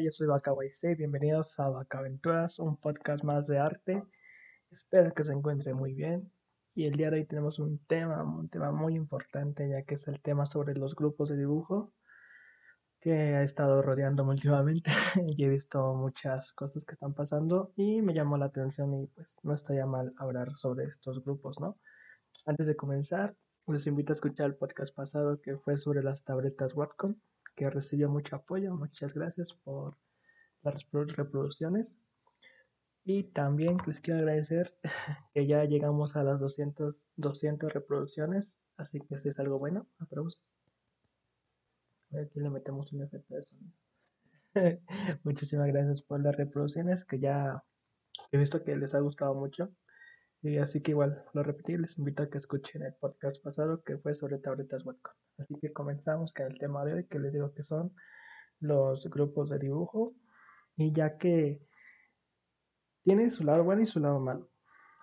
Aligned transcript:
Yo 0.00 0.10
soy 0.10 0.26
C. 0.72 0.94
bienvenidos 0.94 1.60
a 1.60 1.66
Aventuras, 1.90 2.58
un 2.58 2.78
podcast 2.78 3.24
más 3.24 3.46
de 3.46 3.58
arte. 3.58 4.02
Espero 4.70 5.12
que 5.12 5.22
se 5.22 5.34
encuentre 5.34 5.74
muy 5.74 5.92
bien. 5.92 6.32
Y 6.74 6.86
el 6.86 6.94
día 6.94 7.10
de 7.10 7.18
hoy 7.18 7.26
tenemos 7.26 7.58
un 7.58 7.78
tema, 7.86 8.22
un 8.22 8.48
tema 8.48 8.72
muy 8.72 8.94
importante, 8.94 9.68
ya 9.68 9.82
que 9.82 9.96
es 9.96 10.08
el 10.08 10.22
tema 10.22 10.46
sobre 10.46 10.74
los 10.74 10.94
grupos 10.94 11.28
de 11.28 11.36
dibujo, 11.36 11.92
que 13.00 13.12
ha 13.12 13.42
estado 13.42 13.82
rodeando 13.82 14.24
últimamente 14.28 14.90
y 15.26 15.44
he 15.44 15.48
visto 15.48 15.94
muchas 15.94 16.54
cosas 16.54 16.86
que 16.86 16.94
están 16.94 17.12
pasando 17.12 17.72
y 17.76 18.00
me 18.00 18.14
llamó 18.14 18.38
la 18.38 18.46
atención 18.46 18.94
y 18.94 19.06
pues 19.08 19.36
no 19.42 19.52
estaría 19.52 19.84
mal 19.84 20.14
hablar 20.16 20.56
sobre 20.56 20.84
estos 20.84 21.22
grupos, 21.22 21.60
¿no? 21.60 21.78
Antes 22.46 22.66
de 22.66 22.76
comenzar, 22.76 23.36
les 23.66 23.86
invito 23.86 24.12
a 24.12 24.16
escuchar 24.16 24.46
el 24.46 24.56
podcast 24.56 24.94
pasado 24.94 25.40
que 25.42 25.58
fue 25.58 25.76
sobre 25.76 26.02
las 26.02 26.24
tabletas 26.24 26.74
Wacom 26.74 27.14
que 27.54 27.70
recibió 27.70 28.08
mucho 28.08 28.36
apoyo. 28.36 28.74
Muchas 28.74 29.14
gracias 29.14 29.52
por 29.52 29.96
las 30.62 30.86
reproducciones. 30.90 31.98
Y 33.04 33.24
también 33.24 33.78
les 33.86 34.00
quiero 34.00 34.20
agradecer 34.20 34.76
que 35.34 35.46
ya 35.46 35.64
llegamos 35.64 36.16
a 36.16 36.22
las 36.22 36.40
200, 36.40 37.04
200 37.16 37.72
reproducciones, 37.72 38.58
así 38.76 39.00
que 39.00 39.18
si 39.18 39.28
es 39.28 39.38
algo 39.40 39.58
bueno. 39.58 39.86
Aplausos. 39.98 40.58
Aquí 42.12 42.40
le 42.40 42.50
metemos 42.50 42.92
un 42.92 43.02
efecto 43.02 43.34
de 43.34 43.44
sonido. 43.44 43.72
Muchísimas 45.24 45.68
gracias 45.68 46.02
por 46.02 46.22
las 46.22 46.36
reproducciones 46.36 47.04
que 47.04 47.18
ya 47.18 47.64
he 48.30 48.38
visto 48.38 48.62
que 48.62 48.76
les 48.76 48.94
ha 48.94 49.00
gustado 49.00 49.34
mucho. 49.34 49.72
Y 50.42 50.58
así 50.58 50.80
que 50.80 50.90
igual, 50.90 51.24
lo 51.34 51.44
repetí, 51.44 51.76
les 51.76 51.98
invito 51.98 52.24
a 52.24 52.28
que 52.28 52.38
escuchen 52.38 52.82
el 52.82 52.94
podcast 52.94 53.42
pasado 53.42 53.82
que 53.84 53.96
fue 53.98 54.12
sobre 54.12 54.38
tabletas 54.38 54.84
webcam. 54.84 55.14
Así 55.38 55.54
que 55.60 55.72
comenzamos 55.72 56.34
con 56.34 56.46
el 56.46 56.58
tema 56.58 56.84
de 56.84 56.94
hoy, 56.94 57.06
que 57.06 57.20
les 57.20 57.32
digo 57.32 57.54
que 57.54 57.62
son 57.62 57.94
los 58.58 59.08
grupos 59.08 59.50
de 59.50 59.60
dibujo. 59.60 60.14
Y 60.76 60.92
ya 60.92 61.16
que 61.16 61.64
tiene 63.04 63.30
su 63.30 63.44
lado 63.44 63.62
bueno 63.62 63.82
y 63.82 63.86
su 63.86 64.00
lado 64.00 64.18
malo. 64.18 64.50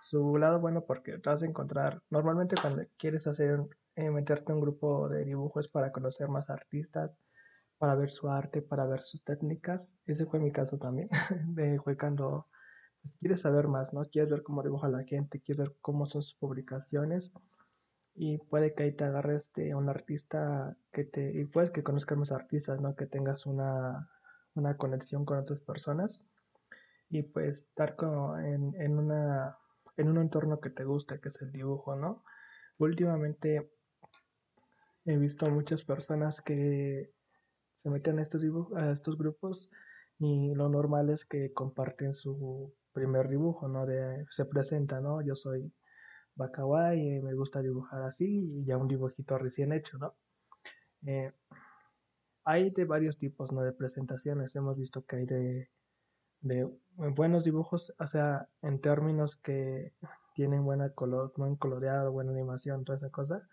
Su 0.02 0.36
lado 0.36 0.60
bueno 0.60 0.84
porque 0.84 1.18
te 1.18 1.30
vas 1.30 1.42
a 1.42 1.46
encontrar, 1.46 2.02
normalmente 2.10 2.56
cuando 2.60 2.82
quieres 2.98 3.26
hacer, 3.26 3.60
eh, 3.96 4.10
meterte 4.10 4.52
un 4.52 4.60
grupo 4.60 5.08
de 5.08 5.24
dibujo 5.24 5.60
es 5.60 5.68
para 5.68 5.92
conocer 5.92 6.28
más 6.28 6.48
artistas, 6.48 7.12
para 7.78 7.94
ver 7.94 8.10
su 8.10 8.28
arte, 8.30 8.60
para 8.60 8.86
ver 8.86 9.02
sus 9.02 9.24
técnicas. 9.24 9.96
Ese 10.06 10.26
fue 10.26 10.38
mi 10.38 10.52
caso 10.52 10.78
también. 10.78 11.08
fue 11.84 11.96
cuando 11.96 12.48
pues, 13.02 13.14
quieres 13.20 13.40
saber 13.42 13.68
más, 13.68 13.92
¿no? 13.94 14.04
Quieres 14.04 14.30
ver 14.30 14.42
cómo 14.42 14.62
dibuja 14.62 14.88
la 14.88 15.04
gente, 15.04 15.40
quieres 15.40 15.68
ver 15.68 15.76
cómo 15.80 16.06
son 16.06 16.22
sus 16.22 16.34
publicaciones 16.34 17.32
y 18.14 18.38
puede 18.38 18.74
que 18.74 18.84
ahí 18.84 18.92
te 18.92 19.04
agarres 19.04 19.52
de 19.54 19.74
un 19.74 19.88
artista 19.88 20.76
que 20.92 21.04
te, 21.04 21.32
y 21.32 21.44
puedes 21.44 21.70
que 21.70 21.82
conozcas 21.82 22.18
más 22.18 22.32
artistas, 22.32 22.80
¿no? 22.80 22.94
Que 22.94 23.06
tengas 23.06 23.46
una, 23.46 24.10
una 24.54 24.76
conexión 24.76 25.24
con 25.24 25.38
otras 25.38 25.60
personas 25.60 26.22
y 27.08 27.22
pues 27.22 27.58
estar 27.58 27.96
como 27.96 28.38
en, 28.38 28.74
en, 28.80 28.98
una, 28.98 29.56
en 29.96 30.08
un 30.08 30.18
entorno 30.18 30.60
que 30.60 30.70
te 30.70 30.84
guste, 30.84 31.20
que 31.20 31.28
es 31.28 31.40
el 31.42 31.52
dibujo, 31.52 31.96
¿no? 31.96 32.22
Últimamente 32.78 33.70
he 35.06 35.16
visto 35.16 35.48
muchas 35.50 35.84
personas 35.84 36.40
que 36.40 37.12
se 37.78 37.90
meten 37.90 38.18
a 38.18 38.22
estos, 38.22 38.42
dibujos, 38.42 38.76
a 38.76 38.92
estos 38.92 39.16
grupos 39.16 39.70
y 40.18 40.54
lo 40.54 40.68
normal 40.68 41.10
es 41.10 41.24
que 41.24 41.52
comparten 41.52 42.12
su 42.12 42.74
primer 42.92 43.28
dibujo, 43.28 43.68
¿no? 43.68 43.86
De, 43.86 44.26
se 44.30 44.44
presenta, 44.44 45.00
¿no? 45.00 45.22
Yo 45.22 45.34
soy 45.34 45.72
Bakawai 46.34 46.98
y 46.98 47.20
me 47.20 47.34
gusta 47.34 47.60
dibujar 47.62 48.02
así 48.02 48.60
y 48.60 48.64
ya 48.64 48.76
un 48.76 48.88
dibujito 48.88 49.38
recién 49.38 49.72
hecho, 49.72 49.98
¿no? 49.98 50.14
Eh, 51.06 51.32
hay 52.44 52.70
de 52.70 52.84
varios 52.84 53.18
tipos, 53.18 53.52
¿no? 53.52 53.62
De 53.62 53.72
presentaciones. 53.72 54.56
Hemos 54.56 54.76
visto 54.76 55.04
que 55.04 55.16
hay 55.16 55.26
de, 55.26 55.70
de 56.40 56.68
buenos 56.96 57.44
dibujos, 57.44 57.94
o 57.98 58.06
sea, 58.06 58.48
en 58.62 58.80
términos 58.80 59.36
que 59.36 59.92
tienen 60.34 60.64
buena 60.64 60.90
color, 60.90 61.32
buen 61.36 61.56
coloreado, 61.56 62.12
buena 62.12 62.32
animación, 62.32 62.84
toda 62.84 62.98
esa 62.98 63.10
cosa. 63.10 63.46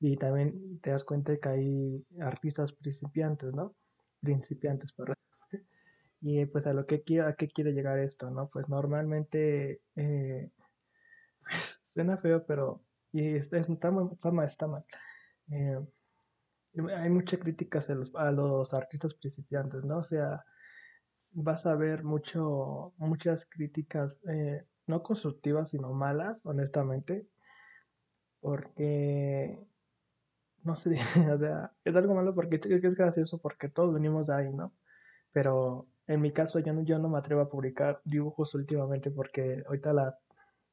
Y 0.00 0.16
también 0.16 0.80
te 0.80 0.90
das 0.90 1.04
cuenta 1.04 1.36
que 1.36 1.48
hay 1.48 2.06
artistas 2.20 2.72
principiantes, 2.72 3.52
¿no? 3.52 3.74
Principiantes, 4.20 4.92
perdón. 4.92 5.17
Y 6.20 6.46
pues 6.46 6.66
a 6.66 6.72
lo 6.72 6.86
que 6.86 7.02
quiero, 7.02 7.28
a 7.28 7.34
qué 7.34 7.48
quiere 7.48 7.72
llegar 7.72 7.98
esto, 7.98 8.30
¿no? 8.30 8.48
Pues 8.48 8.68
normalmente 8.68 9.80
eh, 9.96 10.50
pues, 11.42 11.80
suena 11.88 12.16
feo, 12.18 12.44
pero 12.46 12.82
y 13.12 13.36
está, 13.36 13.58
está, 13.58 13.90
mal, 13.90 14.46
está 14.46 14.66
mal. 14.66 14.84
Eh, 15.50 15.78
hay 16.96 17.10
muchas 17.10 17.40
críticas 17.40 17.88
a 17.90 17.94
los, 17.94 18.14
a 18.14 18.30
los 18.30 18.74
artistas 18.74 19.14
principiantes, 19.14 19.84
¿no? 19.84 19.98
O 19.98 20.04
sea, 20.04 20.44
vas 21.32 21.66
a 21.66 21.74
ver 21.74 22.04
mucho, 22.04 22.92
muchas 22.98 23.48
críticas, 23.48 24.20
eh, 24.28 24.64
no 24.86 25.02
constructivas, 25.02 25.70
sino 25.70 25.92
malas, 25.92 26.44
honestamente, 26.46 27.26
porque, 28.40 29.58
no 30.62 30.76
sé, 30.76 30.90
o 31.32 31.38
sea, 31.38 31.72
es 31.84 31.96
algo 31.96 32.14
malo 32.14 32.34
porque 32.34 32.60
es 32.62 32.94
gracioso 32.94 33.38
porque 33.38 33.68
todos 33.68 33.94
venimos 33.94 34.28
de 34.28 34.34
ahí, 34.34 34.52
¿no? 34.52 34.72
Pero 35.32 35.88
en 36.08 36.22
mi 36.22 36.32
caso 36.32 36.58
yo 36.58 36.72
no, 36.72 36.82
yo 36.82 36.98
no 36.98 37.08
me 37.08 37.18
atrevo 37.18 37.42
a 37.42 37.48
publicar 37.48 38.00
dibujos 38.04 38.54
últimamente 38.54 39.10
porque 39.10 39.62
ahorita 39.66 39.92
la 39.92 40.18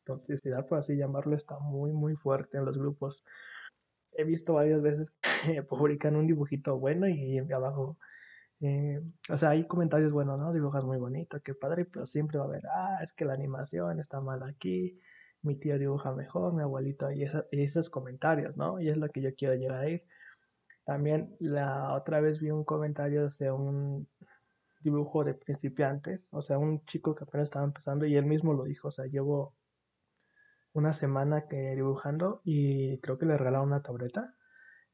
toxicidad, 0.05 0.65
por 0.65 0.79
así 0.79 0.95
llamarlo, 0.95 1.35
está 1.35 1.59
muy, 1.59 1.91
muy 1.91 2.15
fuerte 2.15 2.57
en 2.57 2.65
los 2.65 2.77
grupos. 2.77 3.25
He 4.13 4.23
visto 4.23 4.53
varias 4.53 4.81
veces 4.81 5.13
que 5.45 5.61
publican 5.63 6.15
un 6.15 6.25
dibujito 6.25 6.79
bueno 6.79 7.07
y 7.09 7.39
abajo, 7.53 7.97
eh, 8.61 9.01
o 9.29 9.35
sea, 9.35 9.49
hay 9.49 9.67
comentarios 9.67 10.13
buenos, 10.13 10.39
¿no? 10.39 10.53
Dibujas 10.53 10.85
muy 10.85 10.97
bonito, 10.97 11.41
qué 11.43 11.53
padre, 11.53 11.85
pero 11.85 12.05
siempre 12.05 12.37
va 12.37 12.45
a 12.45 12.47
haber, 12.47 12.65
ah, 12.67 12.99
es 13.03 13.11
que 13.11 13.25
la 13.25 13.33
animación 13.33 13.99
está 13.99 14.21
mal 14.21 14.41
aquí, 14.43 14.97
mi 15.41 15.57
tío 15.57 15.77
dibuja 15.77 16.13
mejor, 16.13 16.53
mi 16.53 16.63
abuelito, 16.63 17.11
y, 17.11 17.25
y 17.51 17.61
esos 17.61 17.89
comentarios, 17.89 18.55
¿no? 18.57 18.79
Y 18.79 18.89
es 18.89 18.97
lo 18.97 19.09
que 19.09 19.21
yo 19.21 19.35
quiero 19.35 19.55
llegar 19.55 19.79
a 19.83 19.89
ir. 19.89 20.03
También 20.85 21.35
la 21.39 21.93
otra 21.93 22.21
vez 22.21 22.39
vi 22.39 22.51
un 22.51 22.63
comentario 22.63 23.27
de 23.27 23.51
un 23.51 24.07
dibujo 24.85 25.23
de 25.23 25.33
principiantes, 25.33 26.29
o 26.31 26.41
sea, 26.41 26.57
un 26.57 26.85
chico 26.85 27.15
que 27.15 27.23
apenas 27.25 27.45
estaba 27.45 27.65
empezando 27.65 28.05
y 28.05 28.15
él 28.15 28.25
mismo 28.25 28.53
lo 28.53 28.63
dijo, 28.65 28.89
o 28.89 28.91
sea, 28.91 29.05
llevo 29.05 29.55
una 30.73 30.93
semana 30.93 31.47
que 31.47 31.75
dibujando 31.75 32.41
y 32.43 32.99
creo 32.99 33.17
que 33.17 33.25
le 33.25 33.37
regalaron 33.37 33.67
una 33.67 33.81
tableta 33.81 34.35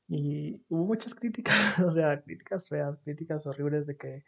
y 0.07 0.63
hubo 0.69 0.85
muchas 0.85 1.15
críticas, 1.15 1.55
o 1.85 1.91
sea, 1.91 2.21
críticas 2.21 2.69
feas, 2.69 2.99
críticas 3.03 3.45
horribles 3.47 3.87
de 3.87 3.97
que 3.97 4.23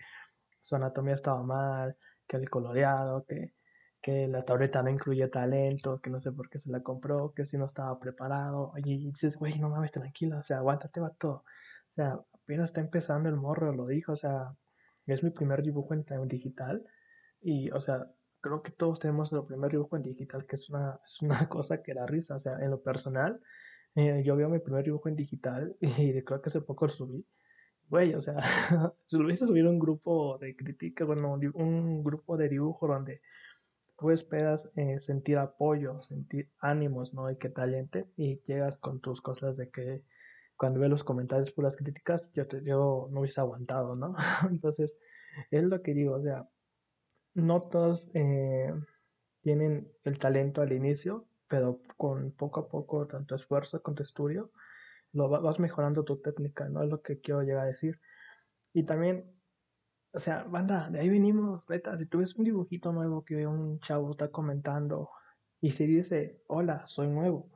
su 0.62 0.75
anatomía 0.75 1.13
estaba 1.13 1.44
mal, 1.44 1.97
que 2.28 2.38
el 2.38 2.50
coloreado, 2.50 3.25
que, 3.25 3.53
que 4.01 4.28
la 4.28 4.45
tableta 4.45 4.81
no 4.81 4.90
incluye 4.90 5.28
talento, 5.28 6.00
que 6.01 6.09
no 6.09 6.22
sé 6.22 6.31
por 6.31 6.50
qué 6.50 6.59
se 6.59 6.72
la 6.72 6.81
compró, 6.81 7.34
que 7.34 7.45
si 7.45 7.57
no 7.57 7.66
estaba 7.66 8.00
preparado. 8.00 8.74
Y 8.78 9.12
dices, 9.12 9.38
güey, 9.38 9.59
no 9.59 9.69
mames, 9.69 9.91
tranquilo, 9.91 10.40
o 10.40 10.44
sea, 10.44 10.57
aguántate, 10.57 11.00
va 11.01 11.09
todo. 11.12 11.44
O 11.88 11.91
sea, 11.91 12.19
apenas 12.34 12.69
está 12.69 12.81
empezando 12.81 13.30
el 13.30 13.35
morro, 13.35 13.74
lo 13.74 13.85
dijo, 13.88 14.13
o 14.13 14.16
sea, 14.16 14.56
es 15.07 15.23
mi 15.23 15.29
primer 15.31 15.61
dibujo 15.61 15.93
en, 15.93 16.27
digital 16.27 16.83
y, 17.41 17.69
o 17.71 17.79
sea, 17.79 18.07
creo 18.41 18.61
que 18.61 18.71
todos 18.71 18.99
tenemos 18.99 19.33
el 19.33 19.43
primer 19.45 19.71
dibujo 19.71 19.95
en 19.97 20.03
digital, 20.03 20.45
que 20.45 20.55
es 20.55 20.69
una, 20.69 20.99
es 21.05 21.21
una 21.21 21.47
cosa 21.49 21.81
que 21.83 21.93
da 21.93 22.05
risa, 22.05 22.35
o 22.35 22.39
sea, 22.39 22.57
en 22.59 22.71
lo 22.71 22.81
personal, 22.81 23.39
eh, 23.95 24.23
yo 24.25 24.35
veo 24.35 24.49
mi 24.49 24.59
primer 24.59 24.83
dibujo 24.83 25.09
en 25.09 25.15
digital 25.15 25.75
y 25.81 26.21
creo 26.23 26.41
que 26.41 26.49
hace 26.49 26.61
poco 26.61 26.85
lo 26.85 26.93
subí. 26.93 27.25
Güey, 27.89 28.15
o 28.15 28.21
sea, 28.21 28.39
si 29.05 29.17
lo 29.17 29.25
hubiese 29.25 29.45
subido 29.45 29.69
un 29.69 29.79
grupo 29.79 30.37
de 30.39 30.55
crítica, 30.55 31.05
bueno, 31.05 31.33
un 31.33 32.03
grupo 32.03 32.37
de 32.37 32.49
dibujo 32.49 32.87
donde 32.87 33.21
tú 33.97 34.11
esperas 34.11 34.71
eh, 34.75 34.99
sentir 34.99 35.37
apoyo, 35.37 36.01
sentir 36.01 36.49
ánimos, 36.59 37.13
¿no? 37.13 37.29
Y 37.29 37.37
que 37.37 37.49
talente, 37.49 38.07
y 38.17 38.41
llegas 38.45 38.77
con 38.77 38.99
tus 38.99 39.21
cosas 39.21 39.57
de 39.57 39.69
que 39.69 40.03
cuando 40.57 40.79
veo 40.79 40.89
los 40.89 41.03
comentarios 41.03 41.51
por 41.51 41.63
las 41.63 41.75
críticas, 41.75 42.31
yo, 42.33 42.44
yo 42.63 43.07
no 43.11 43.21
hubiese 43.21 43.41
aguantado, 43.41 43.95
¿no? 43.95 44.15
Entonces, 44.50 44.97
es 45.51 45.63
lo 45.63 45.81
que 45.81 45.94
digo, 45.94 46.15
o 46.15 46.21
sea, 46.21 46.47
no 47.33 47.61
todos 47.61 48.11
eh, 48.13 48.73
tienen 49.41 49.91
el 50.03 50.17
talento 50.17 50.61
al 50.61 50.73
inicio, 50.73 51.27
pero 51.47 51.81
con 51.97 52.31
poco 52.31 52.61
a 52.61 52.67
poco, 52.67 53.07
tanto 53.07 53.35
esfuerzo 53.35 53.81
como 53.81 53.97
estudio, 54.01 54.51
lo 55.11 55.29
vas 55.29 55.59
mejorando 55.59 56.03
tu 56.03 56.21
técnica, 56.21 56.67
¿no? 56.69 56.83
Es 56.83 56.89
lo 56.89 57.01
que 57.01 57.19
quiero 57.19 57.44
llegar 57.44 57.63
a 57.65 57.67
decir. 57.67 57.99
Y 58.73 58.83
también, 58.83 59.31
o 60.11 60.19
sea, 60.19 60.44
banda, 60.44 60.89
de 60.89 60.99
ahí 60.99 61.09
venimos, 61.09 61.69
neta, 61.69 61.97
si 61.97 62.07
tú 62.07 62.19
ves 62.19 62.35
un 62.35 62.45
dibujito 62.45 62.91
nuevo 62.91 63.23
que 63.23 63.45
un 63.45 63.77
chavo 63.79 64.11
está 64.11 64.29
comentando 64.29 65.09
y 65.61 65.71
se 65.71 65.85
dice, 65.85 66.41
hola, 66.47 66.85
soy 66.88 67.07
nuevo, 67.07 67.51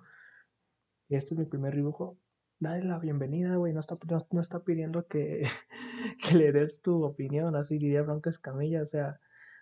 y 1.10 1.16
este 1.16 1.34
es 1.34 1.40
mi 1.40 1.46
primer 1.46 1.76
dibujo, 1.76 2.18
dale 2.60 2.84
la 2.86 3.00
bienvenida, 3.00 3.56
güey. 3.56 3.74
No 3.74 3.80
está, 3.80 3.98
no, 4.32 4.42
está 4.42 4.64
pidiendo 4.64 5.08
que, 5.08 5.44
que, 6.24 6.36
le 6.36 6.52
des 6.52 6.82
tu 6.82 7.04
opinión, 7.04 7.56
así 7.56 7.78
diría 7.78 8.04
Bronco 8.04 8.30
Escamilla. 8.30 8.82
O 8.82 8.86
sea, 8.86 9.20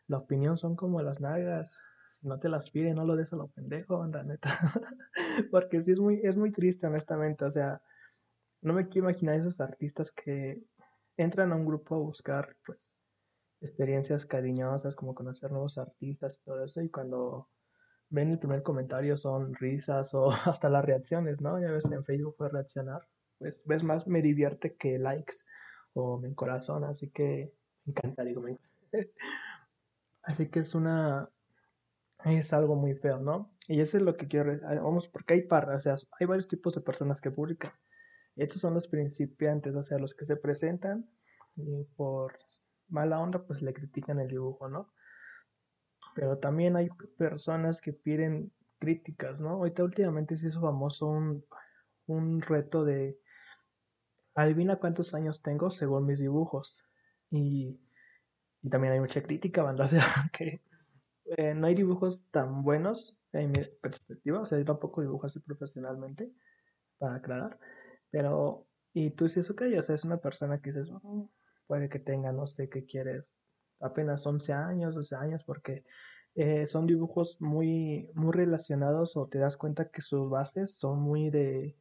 la 0.08 0.18
opinión 0.18 0.58
son 0.58 0.76
como 0.76 1.02
las 1.02 1.20
nalgas. 1.22 1.74
Si 2.10 2.28
no 2.28 2.40
te 2.40 2.50
las 2.50 2.70
pide, 2.70 2.94
no 2.94 3.06
lo 3.06 3.16
des 3.16 3.34
a 3.34 3.36
lo 3.36 3.48
pendejo, 3.48 4.06
la 4.08 4.24
neta. 4.24 4.50
Porque 5.52 5.84
sí 5.84 5.92
es 5.92 6.00
muy, 6.00 6.22
es 6.24 6.38
muy 6.38 6.52
triste, 6.52 6.88
honestamente. 6.88 7.46
O 7.46 7.52
sea, 7.52 7.82
no 8.62 8.74
me 8.74 8.88
quiero 8.88 9.10
imaginar 9.10 9.36
esos 9.36 9.60
artistas 9.60 10.12
que 10.12 10.64
entran 11.18 11.52
a 11.52 11.56
un 11.56 11.66
grupo 11.66 11.96
a 11.96 12.00
buscar, 12.00 12.56
pues, 12.66 12.96
experiencias 13.62 14.26
cariñosas, 14.26 14.96
como 14.96 15.16
conocer 15.16 15.52
nuevos 15.52 15.78
artistas 15.78 16.38
y 16.38 16.44
todo 16.44 16.64
eso, 16.64 16.82
y 16.82 16.90
cuando 16.90 17.50
ven 18.16 18.32
el 18.32 18.40
primer 18.40 18.64
comentario 18.64 19.18
son 19.18 19.54
risas 19.56 20.14
o 20.14 20.30
hasta 20.46 20.70
las 20.70 20.86
reacciones, 20.86 21.42
¿no? 21.42 21.60
Ya 21.60 21.70
ves 21.70 21.92
en 21.92 22.04
Facebook 22.04 22.36
fue 22.38 22.50
reaccionar, 22.50 23.08
pues 23.38 23.64
ves 23.68 23.84
más 23.84 24.08
me 24.08 24.22
divierte 24.22 24.76
que 24.76 24.98
likes 24.98 25.36
o 25.94 26.18
mi 26.18 26.34
corazón, 26.34 26.86
así 26.86 27.10
que 27.10 27.54
me 27.84 27.92
encanta, 27.92 28.24
digo, 28.24 28.42
me 28.42 28.58
Así 30.24 30.50
que 30.50 30.60
es 30.62 30.74
una, 30.74 31.30
es 32.24 32.52
algo 32.54 32.76
muy 32.76 32.96
feo, 32.96 33.20
¿no? 33.20 33.52
Y 33.68 33.82
eso 33.82 33.98
es 33.98 34.04
lo 34.04 34.16
que 34.16 34.28
quiero, 34.28 34.58
vamos, 34.82 35.08
porque 35.08 35.36
hay 35.36 35.42
parras, 35.44 35.78
o 35.78 35.80
sea, 35.82 35.96
hay 36.20 36.26
varios 36.26 36.48
tipos 36.48 36.74
de 36.74 36.82
personas 36.82 37.22
que 37.22 37.30
publican. 37.30 37.72
Estos 38.36 38.60
son 38.62 38.74
los 38.74 38.88
principiantes, 38.88 39.76
o 39.76 39.84
sea, 39.84 40.00
los 40.00 40.16
que 40.16 40.26
se 40.26 40.36
presentan 40.36 41.08
y 41.56 41.84
por 41.96 42.40
mala 42.88 43.20
onda, 43.20 43.46
pues 43.46 43.62
le 43.62 43.74
critican 43.74 44.20
el 44.20 44.30
dibujo, 44.30 44.68
¿no? 44.68 44.92
Pero 46.16 46.40
también 46.40 46.76
hay 46.76 46.90
personas 47.18 47.82
que 47.82 47.94
piden 47.94 48.52
críticas, 48.80 49.40
¿no? 49.40 49.50
Ahorita 49.52 49.84
últimamente 49.84 50.36
se 50.38 50.48
hizo 50.48 50.62
famoso 50.62 51.08
un, 51.08 51.46
un 52.08 52.42
reto 52.42 52.84
de 52.84 53.20
adivina 54.34 54.78
cuántos 54.78 55.14
años 55.14 55.42
tengo 55.42 55.70
según 55.70 56.08
mis 56.08 56.20
dibujos. 56.20 56.84
Y, 57.30 57.80
y 58.62 58.70
también 58.70 58.94
hay 58.94 59.00
mucha 59.00 59.22
crítica, 59.22 59.62
banda, 59.62 59.88
que 60.34 60.62
eh, 61.26 61.54
no 61.56 61.68
hay 61.68 61.76
dibujos 61.76 62.28
tan 62.32 62.64
buenos 62.64 63.18
en 63.34 63.52
mi 63.52 63.64
perspectiva, 63.82 64.42
o 64.42 64.46
sea, 64.46 64.58
yo 64.58 64.66
tampoco 64.66 65.02
dibujo 65.02 65.26
así 65.26 65.40
profesionalmente, 65.40 66.32
para 66.98 67.16
aclarar, 67.16 67.60
pero, 68.10 68.68
y 68.94 69.12
tú 69.12 69.26
dices, 69.26 69.50
ok, 69.50 69.64
o 69.78 69.82
sea, 69.82 69.96
es 69.96 70.06
una 70.06 70.18
persona 70.18 70.62
que 70.62 70.72
dices, 70.72 70.90
oh, 70.92 71.30
puede 71.68 71.90
que 71.90 72.00
tenga, 72.00 72.32
no 72.32 72.48
sé 72.48 72.70
qué 72.70 72.86
quieres, 72.86 73.26
apenas 73.80 74.26
11 74.26 74.54
años, 74.54 74.96
12 74.96 75.16
años, 75.16 75.44
porque 75.44 75.84
eh, 76.36 76.68
son 76.68 76.86
dibujos 76.86 77.38
muy, 77.40 78.10
muy 78.14 78.32
relacionados 78.34 79.16
o 79.18 79.28
te 79.28 79.40
das 79.40 79.58
cuenta 79.58 79.90
que 79.90 80.02
sus 80.02 80.30
bases 80.30 80.78
son 80.78 81.00
muy 81.00 81.30
de, 81.30 81.78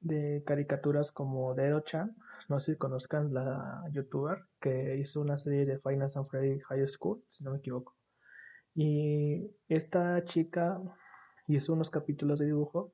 de 0.00 0.42
caricaturas 0.46 1.12
como 1.12 1.54
Dero-chan, 1.54 2.16
no 2.48 2.60
sé 2.60 2.72
si 2.72 2.78
conozcan 2.78 3.32
la 3.32 3.82
youtuber 3.90 4.44
que 4.60 4.96
hizo 4.98 5.20
una 5.20 5.38
serie 5.38 5.64
de 5.64 5.78
Final 5.78 6.10
Fantasy 6.10 6.60
High 6.60 6.88
School, 6.88 7.22
si 7.30 7.42
no 7.42 7.52
me 7.52 7.58
equivoco. 7.58 7.96
Y 8.74 9.50
esta 9.68 10.22
chica 10.24 10.80
hizo 11.46 11.72
unos 11.72 11.90
capítulos 11.90 12.38
de 12.38 12.46
dibujo 12.46 12.92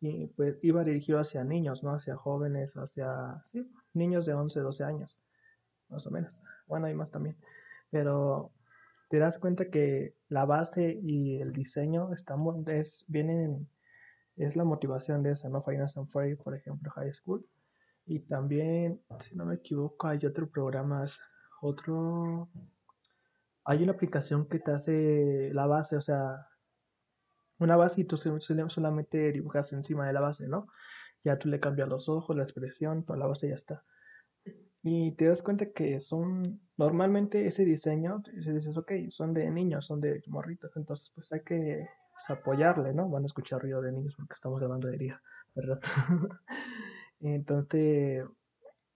y 0.00 0.26
pues 0.28 0.58
iba 0.62 0.84
dirigido 0.84 1.18
hacia 1.18 1.44
niños, 1.44 1.82
¿no? 1.82 1.94
Hacia 1.94 2.16
jóvenes, 2.16 2.74
hacia, 2.74 3.40
niños 3.94 4.26
de 4.26 4.34
11, 4.34 4.60
12 4.60 4.84
años, 4.84 5.18
más 5.88 6.06
o 6.06 6.10
menos. 6.10 6.40
Bueno, 6.72 6.86
hay 6.86 6.94
más 6.94 7.10
también. 7.10 7.36
Pero 7.90 8.50
te 9.10 9.18
das 9.18 9.38
cuenta 9.38 9.68
que 9.68 10.14
la 10.30 10.46
base 10.46 10.98
y 11.02 11.38
el 11.38 11.52
diseño 11.52 12.14
están, 12.14 12.40
es, 12.66 13.04
vienen, 13.08 13.68
es 14.36 14.56
la 14.56 14.64
motivación 14.64 15.22
de 15.22 15.32
esa, 15.32 15.50
¿no? 15.50 15.62
Finance 15.62 16.00
and 16.00 16.08
Freddy, 16.08 16.34
por 16.34 16.54
ejemplo, 16.56 16.90
High 16.92 17.12
School. 17.12 17.44
Y 18.06 18.20
también, 18.20 19.02
si 19.20 19.36
no 19.36 19.44
me 19.44 19.56
equivoco, 19.56 20.06
hay 20.06 20.24
otro 20.24 20.48
programa, 20.48 21.04
otro 21.60 22.48
hay 23.64 23.82
una 23.82 23.92
aplicación 23.92 24.46
que 24.46 24.58
te 24.58 24.70
hace 24.70 25.50
la 25.52 25.66
base, 25.66 25.98
o 25.98 26.00
sea, 26.00 26.48
una 27.58 27.76
base 27.76 28.00
y 28.00 28.04
tú 28.04 28.16
solamente 28.16 29.30
dibujas 29.30 29.74
encima 29.74 30.06
de 30.06 30.14
la 30.14 30.20
base, 30.20 30.48
¿no? 30.48 30.68
Ya 31.22 31.38
tú 31.38 31.50
le 31.50 31.60
cambias 31.60 31.90
los 31.90 32.08
ojos, 32.08 32.34
la 32.34 32.44
expresión, 32.44 33.04
toda 33.04 33.18
la 33.18 33.26
base 33.26 33.50
ya 33.50 33.56
está. 33.56 33.84
Y 34.82 35.12
te 35.12 35.26
das 35.26 35.42
cuenta 35.42 35.70
que 35.70 36.00
son, 36.00 36.60
normalmente 36.76 37.46
ese 37.46 37.64
diseño, 37.64 38.22
se 38.40 38.52
dices, 38.52 38.76
ok, 38.76 38.92
son 39.10 39.32
de 39.32 39.48
niños, 39.50 39.86
son 39.86 40.00
de 40.00 40.22
morritos, 40.26 40.76
entonces 40.76 41.12
pues 41.14 41.32
hay 41.32 41.42
que 41.42 41.86
pues, 42.10 42.30
apoyarle, 42.30 42.92
¿no? 42.92 43.08
Van 43.08 43.22
a 43.22 43.26
escuchar 43.26 43.62
ruido 43.62 43.80
de 43.80 43.92
niños 43.92 44.14
porque 44.16 44.34
estamos 44.34 44.58
grabando 44.58 44.88
de 44.88 44.98
día, 44.98 45.22
¿verdad? 45.54 45.80
entonces, 47.20 48.24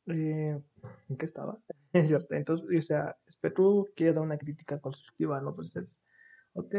eh, 0.07 0.61
¿en 1.09 1.17
qué 1.17 1.25
estaba? 1.25 1.59
Entonces, 2.31 2.67
o 2.67 2.83
sea, 2.83 3.17
tú 3.55 3.89
quieres 3.97 4.17
dar 4.17 4.25
una 4.25 4.39
crítica 4.39 4.79
constructiva, 4.81 5.41
¿no? 5.41 5.55
Pues 5.55 5.75
es, 5.77 6.03
ok, 6.55 6.75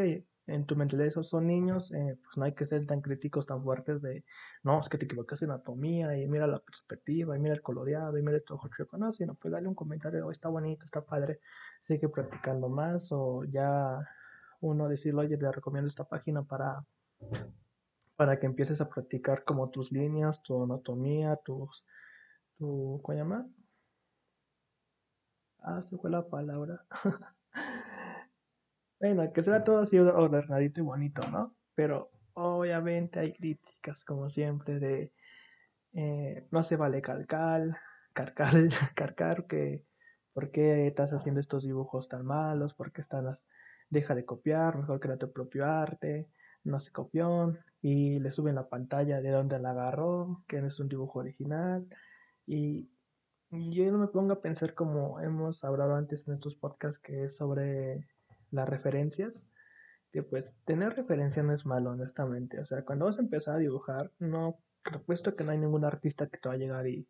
en 0.48 0.66
tu 0.66 0.76
mentalidad 0.76 1.08
esos 1.08 1.30
son 1.30 1.46
niños, 1.48 1.92
eh, 1.92 2.18
pues 2.24 2.38
no 2.38 2.46
hay 2.46 2.54
que 2.54 2.66
ser 2.66 2.86
tan 2.88 3.02
críticos, 3.02 3.46
tan 3.46 3.64
fuertes 3.64 4.02
de, 4.02 4.24
no, 4.64 4.80
es 4.80 4.88
que 4.90 4.98
te 4.98 5.06
equivocas 5.06 5.42
en 5.42 5.52
anatomía, 5.52 6.18
y 6.18 6.28
mira 6.28 6.48
la 6.48 6.60
perspectiva, 6.60 7.36
y 7.36 7.40
mira 7.40 7.54
el 7.54 7.62
coloreado, 7.62 8.18
y 8.18 8.24
mira 8.24 8.38
esto 8.38 8.60
chueco, 8.76 8.98
no, 8.98 9.12
sino 9.12 9.36
pues 9.36 9.52
dale 9.52 9.68
un 9.68 9.76
comentario, 9.76 10.26
oh, 10.26 10.32
está 10.32 10.48
bonito, 10.50 10.86
está 10.86 11.02
padre, 11.02 11.42
sigue 11.82 12.08
practicando 12.10 12.70
más, 12.70 13.12
o 13.12 13.44
ya 13.44 14.00
uno 14.62 14.88
decirle, 14.88 15.22
oye, 15.22 15.38
te 15.38 15.52
recomiendo 15.52 15.88
esta 15.88 16.06
página 16.06 16.44
para, 16.44 16.84
para 18.16 18.40
que 18.40 18.46
empieces 18.46 18.80
a 18.82 18.90
practicar 18.90 19.44
como 19.44 19.70
tus 19.70 19.92
líneas, 19.92 20.42
tu 20.44 20.64
anatomía, 20.64 21.36
tus, 21.44 21.86
tu, 22.58 23.02
¿cómo 23.04 23.18
llama? 23.18 23.48
Ah, 25.62 25.82
se 25.82 25.98
fue 25.98 26.10
la 26.10 26.26
palabra. 26.28 26.86
bueno, 29.00 29.32
que 29.32 29.44
sea 29.44 29.64
todo 29.64 29.80
así 29.80 29.98
ordenadito 30.00 30.82
y 30.82 30.84
bonito, 30.84 31.22
¿no? 31.30 31.56
Pero 31.76 32.12
obviamente 32.34 33.20
hay 33.20 33.34
críticas, 33.34 34.04
como 34.04 34.30
siempre, 34.30 34.80
de 34.80 35.14
eh, 35.94 36.48
no 36.52 36.64
se 36.64 36.76
vale 36.76 37.02
calcar, 37.02 37.78
carcar, 38.14 38.52
carcar, 38.96 39.46
que 39.48 39.84
por 40.34 40.52
qué 40.52 40.88
estás 40.88 41.14
haciendo 41.14 41.40
estos 41.40 41.64
dibujos 41.64 42.08
tan 42.10 42.26
malos, 42.26 42.74
por 42.74 42.92
qué 42.92 43.02
estás, 43.02 43.44
deja 43.90 44.16
de 44.16 44.26
copiar, 44.26 44.78
mejor 44.78 45.00
crea 45.00 45.18
tu 45.18 45.32
propio 45.32 45.66
arte, 45.66 46.28
no 46.64 46.80
se 46.80 46.92
copió, 46.92 47.58
y 47.82 48.20
le 48.20 48.32
suben 48.32 48.56
la 48.56 48.70
pantalla 48.70 49.22
de 49.22 49.30
donde 49.30 49.60
la 49.60 49.72
agarró, 49.72 50.44
que 50.48 50.62
no 50.62 50.68
es 50.68 50.80
un 50.80 50.90
dibujo 50.90 51.20
original, 51.20 51.88
y 52.46 52.90
yo 53.50 53.86
no 53.92 53.98
me 53.98 54.08
pongo 54.08 54.34
a 54.34 54.42
pensar 54.42 54.74
como 54.74 55.22
hemos 55.22 55.64
hablado 55.64 55.96
antes 55.96 56.28
en 56.28 56.36
estos 56.36 56.56
podcasts 56.56 57.00
que 57.00 57.26
es 57.26 57.38
sobre 57.38 58.08
las 58.52 58.68
referencias, 58.68 59.48
que 60.12 60.24
pues 60.24 60.58
tener 60.66 60.96
referencia 60.96 61.44
no 61.44 61.54
es 61.54 61.66
malo, 61.66 61.92
honestamente. 61.92 62.60
O 62.60 62.66
sea, 62.66 62.84
cuando 62.84 63.06
vas 63.06 63.18
a 63.18 63.22
empezar 63.22 63.56
a 63.56 63.60
dibujar, 63.60 64.12
no, 64.20 64.60
apuesto 64.84 65.34
que 65.34 65.44
no 65.44 65.52
hay 65.52 65.58
ningún 65.58 65.86
artista 65.86 66.28
que 66.28 66.38
te 66.38 66.50
va 66.50 66.56
a 66.56 66.58
llegar 66.58 66.88
y 66.88 67.08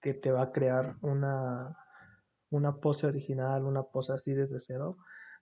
que 0.00 0.14
te 0.14 0.30
va 0.30 0.42
a 0.42 0.52
crear 0.52 0.96
una, 1.00 1.76
una 2.50 2.76
pose 2.76 3.06
original, 3.06 3.64
una 3.64 3.82
pose 3.82 4.12
así 4.12 4.32
desde 4.32 4.60
cero. 4.60 4.98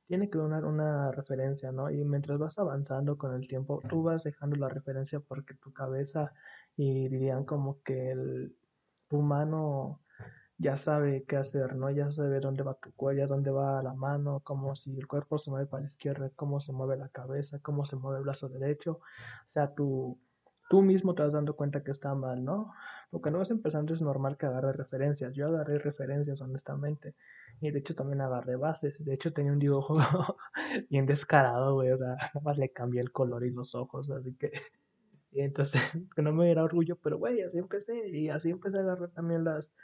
Tiene 0.07 0.31
que 0.31 0.39
haber 0.39 0.65
una 0.65 1.11
referencia, 1.11 1.73
¿no? 1.73 1.91
Y 1.91 2.05
mientras 2.05 2.39
vas 2.39 2.59
avanzando 2.59 3.19
con 3.19 3.35
el 3.35 3.49
tiempo, 3.49 3.83
tú 3.89 4.05
vas 4.05 4.23
dejando 4.23 4.57
la 4.57 4.69
referencia 4.69 5.19
porque 5.19 5.55
tu 5.55 5.73
cabeza 5.73 6.33
y 6.77 7.09
dirían 7.09 7.45
como 7.45 7.83
que 7.83 8.13
el, 8.13 8.57
tu 9.09 9.21
mano 9.23 10.01
ya 10.59 10.77
sabe 10.77 11.25
qué 11.25 11.37
hacer, 11.37 11.77
¿no? 11.77 11.91
Ya 11.91 12.11
sabe 12.11 12.41
dónde 12.41 12.63
va 12.63 12.75
tu 12.75 12.93
cuello, 12.93 13.27
dónde 13.27 13.51
va 13.51 13.83
la 13.83 13.95
mano, 13.95 14.41
cómo 14.43 14.75
si 14.75 14.97
el 14.97 15.07
cuerpo 15.07 15.39
se 15.39 15.51
mueve 15.51 15.67
para 15.67 15.83
la 15.83 15.89
izquierda, 15.89 16.31
cómo 16.35 16.61
se 16.61 16.73
mueve 16.73 16.97
la 16.97 17.09
cabeza, 17.11 17.59
cómo 17.61 17.85
se 17.85 17.97
mueve 17.97 18.19
el 18.19 18.25
brazo 18.25 18.49
derecho. 18.49 18.93
O 18.93 19.51
sea, 19.51 19.75
tú, 19.75 20.19
tú 20.71 20.83
mismo 20.83 21.15
te 21.15 21.23
vas 21.23 21.35
dando 21.35 21.57
cuenta 21.57 21.85
que 21.85 21.91
está 21.91 22.15
mal, 22.15 22.43
¿no? 22.43 22.73
Porque 23.11 23.31
no 23.31 23.39
vas 23.39 23.51
empezando 23.51 23.93
es 23.93 24.01
normal 24.03 24.37
que 24.39 24.47
agarre 24.47 24.73
referencias. 24.73 25.35
Yo 25.35 25.47
agarré 25.49 25.79
referencias, 25.79 26.41
honestamente. 26.41 27.15
Y 27.61 27.71
de 27.71 27.79
hecho 27.79 27.95
también 27.95 28.21
agarré 28.23 28.57
bases. 28.57 29.05
De 29.05 29.15
hecho 29.15 29.33
tenía 29.33 29.53
un 29.53 29.59
dibujo 29.59 29.97
bien 30.91 31.07
descarado, 31.07 31.75
güey. 31.75 31.93
O 31.93 31.99
sea, 31.99 32.09
nada 32.17 32.41
más 32.43 32.59
le 32.59 32.73
cambié 32.73 33.01
el 33.01 33.13
color 33.13 33.45
y 33.45 33.51
los 33.51 33.75
ojos, 33.75 34.11
así 34.11 34.35
que... 34.35 34.53
Y 35.33 35.43
entonces, 35.43 35.83
que 36.17 36.23
no 36.23 36.33
me 36.33 36.51
era 36.51 36.65
orgullo, 36.65 36.97
pero 36.97 37.19
güey, 37.19 37.43
así 37.43 37.59
empecé. 37.59 38.09
Y 38.09 38.31
así 38.31 38.49
empecé 38.51 38.79
a 38.79 38.81
agarrar 38.81 39.11
también 39.11 39.45
las 39.45 39.75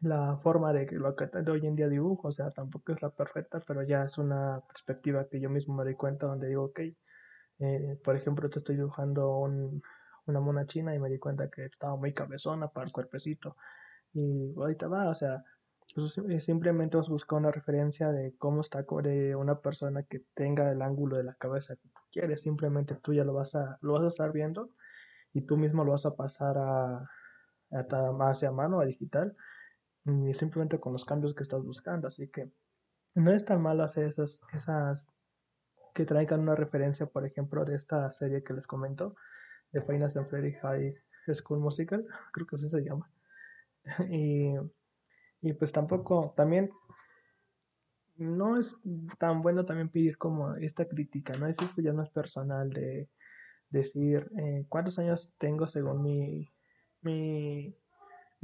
la 0.00 0.36
forma 0.42 0.72
de 0.72 0.86
lo 0.92 1.14
que 1.16 1.28
hoy 1.50 1.66
en 1.66 1.76
día 1.76 1.88
dibujo, 1.88 2.28
o 2.28 2.32
sea, 2.32 2.50
tampoco 2.50 2.92
es 2.92 3.02
la 3.02 3.10
perfecta, 3.10 3.62
pero 3.66 3.82
ya 3.82 4.04
es 4.04 4.18
una 4.18 4.62
perspectiva 4.66 5.26
que 5.28 5.40
yo 5.40 5.48
mismo 5.48 5.74
me 5.74 5.84
doy 5.84 5.94
cuenta 5.94 6.26
donde 6.26 6.48
digo, 6.48 6.64
ok, 6.64 6.80
eh, 7.58 7.98
por 8.04 8.16
ejemplo, 8.16 8.50
te 8.50 8.58
estoy 8.58 8.76
dibujando 8.76 9.38
una 9.38 10.40
mona 10.40 10.66
china 10.66 10.94
y 10.94 10.98
me 10.98 11.08
di 11.08 11.18
cuenta 11.18 11.48
que 11.48 11.64
estaba 11.64 11.96
muy 11.96 12.12
cabezona 12.12 12.68
para 12.68 12.86
el 12.86 12.92
cuerpecito. 12.92 13.56
Y 14.12 14.52
ahorita 14.56 14.88
va, 14.88 15.08
o 15.08 15.14
sea, 15.14 15.42
pues, 15.94 16.44
simplemente 16.44 16.96
os 16.96 17.08
buscar 17.08 17.38
una 17.38 17.50
referencia 17.50 18.12
de 18.12 18.34
cómo 18.38 18.60
está 18.60 18.84
de 19.02 19.34
una 19.34 19.60
persona 19.60 20.02
que 20.02 20.24
tenga 20.34 20.70
el 20.70 20.82
ángulo 20.82 21.16
de 21.16 21.24
la 21.24 21.34
cabeza 21.34 21.76
que 21.76 21.88
tú 21.88 22.00
quieres, 22.12 22.42
simplemente 22.42 22.96
tú 22.96 23.14
ya 23.14 23.24
lo 23.24 23.32
vas 23.32 23.54
a, 23.54 23.78
lo 23.80 23.94
vas 23.94 24.04
a 24.04 24.08
estar 24.08 24.32
viendo 24.32 24.70
y 25.32 25.42
tú 25.42 25.56
mismo 25.56 25.84
lo 25.84 25.92
vas 25.92 26.06
a 26.06 26.14
pasar 26.16 26.58
a, 26.58 27.08
a 27.70 28.28
hacia 28.30 28.50
mano, 28.50 28.80
a 28.80 28.84
digital 28.84 29.36
y 30.06 30.34
simplemente 30.34 30.78
con 30.78 30.92
los 30.92 31.04
cambios 31.04 31.34
que 31.34 31.42
estás 31.42 31.62
buscando. 31.64 32.08
Así 32.08 32.28
que 32.28 32.50
no 33.14 33.32
es 33.32 33.44
tan 33.44 33.60
malo 33.60 33.82
hacer 33.82 34.06
esas, 34.06 34.40
esas 34.52 35.10
que 35.94 36.04
traigan 36.04 36.40
una 36.40 36.54
referencia, 36.54 37.06
por 37.06 37.26
ejemplo, 37.26 37.64
de 37.64 37.74
esta 37.74 38.10
serie 38.12 38.44
que 38.44 38.54
les 38.54 38.66
comento, 38.66 39.16
de 39.72 39.82
Finance 39.82 40.18
and 40.18 40.28
Freddy 40.28 40.52
High 40.52 40.94
School 41.32 41.60
Musical, 41.60 42.06
creo 42.32 42.46
que 42.46 42.56
así 42.56 42.68
se 42.68 42.82
llama. 42.82 43.10
y, 44.10 44.54
y 45.40 45.52
pues 45.54 45.72
tampoco, 45.72 46.34
también 46.36 46.70
no 48.16 48.58
es 48.58 48.76
tan 49.18 49.42
bueno 49.42 49.64
también 49.64 49.88
pedir 49.88 50.16
como 50.16 50.54
esta 50.56 50.86
crítica, 50.86 51.34
¿no? 51.34 51.46
Es 51.46 51.56
eso 51.60 51.82
ya 51.82 51.92
no 51.92 52.02
es 52.02 52.10
personal 52.10 52.70
de 52.70 53.08
decir 53.70 54.30
eh, 54.38 54.64
cuántos 54.68 54.98
años 54.98 55.34
tengo 55.38 55.66
según 55.66 56.02
mi, 56.02 56.48
mi, 57.02 57.76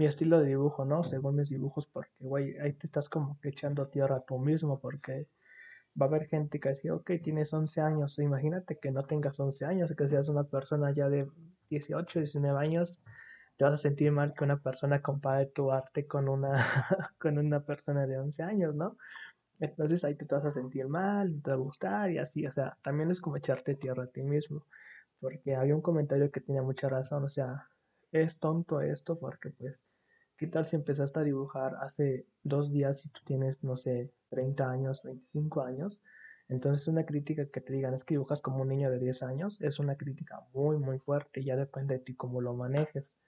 mi 0.03 0.09
estilo 0.09 0.41
de 0.41 0.49
dibujo, 0.49 0.85
¿no? 0.85 1.05
Según 1.05 1.37
mis 1.37 1.49
dibujos, 1.49 1.87
porque, 1.87 2.13
güey, 2.19 2.59
ahí 2.59 2.73
te 2.73 2.87
estás 2.87 3.09
como 3.09 3.39
que 3.41 3.51
echando 3.51 3.87
tierra 3.87 4.21
tú 4.27 4.37
mismo, 4.37 4.81
porque 4.81 5.29
va 6.01 6.07
a 6.07 6.09
haber 6.09 6.27
gente 6.27 6.59
que 6.59 6.71
dice, 6.71 6.91
ok, 6.91 7.13
tienes 7.23 7.53
11 7.55 7.81
años, 7.81 8.19
imagínate 8.19 8.79
que 8.79 8.91
no 8.91 9.05
tengas 9.05 9.39
11 9.39 9.65
años, 9.65 9.95
que 9.97 10.09
seas 10.09 10.29
una 10.29 10.43
persona 10.43 10.93
ya 10.93 11.09
de 11.09 11.29
18, 11.71 12.19
19 12.19 12.59
años, 12.59 13.01
te 13.57 13.65
vas 13.65 13.75
a 13.75 13.77
sentir 13.77 14.11
mal 14.11 14.35
que 14.35 14.43
una 14.43 14.57
persona 14.57 15.01
compare 15.01 15.47
tu 15.47 15.71
arte 15.71 16.09
con 16.09 16.29
una, 16.29 16.53
con 17.21 17.39
una 17.39 17.61
persona 17.61 18.05
de 18.05 18.19
11 18.19 18.43
años, 18.43 18.75
¿no? 18.75 18.97
Entonces 19.61 20.03
ahí 20.03 20.17
te 20.17 20.25
vas 20.25 20.45
a 20.45 20.51
sentir 20.51 20.89
mal, 20.89 21.41
te 21.43 21.51
va 21.51 21.55
a 21.55 21.61
gustar 21.61 22.11
y 22.11 22.19
así, 22.19 22.45
o 22.45 22.51
sea, 22.51 22.77
también 22.83 23.13
es 23.13 23.21
como 23.21 23.37
echarte 23.37 23.77
tierra 23.77 24.03
a 24.03 24.09
ti 24.09 24.25
mismo, 24.25 24.67
porque 25.21 25.55
había 25.55 25.77
un 25.77 25.83
comentario 25.83 26.33
que 26.33 26.41
tenía 26.41 26.63
mucha 26.63 26.89
razón, 26.89 27.23
o 27.23 27.29
sea, 27.29 27.69
es 28.13 28.39
tonto 28.39 28.81
esto 28.81 29.19
porque 29.19 29.51
pues, 29.51 29.87
¿qué 30.37 30.47
tal 30.47 30.65
si 30.65 30.77
empezaste 30.77 31.21
a 31.21 31.25
dibujar 31.25 31.77
hace 31.81 32.27
dos 32.43 32.73
días 32.73 33.05
y 33.07 33.11
tú 33.11 33.21
tienes, 33.25 33.65
no 33.65 33.77
sé, 33.77 34.13
30 34.31 34.71
años, 34.71 35.03
25 35.03 35.63
años? 35.63 36.03
Entonces 36.49 36.87
una 36.89 37.07
crítica 37.07 37.47
que 37.47 37.61
te 37.61 37.73
digan 37.73 37.95
es 37.95 38.05
que 38.05 38.15
dibujas 38.15 38.43
como 38.43 38.63
un 38.63 38.69
niño 38.69 38.91
de 38.91 38.99
10 38.99 39.23
años 39.23 39.63
es 39.63 39.79
una 39.79 39.97
crítica 39.97 40.47
muy, 40.53 40.77
muy 40.77 40.99
fuerte 40.99 41.43
ya 41.43 41.57
depende 41.57 41.95
de 41.95 42.01
ti 42.01 42.15
cómo 42.15 42.41
lo 42.41 42.55
manejes. 42.55 43.19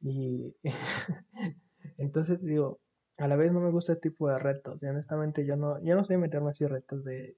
Y 0.00 0.54
entonces 1.98 2.40
digo, 2.42 2.78
a 3.16 3.26
la 3.26 3.36
vez 3.36 3.52
no 3.52 3.60
me 3.60 3.70
gusta 3.70 3.92
este 3.92 4.10
tipo 4.10 4.28
de 4.28 4.38
retos. 4.38 4.82
Y 4.82 4.86
honestamente 4.86 5.44
yo 5.44 5.56
no, 5.56 5.82
yo 5.82 5.96
no 5.96 6.04
sé 6.04 6.16
meterme 6.16 6.50
así 6.50 6.66
retos 6.66 7.04
de, 7.04 7.36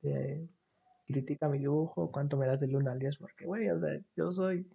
de 0.00 0.48
critica 1.06 1.48
mi 1.48 1.58
dibujo, 1.58 2.10
cuánto 2.10 2.36
me 2.36 2.46
das 2.46 2.60
de 2.60 2.74
1 2.74 2.90
al 2.90 2.98
10, 2.98 3.18
porque 3.18 3.44
güey, 3.44 3.68
o 3.68 3.78
sea, 3.78 4.00
yo 4.16 4.32
soy, 4.32 4.66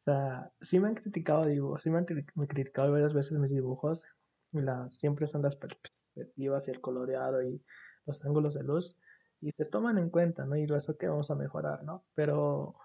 o 0.00 0.02
sea, 0.02 0.50
sí 0.62 0.80
me 0.80 0.88
han 0.88 0.94
criticado 0.94 1.44
dibujos, 1.44 1.82
sí 1.82 1.90
me 1.90 1.98
han 1.98 2.06
criticado 2.06 2.90
varias 2.90 3.12
veces 3.12 3.38
mis 3.38 3.50
dibujos, 3.50 4.06
la, 4.50 4.90
siempre 4.92 5.26
son 5.26 5.42
las 5.42 5.56
perspectivas 5.56 6.66
y 6.66 6.70
el 6.70 6.80
coloreado 6.80 7.42
y 7.42 7.62
los 8.06 8.24
ángulos 8.24 8.54
de 8.54 8.62
luz, 8.62 8.98
y 9.42 9.50
se 9.50 9.66
toman 9.66 9.98
en 9.98 10.08
cuenta, 10.08 10.46
¿no? 10.46 10.56
Y 10.56 10.64
eso 10.64 10.96
que 10.96 11.06
vamos 11.06 11.30
a 11.30 11.34
mejorar, 11.34 11.84
¿no? 11.84 12.06
Pero 12.14 12.76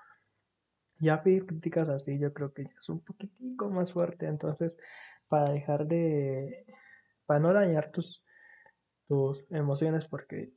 ya 0.99 1.23
pedir 1.23 1.45
críticas 1.45 1.87
así 1.87 2.19
yo 2.19 2.33
creo 2.33 2.53
que 2.53 2.65
ya 2.65 2.75
es 2.77 2.89
un 2.89 2.99
poquitico 2.99 3.69
más 3.69 3.93
fuerte, 3.93 4.25
entonces 4.25 4.77
para 5.29 5.51
dejar 5.51 5.87
de, 5.87 6.65
para 7.25 7.39
no 7.39 7.53
dañar 7.53 7.93
tus, 7.93 8.25
tus 9.07 9.49
emociones, 9.53 10.05
porque 10.09 10.51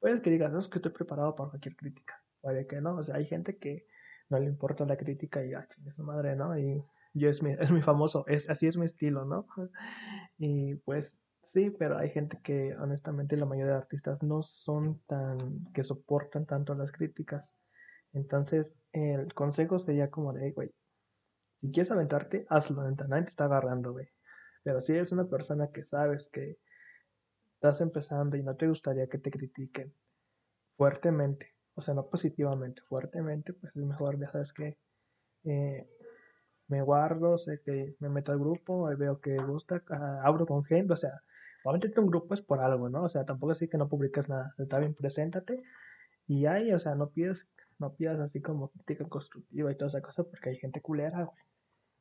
puedes 0.00 0.18
que 0.18 0.30
digas, 0.30 0.50
no 0.50 0.58
es 0.58 0.66
que 0.66 0.78
estoy 0.78 0.90
preparado 0.90 1.36
para 1.36 1.50
cualquier 1.50 1.76
crítica, 1.76 2.20
puede 2.40 2.66
que 2.66 2.80
no, 2.80 2.96
o 2.96 3.04
sea, 3.04 3.14
hay 3.14 3.26
gente 3.26 3.56
que 3.56 3.86
no 4.28 4.38
le 4.38 4.46
importa 4.46 4.84
la 4.84 4.96
crítica 4.96 5.44
y, 5.44 5.54
ah, 5.54 5.66
madre, 5.98 6.36
¿no? 6.36 6.58
Y 6.58 6.82
yo 7.14 7.28
es 7.30 7.42
mi, 7.42 7.52
es 7.60 7.70
mi 7.70 7.82
famoso, 7.82 8.24
es, 8.26 8.48
así 8.50 8.66
es 8.66 8.76
mi 8.76 8.86
estilo, 8.86 9.24
¿no? 9.24 9.46
Y 10.38 10.74
pues 10.76 11.18
sí, 11.42 11.70
pero 11.70 11.98
hay 11.98 12.10
gente 12.10 12.40
que 12.42 12.76
honestamente 12.76 13.36
la 13.36 13.46
mayoría 13.46 13.72
de 13.72 13.78
artistas 13.78 14.22
no 14.22 14.42
son 14.42 15.00
tan, 15.06 15.64
que 15.72 15.82
soportan 15.82 16.46
tanto 16.46 16.74
las 16.74 16.90
críticas. 16.90 17.54
Entonces, 18.12 18.74
el 18.92 19.32
consejo 19.34 19.78
sería 19.78 20.10
como 20.10 20.32
de, 20.32 20.52
güey, 20.52 20.70
si 21.60 21.70
quieres 21.70 21.90
aventarte, 21.90 22.46
hazlo, 22.48 22.82
nadie 22.82 23.24
te 23.24 23.30
está 23.30 23.46
agarrando, 23.46 23.92
güey. 23.92 24.08
Pero 24.62 24.80
si 24.80 24.92
eres 24.92 25.12
una 25.12 25.24
persona 25.24 25.68
que 25.68 25.84
sabes 25.84 26.28
que 26.30 26.58
estás 27.54 27.80
empezando 27.80 28.36
y 28.36 28.42
no 28.42 28.56
te 28.56 28.68
gustaría 28.68 29.06
que 29.08 29.18
te 29.18 29.30
critiquen 29.30 29.94
fuertemente, 30.76 31.53
o 31.74 31.82
sea, 31.82 31.94
no 31.94 32.06
positivamente, 32.06 32.82
fuertemente, 32.82 33.52
pues 33.52 33.74
es 33.76 33.84
mejor, 33.84 34.18
ya 34.18 34.28
sabes 34.28 34.52
que 34.52 34.76
eh, 35.44 35.88
me 36.68 36.82
guardo, 36.82 37.38
sé 37.38 37.60
que 37.64 37.96
me 38.00 38.08
meto 38.08 38.32
al 38.32 38.38
grupo, 38.38 38.84
veo 38.96 39.20
que 39.20 39.36
gusta, 39.36 39.82
ah, 39.90 40.22
abro 40.24 40.46
con 40.46 40.64
gente, 40.64 40.92
o 40.92 40.96
sea, 40.96 41.22
obviamente 41.64 42.00
un 42.00 42.06
grupo 42.06 42.34
es 42.34 42.42
por 42.42 42.60
algo, 42.60 42.88
¿no? 42.88 43.04
O 43.04 43.08
sea, 43.08 43.24
tampoco 43.24 43.52
así 43.52 43.68
que 43.68 43.78
no 43.78 43.88
publicas 43.88 44.28
nada, 44.28 44.54
está 44.58 44.78
bien, 44.78 44.94
preséntate 44.94 45.62
y 46.26 46.46
ahí, 46.46 46.72
o 46.72 46.78
sea, 46.78 46.94
no 46.94 47.10
pides, 47.10 47.48
no 47.78 47.94
pidas 47.94 48.20
así 48.20 48.40
como 48.40 48.70
crítica 48.70 49.06
constructiva 49.08 49.70
y 49.72 49.76
toda 49.76 49.88
esa 49.88 50.00
cosa 50.02 50.24
porque 50.24 50.50
hay 50.50 50.56
gente 50.56 50.80
culera, 50.80 51.24
güey. 51.24 51.44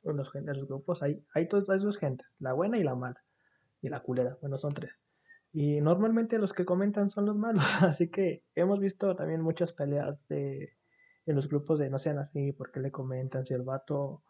En 0.05 0.17
los, 0.17 0.35
en 0.35 0.45
los 0.45 0.67
grupos 0.67 1.01
hay, 1.01 1.25
hay 1.33 1.47
todas 1.47 1.69
esas 1.69 1.97
gentes, 1.97 2.35
la 2.41 2.53
buena 2.53 2.77
y 2.77 2.83
la 2.83 2.93
mala, 2.95 3.23
y 3.81 3.89
la 3.89 4.01
culera, 4.01 4.37
bueno, 4.41 4.57
son 4.57 4.73
tres. 4.73 5.02
Y 5.53 5.81
normalmente 5.81 6.39
los 6.39 6.51
que 6.51 6.65
comentan 6.65 7.11
son 7.11 7.27
los 7.27 7.35
malos, 7.35 7.63
así 7.83 8.09
que 8.09 8.43
hemos 8.55 8.79
visto 8.79 9.15
también 9.15 9.41
muchas 9.41 9.71
peleas 9.71 10.17
de, 10.27 10.73
en 11.27 11.35
los 11.35 11.47
grupos 11.47 11.77
de 11.77 11.91
no 11.91 11.99
sean 11.99 12.17
así, 12.17 12.51
porque 12.53 12.79
le 12.79 12.91
comentan 12.91 13.45
si 13.45 13.53
el 13.53 13.61
vato 13.61 14.23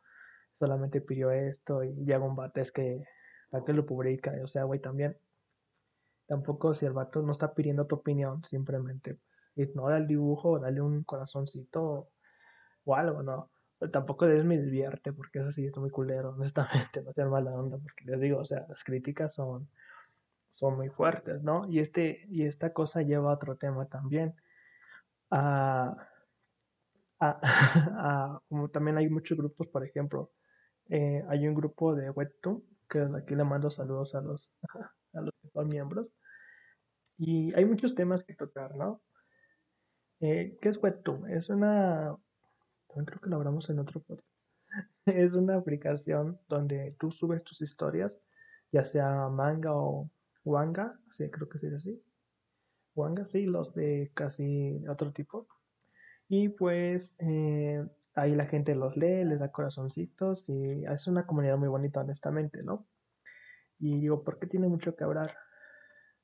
solamente 0.55 0.99
pidió 0.99 1.31
esto 1.31 1.83
y 1.83 1.93
llega 2.05 2.19
un 2.19 2.37
es 2.55 2.73
que, 2.73 3.05
¿para 3.49 3.63
qué 3.63 3.71
lo 3.71 3.85
publica? 3.85 4.33
O 4.43 4.47
sea, 4.47 4.65
güey, 4.65 4.81
también, 4.81 5.17
tampoco 6.27 6.73
si 6.73 6.85
el 6.85 6.93
vato 6.93 7.21
no 7.21 7.31
está 7.31 7.53
pidiendo 7.53 7.87
tu 7.87 7.95
opinión, 7.95 8.43
simplemente 8.43 9.15
pues, 9.15 9.51
ignora 9.55 9.97
el 9.97 10.07
dibujo, 10.07 10.59
dale 10.59 10.81
un 10.81 11.03
corazoncito 11.03 12.09
o 12.83 12.95
algo, 12.95 13.23
¿no? 13.23 13.49
tampoco 13.91 14.25
me 14.25 14.57
divierte, 14.57 15.11
porque 15.11 15.39
eso 15.39 15.51
sí 15.51 15.65
es 15.65 15.77
muy 15.77 15.89
culero, 15.89 16.29
honestamente, 16.37 17.01
no 17.01 17.13
sean 17.13 17.29
mala 17.29 17.51
onda, 17.51 17.77
porque 17.77 18.05
les 18.05 18.19
digo, 18.19 18.39
o 18.39 18.45
sea, 18.45 18.65
las 18.67 18.83
críticas 18.83 19.33
son 19.33 19.69
son 20.55 20.75
muy 20.75 20.89
fuertes, 20.89 21.43
¿no? 21.43 21.67
Y, 21.69 21.79
este, 21.79 22.25
y 22.29 22.45
esta 22.45 22.73
cosa 22.73 23.01
lleva 23.01 23.31
a 23.31 23.35
otro 23.35 23.57
tema 23.57 23.87
también. 23.87 24.35
A, 25.31 26.09
como 28.49 28.69
también 28.69 28.97
hay 28.97 29.09
muchos 29.09 29.37
grupos, 29.37 29.67
por 29.67 29.85
ejemplo, 29.85 30.31
eh, 30.89 31.23
hay 31.29 31.47
un 31.47 31.55
grupo 31.55 31.95
de 31.95 32.09
Webtoon, 32.09 32.63
que 32.89 32.99
aquí 33.17 33.35
le 33.35 33.43
mando 33.43 33.71
saludos 33.71 34.13
a 34.15 34.21
los, 34.21 34.51
a 35.13 35.21
los 35.21 35.33
que 35.41 35.49
son 35.49 35.67
miembros, 35.67 36.13
y 37.17 37.53
hay 37.55 37.65
muchos 37.65 37.95
temas 37.95 38.23
que 38.23 38.35
tocar, 38.35 38.75
¿no? 38.75 39.01
Eh, 40.19 40.57
¿Qué 40.61 40.69
es 40.69 40.81
Webtoon? 40.81 41.29
Es 41.29 41.49
una, 41.49 42.15
creo 42.87 43.19
que 43.19 43.29
lo 43.29 43.37
hablamos 43.37 43.69
en 43.69 43.79
otro 43.79 44.01
podcast, 44.01 44.27
es 45.05 45.35
una 45.35 45.55
aplicación 45.55 46.39
donde 46.47 46.95
tú 46.99 47.11
subes 47.11 47.43
tus 47.43 47.61
historias, 47.61 48.21
ya 48.71 48.83
sea 48.83 49.29
manga 49.29 49.73
o 49.73 50.09
Wanga, 50.45 50.99
sí, 51.11 51.29
creo 51.29 51.49
que 51.49 51.59
sería 51.59 51.77
así. 51.77 52.01
Wanga, 52.95 53.25
sí, 53.25 53.45
los 53.45 53.73
de 53.73 54.11
casi 54.13 54.83
otro 54.87 55.11
tipo. 55.11 55.47
Y 56.27 56.49
pues 56.49 57.15
eh, 57.19 57.85
ahí 58.15 58.35
la 58.35 58.45
gente 58.45 58.75
los 58.75 58.97
lee, 58.97 59.25
les 59.25 59.39
da 59.39 59.51
corazoncitos 59.51 60.49
y 60.49 60.85
es 60.85 61.07
una 61.07 61.25
comunidad 61.25 61.57
muy 61.57 61.69
bonita, 61.69 62.01
honestamente, 62.01 62.59
¿no? 62.65 62.87
Y 63.79 63.99
digo, 63.99 64.23
¿por 64.23 64.39
qué 64.39 64.47
tiene 64.47 64.67
mucho 64.67 64.95
que 64.95 65.03
hablar? 65.03 65.35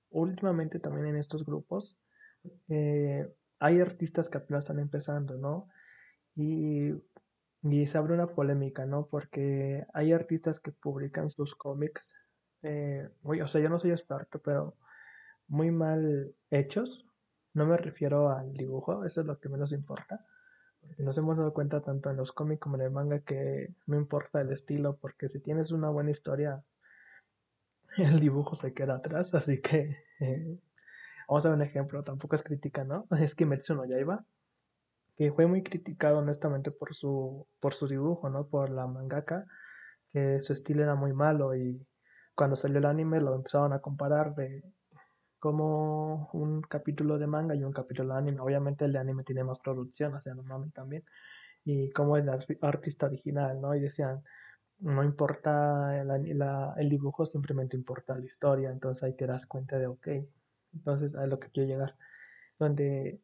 Últimamente 0.09 0.79
también 0.79 1.07
en 1.07 1.17
estos 1.17 1.45
grupos 1.45 1.99
eh, 2.69 3.27
hay 3.59 3.81
artistas 3.81 4.29
que 4.29 4.37
apenas 4.37 4.63
están 4.63 4.79
empezando, 4.79 5.37
¿no? 5.37 5.67
Y, 6.35 6.91
y 7.63 7.87
se 7.87 7.97
abre 7.97 8.13
una 8.13 8.27
polémica, 8.27 8.85
¿no? 8.85 9.07
Porque 9.07 9.85
hay 9.93 10.13
artistas 10.13 10.59
que 10.59 10.71
publican 10.71 11.29
sus 11.29 11.55
cómics 11.55 12.11
eh, 12.61 13.09
o 13.23 13.47
sea, 13.47 13.61
yo 13.61 13.69
no 13.69 13.79
soy 13.79 13.91
experto, 13.91 14.39
pero 14.39 14.75
muy 15.47 15.71
mal 15.71 16.33
hechos. 16.51 17.05
No 17.53 17.65
me 17.65 17.77
refiero 17.77 18.29
al 18.29 18.53
dibujo, 18.53 19.05
eso 19.05 19.21
es 19.21 19.27
lo 19.27 19.39
que 19.39 19.49
menos 19.49 19.71
importa. 19.71 20.25
Nos 20.97 21.17
hemos 21.17 21.37
dado 21.37 21.53
cuenta 21.53 21.81
tanto 21.81 22.09
en 22.09 22.17
los 22.17 22.31
cómics 22.31 22.61
como 22.61 22.75
en 22.75 22.83
el 22.83 22.91
manga 22.91 23.19
que 23.19 23.73
no 23.85 23.97
importa 23.97 24.41
el 24.41 24.51
estilo, 24.51 24.97
porque 24.97 25.27
si 25.27 25.39
tienes 25.39 25.71
una 25.71 25.89
buena 25.89 26.11
historia, 26.11 26.63
el 27.97 28.19
dibujo 28.19 28.55
se 28.55 28.73
queda 28.73 28.95
atrás. 28.95 29.33
Así 29.33 29.61
que 29.61 29.97
eh, 30.19 30.57
vamos 31.27 31.45
a 31.45 31.49
ver 31.49 31.57
un 31.57 31.63
ejemplo, 31.63 32.03
tampoco 32.03 32.35
es 32.35 32.43
crítica, 32.43 32.83
¿no? 32.83 33.07
Es 33.19 33.35
que 33.35 33.45
Metsu 33.45 33.75
no 33.75 33.85
Yaiba, 33.85 34.25
que 35.17 35.31
fue 35.31 35.47
muy 35.47 35.61
criticado 35.61 36.19
honestamente 36.19 36.71
por 36.71 36.95
su, 36.95 37.47
por 37.59 37.73
su 37.73 37.87
dibujo, 37.87 38.29
¿no? 38.29 38.47
Por 38.47 38.69
la 38.69 38.87
mangaka, 38.87 39.45
que 40.11 40.41
su 40.41 40.53
estilo 40.53 40.83
era 40.83 40.95
muy 40.95 41.13
malo 41.13 41.55
y 41.55 41.85
cuando 42.39 42.55
salió 42.55 42.77
el 42.77 42.85
anime 42.85 43.19
lo 43.19 43.35
empezaban 43.35 43.73
a 43.73 43.79
comparar 43.79 44.33
de 44.33 44.63
como 45.39 46.29
un 46.31 46.61
capítulo 46.61 47.19
de 47.19 47.27
manga 47.27 47.53
y 47.53 47.65
un 47.65 47.73
capítulo 47.73 48.13
de 48.13 48.19
anime. 48.19 48.39
Obviamente 48.39 48.85
el 48.85 48.93
de 48.93 48.99
anime 48.99 49.25
tiene 49.25 49.43
más 49.43 49.59
producción, 49.59 50.13
o 50.15 50.21
sea, 50.21 50.35
no 50.35 50.71
también. 50.73 51.03
Y 51.65 51.91
como 51.91 52.15
el 52.15 52.29
artista 52.61 53.07
original, 53.07 53.59
¿no? 53.59 53.75
Y 53.75 53.81
decían, 53.81 54.23
no 54.79 55.03
importa 55.03 55.99
el, 55.99 56.41
el 56.77 56.89
dibujo, 56.89 57.25
simplemente 57.25 57.75
importa 57.75 58.17
la 58.17 58.25
historia. 58.25 58.71
Entonces 58.71 59.03
ahí 59.03 59.17
te 59.17 59.27
das 59.27 59.45
cuenta 59.45 59.77
de, 59.77 59.87
ok, 59.87 60.07
entonces 60.75 61.15
a 61.15 61.27
lo 61.27 61.41
que 61.41 61.49
quiero 61.49 61.67
llegar. 61.67 61.97
Donde 62.57 63.19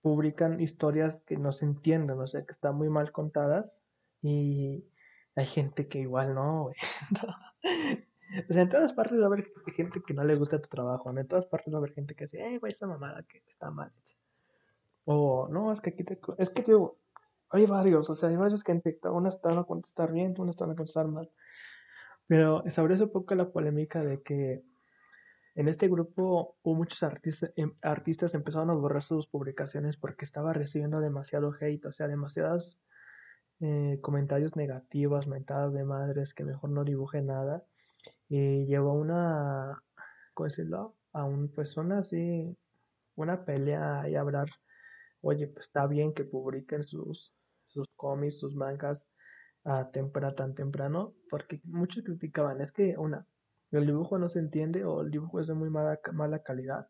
publican 0.00 0.60
historias 0.60 1.24
que 1.26 1.36
no 1.36 1.50
se 1.50 1.64
entienden, 1.64 2.20
o 2.20 2.26
sea, 2.28 2.44
que 2.44 2.52
están 2.52 2.76
muy 2.76 2.88
mal 2.88 3.10
contadas 3.10 3.82
y 4.22 4.84
hay 5.34 5.46
gente 5.46 5.88
que 5.88 5.98
igual 5.98 6.36
no, 6.36 6.70
O 8.48 8.52
sea, 8.52 8.62
en 8.62 8.68
todas 8.68 8.92
partes 8.92 9.18
va 9.18 9.24
a 9.24 9.26
haber 9.26 9.50
gente 9.74 10.02
que 10.06 10.14
no 10.14 10.24
le 10.24 10.36
gusta 10.36 10.60
tu 10.60 10.68
trabajo. 10.68 11.10
En 11.10 11.26
todas 11.26 11.46
partes 11.46 11.72
va 11.72 11.78
a 11.78 11.80
haber 11.80 11.94
gente 11.94 12.14
que 12.14 12.24
dice, 12.24 12.38
eh, 12.40 12.58
güey, 12.58 12.72
esa 12.72 12.86
mamada 12.86 13.22
que 13.22 13.42
está 13.46 13.70
mal. 13.70 13.92
O, 15.04 15.48
no, 15.50 15.72
es 15.72 15.80
que 15.80 15.90
aquí 15.90 16.04
te... 16.04 16.18
Es 16.36 16.50
que, 16.50 16.62
digo, 16.62 16.98
hay 17.50 17.66
varios, 17.66 18.10
o 18.10 18.14
sea, 18.14 18.28
hay 18.28 18.36
varios 18.36 18.62
que 18.62 18.80
unas 19.04 19.36
están 19.36 19.58
a 19.58 19.64
contestar 19.64 20.12
bien, 20.12 20.34
unas 20.38 20.54
están 20.54 20.70
a 20.70 20.74
contestar 20.74 21.08
mal. 21.08 21.30
Pero 22.26 22.62
sobre 22.68 22.94
eso 22.94 23.10
poco 23.10 23.34
la 23.34 23.50
polémica 23.50 24.02
de 24.02 24.22
que 24.22 24.62
en 25.54 25.66
este 25.66 25.88
grupo 25.88 26.56
hubo 26.62 26.74
muchos 26.74 27.02
artistas, 27.02 27.50
em, 27.56 27.72
artistas 27.80 28.34
empezaron 28.34 28.70
a 28.70 28.74
borrar 28.74 29.02
sus 29.02 29.26
publicaciones 29.26 29.96
porque 29.96 30.26
estaba 30.26 30.52
recibiendo 30.52 31.00
demasiado 31.00 31.54
hate, 31.58 31.86
o 31.86 31.92
sea, 31.92 32.06
demasiados 32.06 32.78
eh, 33.60 33.98
comentarios 34.02 34.54
negativos, 34.54 35.26
mentadas 35.26 35.72
de 35.72 35.84
madres, 35.84 36.34
que 36.34 36.44
mejor 36.44 36.70
no 36.70 36.84
dibuje 36.84 37.22
nada. 37.22 37.64
Y 38.28 38.66
llevó 38.66 38.92
una, 38.94 39.82
¿cómo 40.34 40.46
decirlo? 40.46 40.96
A 41.12 41.24
una 41.24 41.48
persona 41.48 42.00
así, 42.00 42.56
una 43.16 43.44
pelea 43.44 44.08
y 44.08 44.16
hablar, 44.16 44.48
oye, 45.22 45.48
pues 45.48 45.66
está 45.66 45.86
bien 45.86 46.12
que 46.14 46.24
publiquen 46.24 46.84
sus, 46.84 47.34
sus 47.66 47.86
cómics, 47.96 48.38
sus 48.38 48.54
mangas 48.54 49.08
a 49.64 49.90
temprano, 49.90 50.34
tan 50.34 50.54
temprano, 50.54 51.14
porque 51.30 51.60
muchos 51.64 52.04
criticaban, 52.04 52.60
es 52.60 52.72
que 52.72 52.96
una, 52.98 53.26
el 53.70 53.86
dibujo 53.86 54.18
no 54.18 54.28
se 54.28 54.38
entiende 54.38 54.84
o 54.84 55.02
el 55.02 55.10
dibujo 55.10 55.40
es 55.40 55.46
de 55.46 55.54
muy 55.54 55.70
mala, 55.70 56.00
mala 56.12 56.42
calidad. 56.42 56.88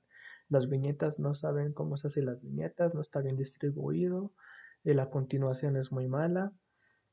Las 0.49 0.69
viñetas 0.69 1.19
no 1.19 1.35
saben 1.35 1.73
cómo 1.73 1.97
se 1.97 2.07
hacen 2.07 2.27
las 2.27 2.41
viñetas, 2.41 2.95
no 2.95 3.01
está 3.01 3.21
bien 3.21 3.37
distribuido, 3.37 4.33
eh, 4.85 4.95
la 4.95 5.11
continuación 5.11 5.77
es 5.77 5.93
muy 5.93 6.09
mala. 6.09 6.53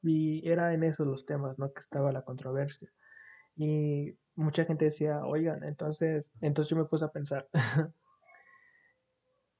Y 0.03 0.47
era 0.47 0.73
en 0.73 0.83
esos 0.83 1.07
los 1.07 1.25
temas, 1.25 1.57
¿no? 1.57 1.73
Que 1.73 1.79
estaba 1.79 2.11
la 2.11 2.21
controversia. 2.23 2.91
Y 3.55 4.17
mucha 4.35 4.65
gente 4.65 4.85
decía, 4.85 5.25
oigan, 5.25 5.63
entonces, 5.63 6.31
entonces 6.41 6.69
yo 6.69 6.77
me 6.77 6.85
puse 6.85 7.05
a 7.05 7.11
pensar, 7.11 7.49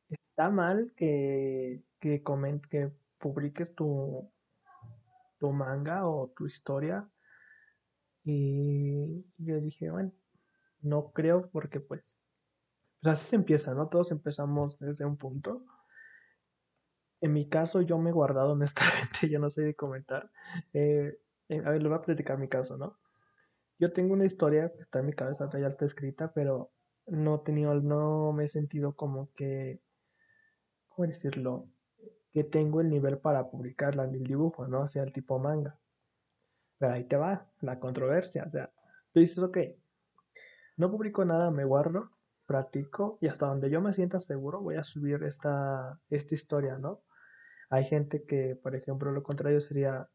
está 0.09 0.49
mal 0.49 0.93
que, 0.95 1.83
que, 1.99 2.23
que 2.69 2.91
publiques 3.19 3.73
tu, 3.75 4.31
tu 5.39 5.51
manga 5.51 6.05
o 6.07 6.29
tu 6.35 6.45
historia 6.45 7.07
y 8.23 9.23
yo 9.37 9.61
dije, 9.61 9.91
bueno, 9.91 10.11
no 10.81 11.11
creo 11.13 11.49
porque 11.51 11.79
pues, 11.79 12.19
pues 13.01 13.13
así 13.15 13.27
se 13.31 13.35
empieza, 13.37 13.73
¿no? 13.73 13.89
Todos 13.89 14.11
empezamos 14.11 14.79
desde 14.79 15.05
un 15.05 15.17
punto. 15.17 15.65
En 17.21 17.33
mi 17.33 17.47
caso 17.49 17.81
yo 17.81 17.97
me 17.97 18.09
he 18.09 18.13
guardado 18.13 18.51
honestamente, 18.53 19.29
yo 19.29 19.39
no 19.39 19.49
sé 19.49 19.63
de 19.63 19.75
comentar. 19.75 20.31
Eh, 20.73 21.17
eh, 21.49 21.61
a 21.65 21.71
ver, 21.71 21.81
le 21.83 21.89
voy 21.89 21.97
a 21.97 22.01
platicar 22.01 22.37
mi 22.37 22.47
caso, 22.47 22.77
¿no? 22.77 22.97
Yo 23.79 23.91
tengo 23.91 24.13
una 24.13 24.25
historia 24.25 24.71
que 24.75 24.83
está 24.83 24.99
en 24.99 25.07
mi 25.07 25.13
cabeza, 25.13 25.49
ya 25.59 25.67
está 25.67 25.85
escrita, 25.85 26.31
pero 26.33 26.71
no 27.07 27.35
he 27.35 27.39
tenido, 27.39 27.73
no 27.75 28.31
me 28.33 28.45
he 28.45 28.47
sentido 28.47 28.95
como 28.95 29.31
que, 29.35 29.81
¿cómo 30.87 31.07
decirlo? 31.07 31.67
Que 32.33 32.43
tengo 32.43 32.81
el 32.81 32.89
nivel 32.89 33.17
para 33.17 33.49
publicarla 33.49 34.05
en 34.05 34.15
el 34.15 34.23
dibujo, 34.23 34.67
¿no? 34.67 34.81
O 34.81 34.87
sea, 34.87 35.03
el 35.03 35.13
tipo 35.13 35.39
manga. 35.39 35.77
Pero 36.77 36.93
ahí 36.93 37.03
te 37.05 37.17
va 37.17 37.47
la 37.61 37.79
controversia. 37.79 38.43
O 38.47 38.51
sea, 38.51 38.71
tú 39.13 39.19
dices, 39.19 39.39
ok, 39.39 39.57
no 40.77 40.91
publico 40.91 41.23
nada, 41.25 41.51
me 41.51 41.63
guardo, 41.63 42.11
practico 42.45 43.17
y 43.21 43.27
hasta 43.27 43.47
donde 43.47 43.69
yo 43.69 43.81
me 43.81 43.93
sienta 43.93 44.19
seguro 44.19 44.61
voy 44.61 44.75
a 44.75 44.83
subir 44.83 45.23
esta, 45.23 45.99
esta 46.09 46.35
historia, 46.35 46.77
¿no? 46.77 47.01
Hay 47.69 47.85
gente 47.85 48.23
que, 48.23 48.55
por 48.55 48.75
ejemplo, 48.75 49.11
lo 49.11 49.23
contrario 49.23 49.59
sería, 49.59 50.07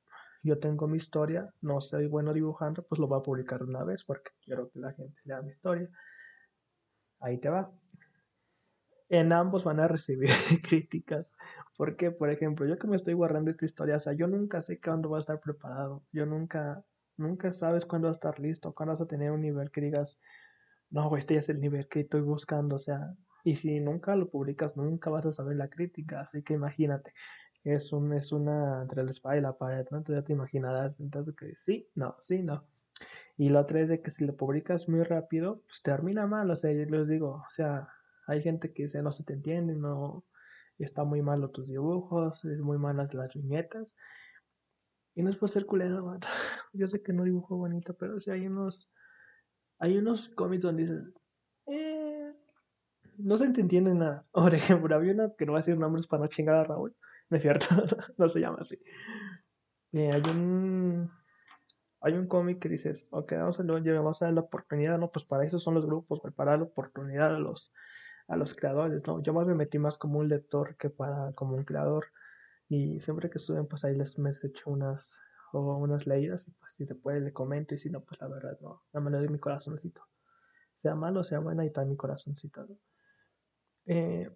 yo 0.43 0.59
tengo 0.59 0.87
mi 0.89 0.97
historia, 0.97 1.53
no 1.61 1.81
soy 1.81 2.07
bueno 2.07 2.33
dibujando, 2.33 2.83
pues 2.83 2.99
lo 2.99 3.07
voy 3.07 3.19
a 3.19 3.23
publicar 3.23 3.63
una 3.63 3.85
vez 3.85 4.05
porque 4.05 4.31
quiero 4.43 4.71
que 4.71 4.81
la 4.81 4.93
gente 4.93 5.21
lea 5.25 5.43
mi 5.43 5.51
historia. 5.51 5.89
Ahí 7.21 7.39
te 7.39 7.49
va 7.49 7.71
en 9.11 9.33
ambos 9.33 9.65
van 9.65 9.81
a 9.81 9.89
recibir 9.89 10.31
críticas. 10.63 11.37
Porque, 11.77 12.11
por 12.11 12.31
ejemplo, 12.31 12.67
yo 12.67 12.79
que 12.79 12.87
me 12.87 12.97
estoy 12.97 13.15
guardando 13.15 13.51
esta 13.51 13.67
historia, 13.67 13.97
o 13.97 14.01
sea, 14.01 14.13
yo 14.15 14.27
nunca 14.29 14.61
sé 14.61 14.81
cuándo 14.81 15.09
voy 15.09 15.19
a 15.19 15.21
estar 15.21 15.41
preparado. 15.41 16.05
Yo 16.13 16.27
nunca, 16.27 16.85
nunca 17.17 17.53
sabes 17.53 17.85
cuándo 17.85 18.07
va 18.07 18.11
a 18.11 18.13
estar 18.13 18.39
listo, 18.39 18.73
cuándo 18.73 18.93
vas 18.93 19.01
a 19.01 19.07
tener 19.07 19.33
un 19.33 19.43
nivel 19.43 19.71
que 19.71 19.81
digas, 19.81 20.19
no, 20.91 21.17
este 21.17 21.35
ya 21.35 21.41
es 21.41 21.49
el 21.49 21.61
nivel 21.61 21.89
que 21.89 22.01
estoy 22.01 22.21
buscando. 22.21 22.77
O 22.77 22.79
sea, 22.79 23.15
y 23.43 23.57
si 23.57 23.81
nunca 23.81 24.15
lo 24.15 24.31
publicas, 24.31 24.77
nunca 24.77 25.11
vas 25.11 25.27
a 25.27 25.33
saber 25.33 25.57
la 25.57 25.69
crítica. 25.69 26.21
Así 26.21 26.43
que 26.45 26.55
imagínate, 26.55 27.13
es, 27.65 27.93
un, 27.93 28.13
es 28.13 28.33
una 28.33 28.83
entre 28.83 29.03
la 29.05 29.11
espalda 29.11 29.39
y 29.39 29.43
la 29.43 29.59
pared, 29.59 29.87
¿no? 29.91 29.99
Entonces 29.99 30.23
ya 30.23 30.27
te 30.27 30.33
imaginarás, 30.33 31.01
entonces 31.01 31.35
que 31.37 31.55
sí, 31.57 31.89
no, 31.95 32.17
sí, 32.21 32.43
no. 32.43 32.65
Y 33.37 33.49
la 33.49 33.61
otra 33.61 33.81
es 33.81 33.89
de 33.89 34.03
que 34.03 34.11
si 34.11 34.25
lo 34.27 34.37
publicas 34.37 34.89
muy 34.89 35.03
rápido, 35.03 35.63
pues 35.67 35.83
termina 35.83 36.27
mal, 36.27 36.51
o 36.51 36.57
sea, 36.57 36.73
yo 36.73 36.85
les 36.85 37.09
digo, 37.09 37.43
o 37.47 37.51
sea, 37.51 37.89
hay 38.27 38.43
gente 38.43 38.73
que 38.73 38.85
dice, 38.85 39.03
no 39.03 39.13
se 39.13 39.25
te 39.25 39.33
entiende, 39.33 39.75
no, 39.75 40.25
está 40.79 41.05
muy 41.05 41.23
malo 41.23 41.51
tus 41.51 41.69
dibujos, 41.69 42.45
es 42.45 42.61
muy 42.61 42.79
malas 42.79 43.13
las 43.15 43.33
viñetas. 43.35 43.97
Y 45.15 45.23
no 45.23 45.31
es 45.31 45.37
por 45.37 45.49
ser 45.49 45.67
culero, 45.67 46.19
yo 46.73 46.87
sé 46.87 47.03
que 47.03 47.13
no 47.13 47.25
dibujo 47.25 47.57
bonito, 47.57 47.95
pero 47.95 48.21
sí 48.21 48.31
hay 48.31 48.47
unos, 48.47 48.91
hay 49.79 49.97
unos 49.97 50.29
cómics 50.31 50.63
donde 50.63 50.83
dicen, 50.83 51.15
eh, 51.67 52.33
no 53.19 53.37
se 53.37 53.51
te 53.51 53.61
entiende 53.61 53.95
nada. 53.95 54.27
Por 54.33 54.55
ejemplo, 54.55 54.95
había 54.95 55.13
una 55.13 55.35
que 55.37 55.47
no 55.47 55.53
va 55.53 55.59
a 55.59 55.61
decir 55.63 55.79
nombres 55.79 56.07
para 56.07 56.23
no 56.23 56.29
chingar 56.29 56.57
a 56.57 56.65
Raúl, 56.65 56.95
no 57.31 57.37
es 57.37 57.43
cierto, 57.43 57.67
no 58.19 58.29
se 58.29 58.41
llama 58.41 58.59
así. 58.61 58.79
Hay 59.93 60.23
un 60.31 61.11
hay 62.03 62.15
un 62.15 62.27
cómic 62.27 62.61
que 62.61 62.69
dices, 62.69 63.09
ok, 63.11 63.33
vamos 63.33 63.61
a, 63.61 63.63
vamos 63.63 64.23
a 64.23 64.25
dar 64.25 64.35
la 64.35 64.41
oportunidad, 64.41 64.99
no, 64.99 65.13
pues 65.13 65.25
para 65.25 65.45
eso 65.45 65.59
son 65.59 65.75
los 65.75 65.85
grupos, 65.85 66.21
para 66.35 66.57
la 66.57 66.63
oportunidad 66.63 67.35
a 67.35 67.39
los, 67.39 67.73
a 68.27 68.37
los 68.37 68.55
creadores, 68.55 69.07
¿no? 69.07 69.23
Yo 69.23 69.35
más 69.35 69.47
me 69.47 69.55
metí 69.55 69.79
más 69.79 69.99
como 69.99 70.19
un 70.19 70.29
lector 70.29 70.77
que 70.77 70.89
para 70.89 71.33
como 71.33 71.57
un 71.57 71.65
creador. 71.65 72.07
Y 72.69 73.01
siempre 73.01 73.29
que 73.29 73.39
suben, 73.39 73.67
pues 73.67 73.85
ahí 73.85 73.97
les 73.97 74.19
me 74.19 74.31
he 74.31 74.47
hecho 74.47 74.71
unas, 74.71 75.15
o 75.53 75.77
unas 75.77 76.07
leídas, 76.07 76.49
y 76.49 76.53
pues 76.53 76.73
si 76.73 76.87
se 76.87 76.95
puede 76.95 77.21
le 77.21 77.33
comento, 77.33 77.75
y 77.75 77.79
si 77.79 77.91
no, 77.91 78.01
pues 78.03 78.21
la 78.21 78.29
verdad 78.29 78.59
no, 78.63 78.83
no 78.93 79.01
me 79.03 79.11
le 79.11 79.19
doy 79.19 79.29
mi 79.29 79.39
corazoncito. 79.39 80.01
Sea 80.79 80.95
malo, 80.95 81.23
sea 81.25 81.41
buena, 81.41 81.65
y 81.65 81.67
está 81.67 81.85
mi 81.85 81.97
corazoncito, 81.97 82.67
eh, 83.87 84.31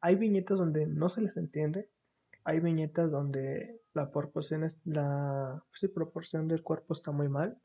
hay 0.00 0.16
viñetas 0.16 0.58
donde 0.58 0.86
no 0.86 1.08
se 1.08 1.20
les 1.20 1.36
entiende, 1.36 1.90
hay 2.44 2.60
viñetas 2.60 3.10
donde 3.10 3.80
la 3.94 4.10
proporción, 4.10 4.64
es, 4.64 4.80
la 4.84 5.62
pues 5.70 5.90
proporción 5.92 6.46
del 6.48 6.62
cuerpo 6.62 6.92
está 6.92 7.10
muy 7.10 7.28
mal, 7.28 7.58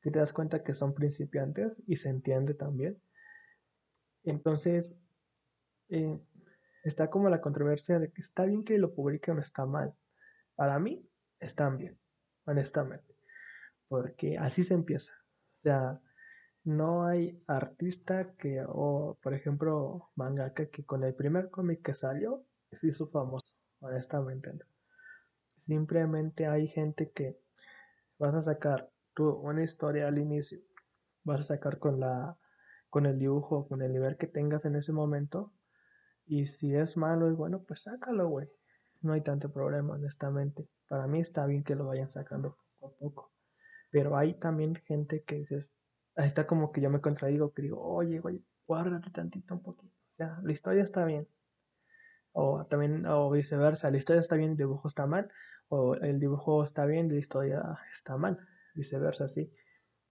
que 0.00 0.10
te 0.10 0.18
das 0.18 0.32
cuenta 0.32 0.62
que 0.62 0.72
son 0.72 0.94
principiantes 0.94 1.82
y 1.86 1.96
se 1.96 2.08
entiende 2.08 2.54
también. 2.54 3.00
Entonces, 4.24 4.96
eh, 5.88 6.18
está 6.84 7.10
como 7.10 7.28
la 7.28 7.40
controversia 7.40 7.98
de 7.98 8.10
que 8.12 8.22
está 8.22 8.44
bien 8.44 8.64
que 8.64 8.78
lo 8.78 8.94
publiquen 8.94 9.38
o 9.38 9.40
está 9.40 9.66
mal. 9.66 9.94
Para 10.54 10.78
mí, 10.78 11.06
están 11.38 11.76
bien, 11.76 11.98
honestamente. 12.44 13.16
Porque 13.88 14.38
así 14.38 14.62
se 14.62 14.74
empieza. 14.74 15.12
O 15.58 15.62
sea, 15.62 16.00
no 16.64 17.06
hay 17.06 17.42
artista 17.46 18.34
que, 18.34 18.62
o 18.66 19.18
por 19.22 19.34
ejemplo, 19.34 20.10
mangaka 20.14 20.66
que 20.66 20.84
con 20.84 21.02
el 21.04 21.14
primer 21.14 21.50
cómic 21.50 21.82
que 21.82 21.94
salió 21.94 22.44
se 22.72 22.88
hizo 22.88 23.08
famoso, 23.08 23.49
honestamente. 23.80 24.64
Simplemente 25.60 26.46
hay 26.46 26.68
gente 26.68 27.10
que 27.10 27.38
vas 28.18 28.34
a 28.34 28.42
sacar 28.42 28.90
tú 29.14 29.30
una 29.30 29.62
historia 29.62 30.08
al 30.08 30.18
inicio, 30.18 30.60
vas 31.24 31.40
a 31.40 31.54
sacar 31.54 31.78
con 31.78 32.00
la 32.00 32.38
con 32.90 33.06
el 33.06 33.18
dibujo, 33.18 33.68
con 33.68 33.82
el 33.82 33.92
nivel 33.92 34.16
que 34.16 34.26
tengas 34.26 34.64
en 34.64 34.76
ese 34.76 34.92
momento. 34.92 35.52
Y 36.26 36.46
si 36.46 36.74
es 36.74 36.96
malo 36.96 37.30
y 37.30 37.34
bueno, 37.34 37.62
pues 37.62 37.82
sácalo, 37.82 38.28
güey. 38.28 38.48
No 39.00 39.12
hay 39.14 39.22
tanto 39.22 39.50
problema, 39.50 39.94
honestamente. 39.94 40.68
Para 40.88 41.06
mí 41.06 41.20
está 41.20 41.46
bien 41.46 41.62
que 41.62 41.76
lo 41.76 41.86
vayan 41.86 42.10
sacando 42.10 42.56
poco 42.78 42.94
a 42.94 42.98
poco. 42.98 43.32
Pero 43.90 44.16
hay 44.16 44.34
también 44.34 44.74
gente 44.74 45.22
que 45.22 45.36
dices, 45.36 45.76
ahí 46.16 46.26
está 46.26 46.46
como 46.46 46.72
que 46.72 46.80
yo 46.80 46.90
me 46.90 47.00
contradigo, 47.00 47.52
que 47.52 47.62
digo, 47.62 47.80
oye, 47.80 48.18
güey, 48.18 48.44
guárdate 48.66 49.10
tantito 49.10 49.54
un 49.54 49.62
poquito. 49.62 49.94
O 50.12 50.16
sea, 50.16 50.38
la 50.42 50.52
historia 50.52 50.82
está 50.82 51.04
bien. 51.04 51.26
O 52.32 52.64
también, 52.66 53.06
o 53.06 53.30
viceversa, 53.30 53.90
la 53.90 53.96
historia 53.96 54.20
está 54.20 54.36
bien, 54.36 54.52
el 54.52 54.56
dibujo 54.56 54.88
está 54.88 55.06
mal. 55.06 55.30
O 55.68 55.94
el 55.94 56.18
dibujo 56.20 56.62
está 56.62 56.86
bien, 56.86 57.08
la 57.08 57.18
historia 57.18 57.78
está 57.92 58.16
mal. 58.16 58.38
Viceversa, 58.74 59.28
sí. 59.28 59.52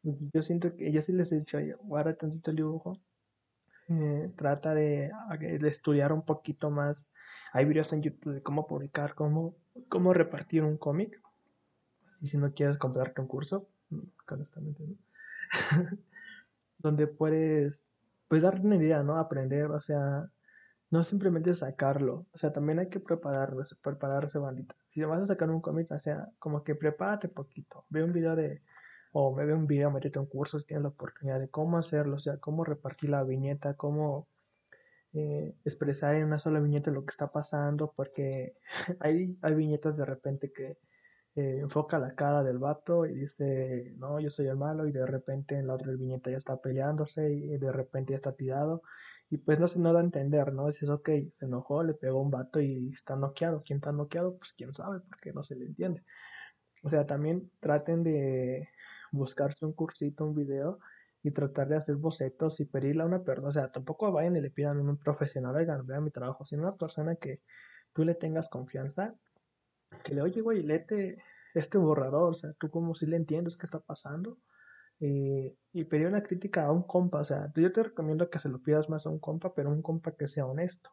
Yo 0.03 0.41
siento 0.41 0.75
que 0.75 0.91
ya 0.91 1.01
sí 1.01 1.11
les 1.11 1.31
he 1.31 1.37
dicho, 1.37 1.57
guarda 1.81 2.13
tantito 2.13 2.51
el 2.51 2.57
dibujo. 2.57 2.93
Eh, 3.89 4.31
trata 4.35 4.73
de, 4.73 5.11
de, 5.39 5.67
estudiar 5.67 6.13
un 6.13 6.23
poquito 6.23 6.69
más. 6.69 7.09
Hay 7.53 7.65
videos 7.65 7.91
en 7.91 8.03
YouTube 8.03 8.33
de 8.35 8.43
cómo 8.43 8.67
publicar, 8.67 9.15
cómo, 9.15 9.55
cómo 9.89 10.13
repartir 10.13 10.63
un 10.63 10.77
cómic. 10.77 11.19
Y 12.21 12.27
si 12.27 12.37
no 12.37 12.53
quieres 12.53 12.77
comprarte 12.77 13.21
un 13.21 13.27
curso, 13.27 13.67
honestamente, 14.29 14.83
¿no? 14.85 14.95
donde 16.79 17.07
puedes, 17.07 17.85
pues 18.27 18.43
darte 18.43 18.65
una 18.65 18.77
idea, 18.77 19.03
¿no? 19.03 19.17
Aprender, 19.17 19.65
o 19.65 19.81
sea, 19.81 20.29
no 20.91 21.03
simplemente 21.03 21.53
sacarlo, 21.53 22.25
o 22.31 22.37
sea, 22.37 22.51
también 22.51 22.79
hay 22.79 22.89
que 22.89 22.99
prepararse, 22.99 23.75
prepararse, 23.81 24.39
bandita. 24.39 24.75
Si 24.89 25.01
vas 25.03 25.21
a 25.21 25.25
sacar 25.25 25.49
un 25.49 25.61
cómic, 25.61 25.91
o 25.91 25.99
sea, 25.99 26.29
como 26.39 26.63
que 26.63 26.75
prepárate 26.75 27.27
poquito. 27.29 27.85
Ve 27.89 28.03
un 28.03 28.11
video 28.11 28.35
de 28.35 28.61
o 29.11 29.35
me 29.35 29.45
ve 29.45 29.53
un 29.53 29.67
video, 29.67 29.91
métete 29.91 30.19
un 30.19 30.27
curso 30.27 30.59
si 30.59 30.67
tienes 30.67 30.83
la 30.83 30.89
oportunidad 30.89 31.39
de 31.39 31.49
cómo 31.49 31.77
hacerlo, 31.77 32.15
o 32.17 32.19
sea, 32.19 32.37
cómo 32.37 32.63
repartir 32.63 33.09
la 33.09 33.23
viñeta, 33.23 33.73
cómo 33.75 34.27
eh, 35.13 35.55
expresar 35.65 36.15
en 36.15 36.25
una 36.25 36.39
sola 36.39 36.59
viñeta 36.59 36.91
lo 36.91 37.05
que 37.05 37.11
está 37.11 37.31
pasando, 37.31 37.93
porque 37.95 38.55
hay, 38.99 39.37
hay 39.41 39.55
viñetas 39.55 39.97
de 39.97 40.05
repente 40.05 40.51
que 40.51 40.77
eh, 41.35 41.59
enfoca 41.61 41.99
la 41.99 42.15
cara 42.15 42.43
del 42.43 42.59
vato 42.59 43.05
y 43.05 43.15
dice, 43.15 43.93
no, 43.97 44.19
yo 44.19 44.29
soy 44.29 44.47
el 44.47 44.57
malo, 44.57 44.87
y 44.87 44.91
de 44.91 45.05
repente 45.05 45.55
en 45.55 45.67
la 45.67 45.73
otra 45.75 45.91
viñeta 45.93 46.29
ya 46.31 46.37
está 46.37 46.57
peleándose 46.57 47.31
y 47.31 47.57
de 47.57 47.71
repente 47.71 48.13
ya 48.13 48.17
está 48.17 48.33
tirado, 48.33 48.83
y 49.29 49.37
pues 49.37 49.59
no 49.59 49.67
se 49.67 49.79
no 49.79 49.93
da 49.93 49.99
a 49.99 50.03
entender, 50.03 50.53
¿no? 50.53 50.67
Dices, 50.67 50.89
ok, 50.89 51.09
se 51.31 51.45
enojó, 51.45 51.83
le 51.83 51.93
pegó 51.93 52.21
un 52.21 52.31
vato 52.31 52.59
y 52.59 52.91
está 52.93 53.15
noqueado. 53.15 53.61
¿Quién 53.63 53.77
está 53.77 53.91
noqueado? 53.91 54.37
Pues 54.37 54.53
quién 54.53 54.73
sabe, 54.73 55.01
porque 55.07 55.31
no 55.33 55.43
se 55.43 55.55
le 55.55 55.65
entiende. 55.65 56.03
O 56.83 56.89
sea, 56.89 57.05
también 57.05 57.51
traten 57.59 58.03
de 58.03 58.69
buscarse 59.11 59.65
un 59.65 59.73
cursito, 59.73 60.25
un 60.25 60.35
video 60.35 60.79
y 61.21 61.31
tratar 61.31 61.67
de 61.67 61.75
hacer 61.75 61.95
bocetos 61.95 62.59
y 62.59 62.65
pedirle 62.65 63.03
a 63.03 63.05
una 63.05 63.23
persona, 63.23 63.49
o 63.49 63.51
sea, 63.51 63.71
tampoco 63.71 64.11
vayan 64.11 64.37
y 64.37 64.41
le 64.41 64.51
pidan 64.51 64.77
a 64.77 64.81
un 64.81 64.97
profesional, 64.97 65.55
oigan, 65.55 65.81
vean 65.85 66.03
mi 66.03 66.11
trabajo, 66.11 66.45
sino 66.45 66.63
una 66.63 66.75
persona 66.75 67.15
que 67.15 67.41
tú 67.93 68.05
le 68.05 68.15
tengas 68.15 68.47
confianza, 68.47 69.13
que 70.03 70.15
le, 70.15 70.21
oye, 70.21 70.41
güey, 70.41 70.63
léete 70.63 71.21
este 71.53 71.77
borrador, 71.77 72.31
o 72.31 72.33
sea, 72.33 72.53
tú 72.53 72.69
como 72.69 72.95
si 72.95 73.05
le 73.05 73.17
entiendes 73.17 73.57
qué 73.57 73.65
está 73.65 73.79
pasando, 73.79 74.37
y, 74.99 75.57
y 75.71 75.83
pedir 75.85 76.07
una 76.07 76.23
crítica 76.23 76.65
a 76.65 76.71
un 76.71 76.83
compa, 76.83 77.21
o 77.21 77.25
sea, 77.25 77.51
yo 77.55 77.71
te 77.71 77.83
recomiendo 77.83 78.29
que 78.29 78.39
se 78.39 78.49
lo 78.49 78.59
pidas 78.61 78.89
más 78.89 79.05
a 79.05 79.09
un 79.09 79.19
compa, 79.19 79.53
pero 79.53 79.69
un 79.69 79.81
compa 79.81 80.11
que 80.15 80.27
sea 80.27 80.45
honesto, 80.45 80.91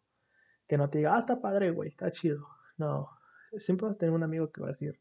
que 0.68 0.78
no 0.78 0.90
te 0.90 0.98
diga, 0.98 1.16
ah, 1.16 1.18
está 1.18 1.40
padre, 1.40 1.70
güey, 1.70 1.90
está 1.90 2.10
chido, 2.12 2.46
no, 2.76 3.10
siempre 3.56 3.86
vas 3.86 3.96
a 3.96 3.98
tener 3.98 4.14
un 4.14 4.22
amigo 4.22 4.50
que 4.50 4.60
va 4.60 4.68
a 4.68 4.70
decir, 4.70 5.00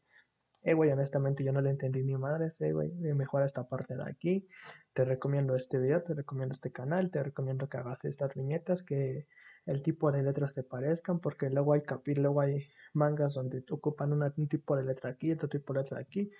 eh, 0.62 0.74
güey, 0.74 0.90
honestamente 0.90 1.44
yo 1.44 1.52
no 1.52 1.60
le 1.60 1.70
entendí 1.70 2.02
ni 2.02 2.16
madre, 2.16 2.48
eh, 2.58 2.72
güey, 2.72 2.90
mejora 3.14 3.46
esta 3.46 3.68
parte 3.68 3.96
de 3.96 4.02
aquí, 4.02 4.48
te 4.92 5.04
recomiendo 5.04 5.54
este 5.54 5.78
video, 5.78 6.02
te 6.02 6.14
recomiendo 6.14 6.54
este 6.54 6.72
canal, 6.72 7.10
te 7.10 7.22
recomiendo 7.22 7.68
que 7.68 7.76
hagas 7.76 8.04
estas 8.04 8.34
viñetas, 8.34 8.82
que 8.82 9.28
el 9.66 9.82
tipo 9.82 10.10
de 10.10 10.22
letras 10.22 10.54
se 10.54 10.62
parezcan, 10.62 11.20
porque 11.20 11.50
luego 11.50 11.74
hay 11.74 11.82
capítulos, 11.82 12.22
luego 12.22 12.40
hay 12.40 12.68
mangas 12.94 13.34
donde 13.34 13.64
ocupan 13.70 14.12
un 14.12 14.48
tipo 14.48 14.76
de 14.76 14.84
letra 14.84 15.10
aquí, 15.10 15.32
otro 15.32 15.48
tipo 15.48 15.72
de 15.72 15.80
letra 15.80 16.00
aquí. 16.00 16.30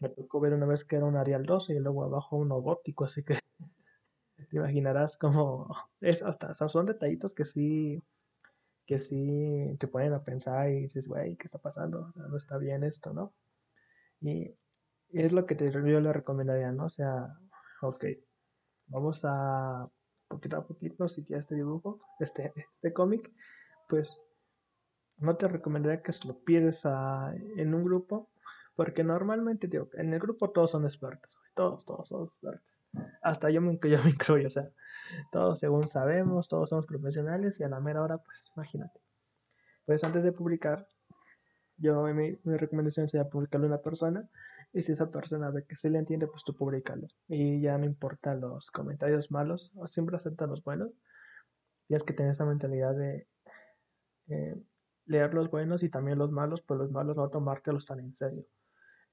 Me 0.00 0.08
tocó 0.08 0.40
ver 0.40 0.52
una 0.54 0.66
vez 0.66 0.84
que 0.84 0.96
era 0.96 1.06
un 1.06 1.16
Arial 1.16 1.44
12 1.44 1.74
y 1.74 1.78
luego 1.78 2.04
abajo 2.04 2.36
uno 2.36 2.60
gótico, 2.60 3.04
así 3.04 3.24
que 3.24 3.34
te 4.50 4.56
imaginarás 4.56 5.16
como 5.16 5.74
es 6.00 6.22
hasta, 6.22 6.54
son 6.54 6.86
detallitos 6.86 7.34
que 7.34 7.44
sí 7.44 8.02
que 8.86 8.98
sí 8.98 9.76
te 9.78 9.86
ponen 9.86 10.14
a 10.14 10.24
pensar 10.24 10.70
y 10.70 10.80
dices, 10.82 11.08
güey, 11.08 11.36
¿qué 11.36 11.44
está 11.44 11.58
pasando? 11.58 12.10
no 12.16 12.36
está 12.38 12.56
bien 12.56 12.82
esto, 12.84 13.12
¿no? 13.12 13.34
Y 14.22 14.54
es 15.10 15.32
lo 15.32 15.44
que 15.44 15.54
te, 15.54 15.70
yo 15.70 16.00
le 16.00 16.10
recomendaría, 16.10 16.72
¿no? 16.72 16.86
O 16.86 16.88
sea, 16.88 17.38
ok, 17.82 18.06
vamos 18.86 19.20
a 19.24 19.82
poquito 20.26 20.56
a 20.56 20.66
poquito, 20.66 21.06
si 21.06 21.22
quieres 21.24 21.44
este 21.44 21.56
dibujo, 21.56 21.98
este, 22.20 22.52
este 22.56 22.94
cómic, 22.94 23.30
pues 23.90 24.18
no 25.18 25.36
te 25.36 25.48
recomendaría 25.48 26.02
que 26.02 26.12
se 26.12 26.26
lo 26.26 26.38
pides 26.38 26.86
a, 26.86 27.34
en 27.56 27.74
un 27.74 27.84
grupo, 27.84 28.30
porque 28.78 29.02
normalmente, 29.02 29.66
digo, 29.66 29.88
en 29.94 30.14
el 30.14 30.20
grupo 30.20 30.52
todos 30.52 30.70
son 30.70 30.84
expertos, 30.84 31.36
todos, 31.56 31.84
todos 31.84 32.08
son 32.08 32.26
expertos. 32.26 32.86
Hasta 33.22 33.50
yo 33.50 33.60
me, 33.60 33.76
yo 33.82 33.98
me 34.04 34.10
incluyo, 34.10 34.46
o 34.46 34.50
sea, 34.50 34.70
todos 35.32 35.58
según 35.58 35.88
sabemos, 35.88 36.46
todos 36.46 36.68
somos 36.68 36.86
profesionales 36.86 37.58
y 37.58 37.64
a 37.64 37.68
la 37.68 37.80
mera 37.80 38.02
hora, 38.02 38.18
pues 38.18 38.52
imagínate. 38.54 39.00
Pues 39.84 40.04
antes 40.04 40.22
de 40.22 40.30
publicar, 40.30 40.86
yo 41.76 42.04
mi, 42.14 42.38
recomendación 42.44 43.08
sería 43.08 43.28
publicarlo 43.28 43.66
a 43.66 43.70
una 43.70 43.82
persona 43.82 44.30
y 44.72 44.82
si 44.82 44.92
esa 44.92 45.10
persona 45.10 45.50
ve 45.50 45.64
que 45.66 45.74
se 45.74 45.90
le 45.90 45.98
entiende, 45.98 46.28
pues 46.28 46.44
tú 46.44 46.54
publicalo. 46.54 47.08
Y 47.26 47.60
ya 47.60 47.76
no 47.78 47.84
importa 47.84 48.36
los 48.36 48.70
comentarios 48.70 49.32
malos, 49.32 49.72
siempre 49.86 50.18
acepta 50.18 50.46
los 50.46 50.62
buenos. 50.62 50.92
Tienes 51.88 52.04
que 52.04 52.12
tener 52.12 52.30
esa 52.30 52.46
mentalidad 52.46 52.94
de 52.94 53.26
eh, 54.28 54.54
leer 55.06 55.34
los 55.34 55.50
buenos 55.50 55.82
y 55.82 55.88
también 55.88 56.18
los 56.18 56.30
malos, 56.30 56.62
pues 56.62 56.78
los 56.78 56.92
malos 56.92 57.16
no 57.16 57.28
tomártelos 57.28 57.84
tan 57.84 57.98
en 57.98 58.14
serio. 58.14 58.46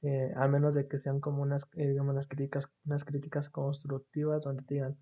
Eh, 0.06 0.32
a 0.36 0.48
menos 0.48 0.76
de 0.76 0.88
que 0.88 1.00
sean 1.00 1.20
como 1.20 1.42
unas, 1.42 1.68
eh, 1.74 1.88
digamos, 1.88 2.14
unas 2.14 2.28
críticas, 2.28 2.70
unas 2.86 3.04
críticas 3.04 3.50
constructivas 3.50 4.44
donde 4.44 4.64
digan, 4.68 5.00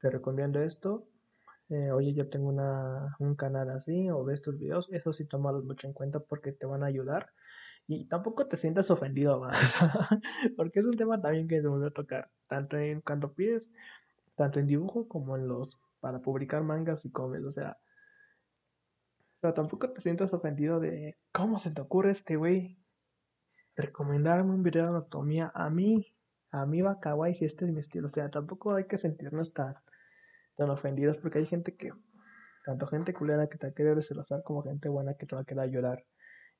te 0.00 0.10
recomiendo 0.10 0.62
esto, 0.62 1.08
eh, 1.70 1.90
oye, 1.90 2.14
yo 2.14 2.28
tengo 2.28 2.48
una, 2.48 3.16
un 3.18 3.34
canal 3.34 3.70
así, 3.70 4.10
o 4.10 4.24
ves 4.24 4.40
tus 4.40 4.58
videos, 4.58 4.88
eso 4.92 5.12
sí 5.12 5.24
tómalos 5.26 5.64
mucho 5.64 5.88
en 5.88 5.92
cuenta 5.92 6.20
porque 6.20 6.52
te 6.52 6.66
van 6.66 6.84
a 6.84 6.86
ayudar. 6.86 7.30
Y 7.88 8.06
tampoco 8.06 8.46
te 8.46 8.56
sientas 8.56 8.92
ofendido 8.92 9.40
más, 9.40 9.56
porque 10.56 10.78
es 10.78 10.86
un 10.86 10.96
tema 10.96 11.20
también 11.20 11.48
que 11.48 11.60
se 11.60 11.66
vuelve 11.66 11.88
a 11.88 11.90
tocar, 11.90 12.30
tanto 12.46 12.76
en 12.78 13.00
cuando 13.00 13.32
pides, 13.32 13.72
tanto 14.36 14.60
en 14.60 14.68
dibujo 14.68 15.08
como 15.08 15.36
en 15.36 15.48
los, 15.48 15.80
para 15.98 16.20
publicar 16.20 16.62
mangas 16.62 17.04
y 17.04 17.10
cómics, 17.10 17.44
o 17.44 17.50
sea, 17.50 17.76
o 19.38 19.40
sea, 19.40 19.54
tampoco 19.54 19.90
te 19.90 20.00
sientas 20.00 20.32
ofendido 20.32 20.78
de 20.78 21.18
cómo 21.32 21.58
se 21.58 21.72
te 21.72 21.80
ocurre 21.80 22.12
este 22.12 22.36
güey 22.36 22.81
recomendarme 23.76 24.52
un 24.52 24.62
video 24.62 24.84
de 24.84 24.88
anatomía 24.90 25.50
a 25.54 25.70
mí, 25.70 26.14
a 26.50 26.66
mí 26.66 26.82
va 26.82 27.00
kawaii 27.00 27.34
si 27.34 27.44
este 27.44 27.64
es 27.64 27.72
mi 27.72 27.80
estilo, 27.80 28.06
o 28.06 28.10
sea, 28.10 28.30
tampoco 28.30 28.74
hay 28.74 28.84
que 28.84 28.98
sentirnos 28.98 29.52
tan 29.52 29.74
tan 30.56 30.70
ofendidos 30.70 31.16
porque 31.18 31.38
hay 31.38 31.46
gente 31.46 31.76
que, 31.76 31.92
tanto 32.64 32.86
gente 32.86 33.14
culera 33.14 33.48
que 33.48 33.58
te 33.58 33.66
va 33.66 33.70
a 33.70 33.74
querer 33.74 33.98
como 34.44 34.62
gente 34.62 34.88
buena 34.88 35.14
que 35.14 35.26
te 35.26 35.34
va 35.34 35.42
a 35.42 35.44
querer 35.44 35.70
llorar. 35.70 36.04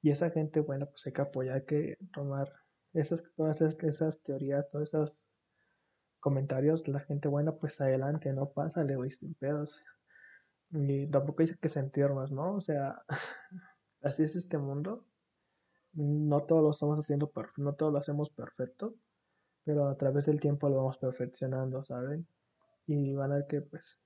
Y 0.01 0.11
esa 0.11 0.31
gente 0.31 0.61
buena, 0.61 0.87
pues 0.87 1.07
hay 1.07 1.13
que 1.13 1.23
apoyar, 1.23 1.57
hay 1.57 1.65
que 1.65 1.99
tomar 2.13 2.53
esas, 2.93 3.23
todas 3.37 3.61
esas, 3.61 4.23
teorías, 4.23 4.69
todos 4.71 4.89
esos 4.89 5.27
comentarios 6.19 6.87
la 6.89 7.01
gente 7.01 7.29
buena, 7.29 7.53
pues 7.53 7.81
adelante, 7.81 8.33
no 8.33 8.51
pásale, 8.51 8.97
güey, 8.97 9.11
sin 9.11 9.35
pedos. 9.35 9.81
Y 10.71 11.07
tampoco 11.09 11.43
hay 11.43 11.55
que 11.55 11.69
sentirnos, 11.69 12.33
¿no? 12.33 12.55
O 12.55 12.61
sea, 12.61 13.05
así 14.03 14.25
es 14.25 14.35
este 14.35 14.59
mundo. 14.59 15.07
No 15.95 16.43
todo 16.45 16.63
lo 16.63 16.71
estamos 16.71 16.99
haciendo 16.99 17.31
no 17.57 17.75
todo 17.75 17.91
lo 17.91 17.99
hacemos 17.99 18.31
perfecto, 18.31 18.95
pero 19.65 19.89
a 19.89 19.97
través 19.97 20.27
del 20.27 20.41
tiempo 20.41 20.69
lo 20.69 20.77
vamos 20.77 20.99
perfeccionando, 20.99 21.85
¿saben? 21.85 22.27
y 22.87 23.15
van 23.15 23.33
a 23.33 23.47
que 23.47 23.61
pues 23.63 24.01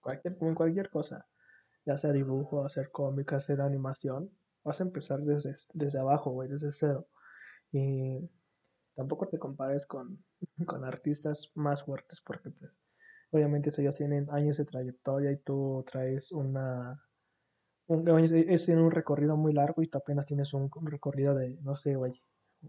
cualquier, 0.00 0.36
en 0.40 0.54
cualquier 0.54 0.90
cosa, 0.90 1.26
ya 1.84 1.96
sea 1.96 2.12
dibujo, 2.12 2.64
hacer 2.64 2.90
cómic, 2.90 3.32
hacer 3.32 3.60
animación, 3.60 4.30
vas 4.64 4.80
a 4.80 4.84
empezar 4.84 5.20
desde, 5.20 5.54
desde 5.72 5.98
abajo, 5.98 6.30
güey, 6.30 6.48
desde 6.48 6.72
cero. 6.72 7.08
Y 7.72 8.28
tampoco 8.94 9.28
te 9.28 9.38
compares 9.38 9.86
con, 9.86 10.24
con 10.66 10.84
artistas 10.84 11.50
más 11.54 11.84
fuertes 11.84 12.20
porque 12.20 12.50
pues 12.50 12.84
obviamente 13.30 13.70
ellos 13.76 13.94
tienen 13.94 14.28
años 14.30 14.56
de 14.56 14.64
trayectoria 14.64 15.32
y 15.32 15.38
tú 15.38 15.84
traes 15.90 16.32
una 16.32 17.02
es 17.88 18.68
un 18.68 18.90
recorrido 18.90 19.36
muy 19.36 19.52
largo 19.52 19.82
y 19.82 19.88
tú 19.88 19.98
apenas 19.98 20.26
tienes 20.26 20.52
un, 20.54 20.70
un 20.74 20.86
recorrido 20.86 21.34
de 21.34 21.58
no 21.62 21.76
sé 21.76 21.96
güey 21.96 22.22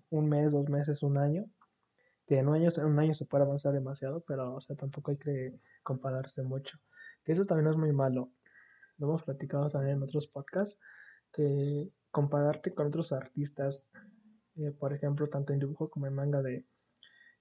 un 0.10 0.29
mes 0.29 0.53
dos 0.53 0.69
meses 0.69 1.03
un 1.03 1.17
año 1.17 1.45
que 2.29 2.38
en 2.38 2.47
un 2.47 2.53
año, 2.55 2.69
en 2.77 2.86
un 2.86 2.99
año 2.99 3.15
se 3.15 3.25
puede 3.25 3.43
avanzar 3.43 3.73
demasiado, 3.73 4.21
pero 4.21 4.53
o 4.53 4.62
sea, 4.62 4.75
tampoco 4.75 5.10
hay 5.10 5.17
que 5.17 5.60
compararse 5.82 6.43
mucho. 6.43 6.77
Que 7.23 7.32
eso 7.32 7.43
también 7.43 7.71
es 7.71 7.75
muy 7.75 7.91
malo. 7.91 8.29
Lo 8.99 9.08
hemos 9.08 9.23
platicado 9.23 9.67
también 9.67 9.97
en 9.97 10.03
otros 10.03 10.27
podcasts, 10.27 10.79
que 11.34 11.89
compararte 12.12 12.71
con 12.75 12.86
otros 12.86 13.13
artistas, 13.13 13.89
eh, 14.58 14.69
por 14.69 14.93
ejemplo, 14.93 15.27
tanto 15.27 15.53
en 15.53 15.60
dibujo 15.60 15.89
como 15.89 16.05
en 16.05 16.13
manga, 16.13 16.43
de 16.43 16.67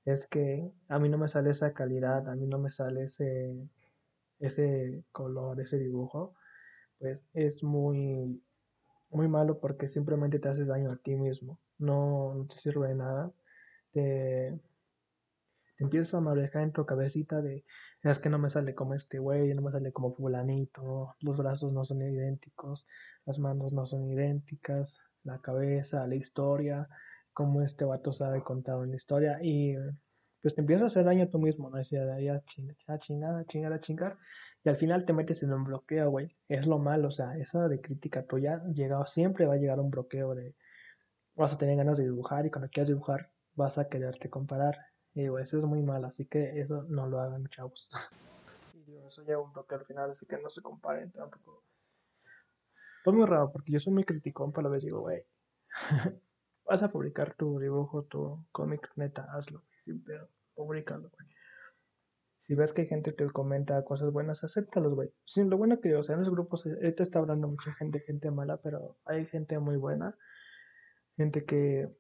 es 0.07 0.27
que 0.27 0.73
a 0.89 0.99
mí 0.99 1.11
no 1.11 1.19
me 1.19 1.29
sale 1.29 1.51
esa 1.51 1.75
calidad, 1.75 2.27
a 2.27 2.35
mí 2.35 2.47
no 2.47 2.59
me 2.59 2.73
sale 2.73 3.05
ese, 3.05 3.55
ese 4.39 5.05
color, 5.13 5.61
ese 5.61 5.79
dibujo, 5.79 6.35
pues 6.99 7.27
es 7.35 7.63
muy, 7.63 8.43
muy 9.11 9.29
malo 9.29 9.59
porque 9.59 9.89
simplemente 9.89 10.39
te 10.39 10.49
haces 10.49 10.69
daño 10.69 10.91
a 10.91 10.97
ti 10.97 11.15
mismo, 11.17 11.59
no, 11.79 12.47
te 12.49 12.59
sirve 12.59 12.89
de 12.89 12.95
nada, 12.95 13.33
te, 13.93 14.59
empiezas 15.79 16.15
a 16.15 16.21
manejar 16.21 16.63
en 16.63 16.73
tu 16.73 16.85
cabecita 16.85 17.41
de, 17.41 17.65
es 18.03 18.19
que 18.19 18.29
no 18.29 18.39
me 18.39 18.51
sale 18.51 18.75
como 18.75 18.95
este 18.95 19.19
güey, 19.19 19.55
no 19.55 19.63
me 19.63 19.73
sale 19.73 19.93
como 19.93 20.15
fulanito, 20.15 21.15
los 21.21 21.37
brazos 21.37 21.73
no 21.73 21.85
son 21.85 22.03
idénticos, 22.03 22.87
las 23.25 23.39
manos 23.39 23.73
no 23.73 23.87
son 23.87 24.05
idénticas, 24.09 25.01
la 25.25 25.41
cabeza, 25.41 26.07
la 26.07 26.15
historia, 26.15 26.89
cómo 27.33 27.63
este 27.63 27.85
vato 27.85 28.13
sabe 28.13 28.43
contar 28.43 28.77
una 28.77 28.97
historia 28.97 29.39
y 29.43 29.77
pues 30.43 30.55
te 30.55 30.61
empiezas 30.61 30.85
a 30.85 30.87
hacer 30.87 31.05
daño 31.05 31.25
a 31.25 31.31
tú 31.31 31.39
mismo, 31.39 31.69
¿no? 31.69 31.79
Decía, 31.79 32.19
ya 32.21 32.43
chingar, 32.45 33.01
chingar, 33.01 33.47
chingar, 33.47 33.81
chingar, 33.81 34.19
y 34.69 34.71
al 34.71 34.77
final 34.77 35.07
te 35.07 35.15
metes 35.15 35.43
en 35.43 35.51
un 35.55 35.65
bloqueo, 35.65 36.11
güey. 36.11 36.37
Es 36.47 36.67
lo 36.67 36.79
malo, 36.79 37.09
o 37.09 37.11
sea, 37.11 37.39
esa 37.39 37.69
de 37.69 37.81
crítica 37.81 38.27
tuya 38.27 38.63
llega, 38.75 39.03
siempre 39.07 39.47
va 39.47 39.55
a 39.55 39.57
llegar 39.57 39.79
a 39.79 39.83
un 39.83 39.91
bloqueo 39.91 40.35
de, 40.35 40.55
vas 41.35 41.55
a 41.55 41.57
tener 41.57 41.75
ganas 41.79 41.97
de 41.97 42.05
dibujar 42.05 42.45
y 42.45 42.51
cuando 42.51 42.69
quieras 42.69 42.89
dibujar 42.89 43.33
vas 43.55 43.79
a 43.79 43.89
quererte 43.89 44.29
comparar 44.29 44.77
y 45.15 45.23
digo, 45.23 45.39
eso 45.39 45.57
es 45.57 45.65
muy 45.65 45.83
mal, 45.83 46.05
así 46.05 46.27
que 46.27 46.61
eso 46.61 46.83
no 46.83 47.07
lo 47.07 47.19
hagan, 47.19 47.49
chavos. 47.49 47.89
y 48.75 48.83
digo, 48.83 49.09
eso 49.09 49.25
lleva 49.25 49.41
un 49.41 49.55
toque 49.55 49.75
al 49.75 49.87
final, 49.87 50.11
así 50.11 50.27
que 50.27 50.37
no 50.37 50.51
se 50.51 50.61
comparen 50.61 51.11
tampoco. 51.13 51.65
Fue 53.05 53.15
muy 53.15 53.25
raro, 53.25 53.51
porque 53.51 53.73
yo 53.73 53.81
soy 53.81 53.95
muy 53.95 54.05
criticón, 54.05 54.53
pero 54.53 54.67
a 54.67 54.71
la 54.71 54.75
vez 54.75 54.85
digo, 54.85 55.01
güey, 55.01 55.25
vas 56.67 56.83
a 56.83 56.91
publicar 56.91 57.35
tu 57.37 57.59
dibujo, 57.59 58.03
tu 58.03 58.45
cómic, 58.53 58.91
neta, 58.97 59.29
hazlo, 59.33 59.65
sin 59.81 60.05
pedo, 60.05 60.29
públicalo, 60.55 61.09
güey. 61.09 61.38
Si 62.49 62.55
ves 62.55 62.73
que 62.73 62.81
hay 62.81 62.89
gente 62.89 63.15
que 63.15 63.27
comenta 63.27 63.85
cosas 63.85 64.11
buenas, 64.11 64.43
acéptalos, 64.43 64.95
güey. 64.95 65.13
Sí, 65.27 65.45
lo 65.45 65.59
bueno 65.59 65.83
que, 65.83 65.95
o 65.95 66.03
sea, 66.03 66.15
en 66.15 66.21
los 66.21 66.31
grupos, 66.31 66.65
ahorita 66.65 67.03
está 67.03 67.19
hablando 67.19 67.47
mucha 67.47 67.75
gente, 67.75 68.01
gente 68.01 68.31
mala, 68.31 68.57
pero 68.57 68.97
hay 69.05 69.27
gente 69.27 69.59
muy 69.59 69.77
buena. 69.77 70.17
Gente 71.19 71.45
que, 71.45 71.91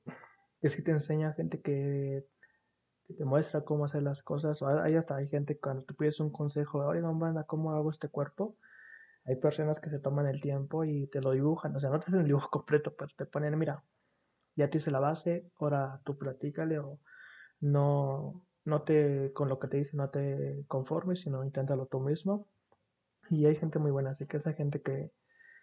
que 0.62 0.70
sí 0.70 0.82
te 0.82 0.92
enseña, 0.92 1.34
gente 1.34 1.60
que, 1.60 2.24
te 3.14 3.24
muestra 3.26 3.60
cómo 3.60 3.84
hacer 3.84 4.02
las 4.02 4.22
cosas. 4.22 4.62
Ahí 4.62 4.96
hasta 4.96 5.16
hay 5.16 5.28
gente 5.28 5.58
cuando 5.58 5.82
tú 5.82 5.94
pides 5.94 6.18
un 6.18 6.32
consejo, 6.32 6.78
oigan, 6.78 7.18
banda, 7.18 7.44
¿cómo 7.44 7.72
hago 7.72 7.90
este 7.90 8.08
cuerpo? 8.08 8.56
Hay 9.26 9.36
personas 9.36 9.78
que 9.80 9.90
se 9.90 9.98
toman 9.98 10.28
el 10.28 10.40
tiempo 10.40 10.82
y 10.82 11.08
te 11.08 11.20
lo 11.20 11.32
dibujan. 11.32 11.76
O 11.76 11.80
sea, 11.80 11.90
no 11.90 12.00
te 12.00 12.06
hacen 12.06 12.20
el 12.20 12.26
dibujo 12.26 12.48
completo, 12.48 12.94
pero 12.96 13.10
te 13.14 13.26
ponen, 13.26 13.58
mira, 13.58 13.84
ya 14.56 14.70
te 14.70 14.78
hice 14.78 14.90
la 14.90 15.00
base, 15.00 15.50
ahora 15.60 16.00
tú 16.04 16.16
platícale 16.16 16.78
o 16.78 17.00
no, 17.60 18.47
no 18.68 18.82
te, 18.82 19.32
con 19.32 19.48
lo 19.48 19.58
que 19.58 19.68
te 19.68 19.78
dice, 19.78 19.96
no 19.96 20.10
te 20.10 20.64
conformes, 20.68 21.20
sino 21.20 21.42
inténtalo 21.44 21.86
tú 21.86 22.00
mismo. 22.00 22.46
Y 23.30 23.46
hay 23.46 23.56
gente 23.56 23.78
muy 23.78 23.90
buena, 23.90 24.10
así 24.10 24.26
que 24.26 24.36
esa 24.36 24.52
gente 24.52 24.80
que, 24.82 25.10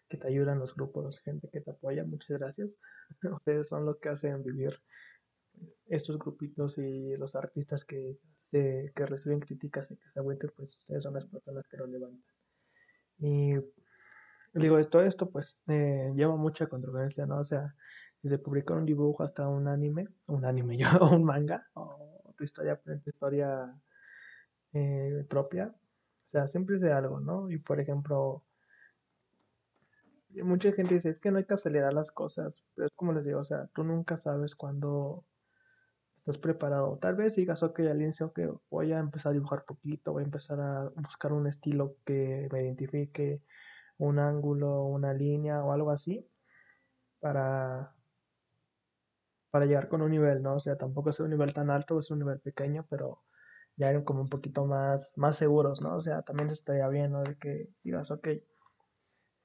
que 0.09 0.17
te 0.17 0.27
ayuda 0.27 0.53
en 0.53 0.59
los 0.59 0.75
grupos, 0.75 1.19
gente 1.19 1.49
que 1.49 1.61
te 1.61 1.71
apoya, 1.71 2.03
muchas 2.03 2.37
gracias. 2.39 2.77
Ustedes 3.31 3.69
son 3.69 3.85
los 3.85 3.97
que 3.99 4.09
hacen 4.09 4.43
vivir 4.43 4.79
estos 5.87 6.17
grupitos 6.17 6.77
y 6.77 7.15
los 7.15 7.35
artistas 7.35 7.85
que, 7.85 8.17
se, 8.43 8.91
que 8.95 9.05
reciben 9.05 9.39
críticas 9.39 9.91
y 9.91 9.97
que 9.97 10.09
se 10.09 10.19
agüiten, 10.19 10.51
pues 10.55 10.75
ustedes 10.77 11.03
son 11.03 11.13
las 11.13 11.25
personas 11.25 11.67
que 11.69 11.77
lo 11.77 11.87
levantan. 11.87 12.33
Y 13.19 13.53
digo, 14.53 14.81
todo 14.85 15.03
esto 15.03 15.29
pues 15.29 15.59
eh, 15.67 16.11
lleva 16.15 16.35
mucha 16.35 16.67
controversia, 16.67 17.25
¿no? 17.25 17.39
O 17.39 17.43
sea, 17.43 17.73
desde 18.21 18.39
publicar 18.39 18.77
un 18.77 18.85
dibujo 18.85 19.23
hasta 19.23 19.47
un 19.47 19.67
anime, 19.67 20.07
un 20.25 20.43
anime 20.43 20.77
yo, 20.77 20.87
o 21.01 21.15
un 21.15 21.23
manga, 21.23 21.67
o 21.75 22.14
tu 22.35 22.43
historia, 22.43 22.75
tu 22.77 23.09
historia 23.09 23.73
eh, 24.73 25.25
propia. 25.29 25.73
O 26.27 26.31
sea, 26.31 26.47
siempre 26.47 26.75
es 26.75 26.81
de 26.81 26.91
algo, 26.93 27.19
¿no? 27.19 27.49
Y 27.49 27.57
por 27.57 27.79
ejemplo, 27.79 28.43
mucha 30.43 30.71
gente 30.73 30.95
dice, 30.95 31.09
es 31.09 31.19
que 31.19 31.31
no 31.31 31.37
hay 31.37 31.45
que 31.45 31.53
acelerar 31.53 31.93
las 31.93 32.11
cosas, 32.11 32.63
pero 32.75 32.87
es 32.87 32.93
como 32.95 33.13
les 33.13 33.25
digo, 33.25 33.39
o 33.39 33.43
sea, 33.43 33.67
tú 33.73 33.83
nunca 33.83 34.17
sabes 34.17 34.55
cuándo 34.55 35.25
estás 36.17 36.37
preparado. 36.37 36.97
Tal 36.97 37.15
vez 37.15 37.35
digas, 37.35 37.63
ok, 37.63 37.81
al 37.81 38.01
inicio 38.01 38.33
que 38.33 38.51
voy 38.69 38.91
a 38.91 38.99
empezar 38.99 39.31
a 39.31 39.33
dibujar 39.33 39.63
poquito, 39.65 40.13
voy 40.13 40.23
a 40.23 40.25
empezar 40.25 40.59
a 40.59 40.89
buscar 40.95 41.33
un 41.33 41.47
estilo 41.47 41.95
que 42.05 42.49
me 42.51 42.63
identifique, 42.63 43.41
un 43.97 44.19
ángulo, 44.19 44.85
una 44.85 45.13
línea 45.13 45.63
o 45.63 45.71
algo 45.71 45.91
así, 45.91 46.27
para, 47.19 47.94
para 49.55 49.67
llegar 49.67 49.87
con 49.87 50.01
un 50.01 50.11
nivel, 50.11 50.43
¿no? 50.43 50.55
O 50.55 50.59
sea, 50.59 50.75
tampoco 50.75 51.11
es 51.11 51.19
un 51.21 51.29
nivel 51.29 51.53
tan 51.53 51.69
alto, 51.69 51.97
es 51.97 52.11
un 52.11 52.19
nivel 52.19 52.41
pequeño, 52.41 52.85
pero 52.89 53.23
ya 53.77 53.89
eran 53.89 54.03
como 54.03 54.19
un 54.19 54.27
poquito 54.27 54.65
más, 54.65 55.13
más 55.15 55.37
seguros, 55.37 55.81
¿no? 55.81 55.95
O 55.95 56.01
sea, 56.01 56.23
también 56.23 56.49
estaría 56.49 56.89
bien, 56.89 57.13
¿no? 57.13 57.23
De 57.23 57.37
que 57.37 57.69
digas, 57.81 58.11
ok, 58.11 58.27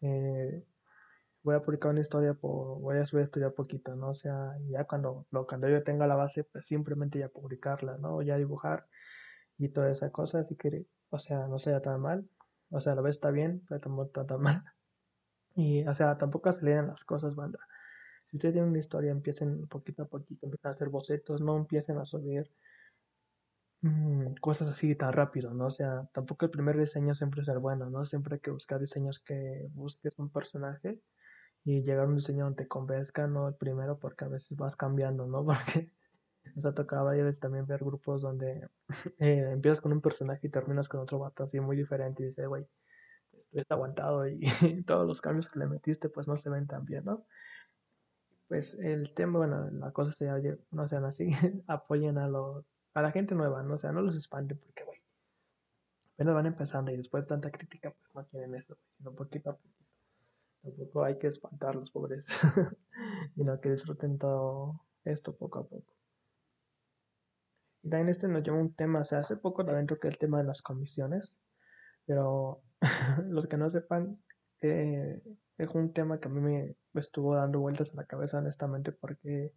eh, 0.01 0.65
voy 1.45 1.55
a 1.55 1.63
publicar 1.63 1.93
una 1.93 2.01
historia, 2.01 2.37
voy 2.43 2.99
a 2.99 3.05
subir 3.05 3.23
esto 3.23 3.39
ya 3.39 3.51
poquito, 3.51 3.95
¿no? 3.95 4.09
O 4.11 4.15
sea, 4.15 4.57
ya 4.69 4.83
cuando, 4.85 5.29
lo, 5.31 5.47
cuando 5.47 5.69
yo 5.69 5.85
tenga 5.85 6.09
la 6.09 6.17
base, 6.17 6.43
pues 6.43 6.67
simplemente 6.67 7.21
ya 7.21 7.29
publicarla, 7.29 7.97
¿no? 7.99 8.21
Ya 8.21 8.37
dibujar 8.37 8.89
y 9.59 9.69
toda 9.69 9.93
esa 9.93 10.11
cosa, 10.11 10.41
así 10.41 10.57
que, 10.57 10.87
o 11.11 11.21
sea, 11.21 11.47
no 11.47 11.61
sea 11.61 11.81
tan 11.83 12.01
mal, 12.01 12.29
o 12.71 12.81
sea, 12.81 12.95
a 12.95 12.97
la 12.97 13.03
vez 13.03 13.15
está 13.15 13.31
bien, 13.31 13.63
pero 13.69 13.81
tampoco 13.81 14.07
está 14.07 14.27
tan 14.27 14.41
mal. 14.41 14.65
Y, 15.55 15.87
o 15.87 15.95
sea, 15.95 16.19
tampoco 16.19 16.49
aceleren 16.49 16.89
las 16.89 17.05
cosas, 17.05 17.35
banda. 17.37 17.61
Si 18.31 18.37
ustedes 18.37 18.55
tienen 18.55 18.71
una 18.71 18.79
historia, 18.79 19.11
empiecen 19.11 19.67
poquito 19.69 20.05
a 20.05 20.09
poquito, 20.09 20.47
empiecen 20.47 20.69
a 20.69 20.73
hacer 20.73 20.89
bocetos, 20.89 21.41
no 21.41 21.57
empiecen 21.57 21.99
a 21.99 22.05
subir 22.05 22.51
mm, 23.83 24.35
cosas 24.41 24.69
así 24.69 24.95
tan 24.95 25.13
rápido, 25.13 25.53
¿no? 25.53 25.67
O 25.67 25.71
sea, 25.71 26.09
tampoco 26.13 26.45
el 26.47 26.51
primer 26.51 26.79
diseño 26.79 27.15
siempre 27.15 27.43
es 27.43 27.49
el 27.49 27.59
bueno, 27.59 27.91
¿no? 27.91 28.05
Siempre 28.05 28.35
hay 28.37 28.41
que 28.41 28.51
buscar 28.51 28.81
diseños 28.81 29.19
que 29.21 29.69
busques 29.73 30.19
un 30.19 30.31
personaje 30.31 31.01
y 31.65 31.83
llegar 31.83 32.07
a 32.07 32.09
un 32.09 32.17
diseño 32.17 32.45
donde 32.45 32.65
te 32.65 32.69
convenzca, 32.69 33.27
no 33.27 33.49
el 33.49 33.55
primero, 33.55 33.99
porque 33.99 34.25
a 34.25 34.29
veces 34.29 34.57
vas 34.57 34.77
cambiando, 34.77 35.27
¿no? 35.27 35.45
Porque 35.47 35.91
nos 36.55 36.67
ha 36.67 36.75
tocado 36.75 37.05
varias 37.07 37.27
veces 37.27 37.41
también 37.41 37.67
ver 37.67 37.81
grupos 37.85 38.23
donde 38.23 38.69
eh, 39.19 39.51
empiezas 39.53 39.81
con 39.81 39.93
un 39.93 40.01
personaje 40.01 40.47
y 40.47 40.51
terminas 40.51 40.89
con 40.89 41.01
otro 41.01 41.19
vato 41.19 41.45
así 41.45 41.61
muy 41.61 41.77
diferente 41.77 42.23
y 42.23 42.27
dices, 42.27 42.47
güey, 42.49 42.67
está 43.53 43.75
aguantado 43.75 44.27
y 44.29 44.41
todos 44.87 45.07
los 45.07 45.21
cambios 45.21 45.51
que 45.51 45.59
le 45.59 45.67
metiste 45.67 46.09
pues 46.09 46.29
no 46.29 46.37
se 46.37 46.51
ven 46.51 46.67
tan 46.67 46.85
bien, 46.85 47.05
¿no? 47.05 47.27
Pues 48.51 48.75
el 48.81 49.15
tema, 49.15 49.39
bueno, 49.39 49.71
la 49.71 49.93
cosa 49.93 50.11
se 50.11 50.29
oye, 50.29 50.59
no 50.73 50.89
sean 50.89 51.05
así, 51.05 51.31
apoyen 51.69 52.19
a 52.19 52.27
los, 52.27 52.67
a 52.95 53.01
la 53.01 53.13
gente 53.13 53.37
nueva, 53.37 53.63
¿no? 53.63 53.75
O 53.75 53.79
sea, 53.79 53.93
no 53.93 54.03
los 54.03 54.17
espanten 54.17 54.59
porque, 54.59 54.83
güey, 54.83 54.99
apenas 56.15 56.35
van 56.35 56.47
empezando 56.47 56.91
y 56.91 56.97
después 56.97 57.23
de 57.23 57.29
tanta 57.29 57.53
crítica 57.53 57.93
pues 57.93 58.13
no 58.13 58.27
quieren 58.27 58.57
eso, 58.57 58.77
sino 58.97 59.15
poquito 59.15 59.51
a 59.51 59.57
poquito. 59.57 59.85
Tampoco 60.63 61.05
hay 61.05 61.17
que 61.17 61.29
espantar 61.29 61.77
los 61.77 61.93
pobres, 61.93 62.27
sino 63.37 63.61
que 63.61 63.71
disfruten 63.71 64.19
todo 64.19 64.85
esto 65.05 65.37
poco 65.37 65.61
a 65.61 65.69
poco. 65.69 65.95
Y 67.85 67.89
también 67.89 68.09
este 68.09 68.27
nos 68.27 68.43
lleva 68.43 68.59
un 68.59 68.75
tema, 68.75 69.03
o 69.03 69.05
sea, 69.05 69.21
hace 69.21 69.37
poco 69.37 69.65
también 69.65 69.87
toqué 69.87 70.09
el 70.09 70.19
tema 70.19 70.39
de 70.39 70.45
las 70.45 70.61
comisiones, 70.61 71.39
pero 72.05 72.63
los 73.29 73.47
que 73.47 73.57
no 73.57 73.71
sepan, 73.71 74.21
eh, 74.61 75.23
es 75.57 75.69
un 75.69 75.93
tema 75.93 76.19
que 76.19 76.27
a 76.27 76.33
mí 76.33 76.41
me, 76.41 76.77
estuvo 76.95 77.35
dando 77.35 77.61
vueltas 77.61 77.91
en 77.91 77.97
la 77.97 78.07
cabeza 78.07 78.39
honestamente 78.39 78.93
porque 78.93 79.53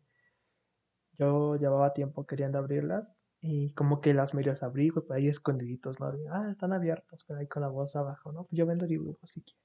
yo 1.17 1.55
llevaba 1.55 1.93
tiempo 1.93 2.25
queriendo 2.25 2.57
abrirlas 2.57 3.25
y 3.41 3.73
como 3.73 4.01
que 4.01 4.13
las 4.13 4.33
medias 4.33 4.63
abrí, 4.63 4.91
pues 4.91 5.09
ahí 5.11 5.27
escondiditos, 5.27 5.99
¿no? 5.99 6.13
ah, 6.31 6.47
están 6.49 6.73
abiertas, 6.73 7.25
pero 7.27 7.39
ahí 7.39 7.47
con 7.47 7.61
la 7.61 7.67
voz 7.67 7.95
abajo, 7.95 8.31
¿no? 8.31 8.45
Pues 8.45 8.57
yo 8.57 8.65
vendo 8.65 8.87
dibujos 8.87 9.29
si 9.29 9.43
quieren. 9.43 9.63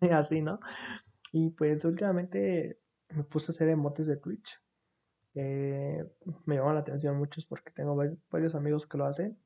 así, 0.18 0.40
¿no? 0.40 0.60
Y 1.32 1.50
pues 1.50 1.84
últimamente 1.84 2.80
me 3.10 3.24
puse 3.24 3.50
a 3.50 3.54
hacer 3.54 3.68
emotes 3.68 4.06
de 4.06 4.16
Twitch. 4.16 4.58
me 5.34 6.56
llaman 6.56 6.74
la 6.74 6.80
atención 6.80 7.18
muchos 7.18 7.44
porque 7.46 7.70
tengo 7.70 7.96
varios 8.30 8.54
amigos 8.54 8.86
que 8.86 8.98
lo 8.98 9.06
hacen. 9.06 9.38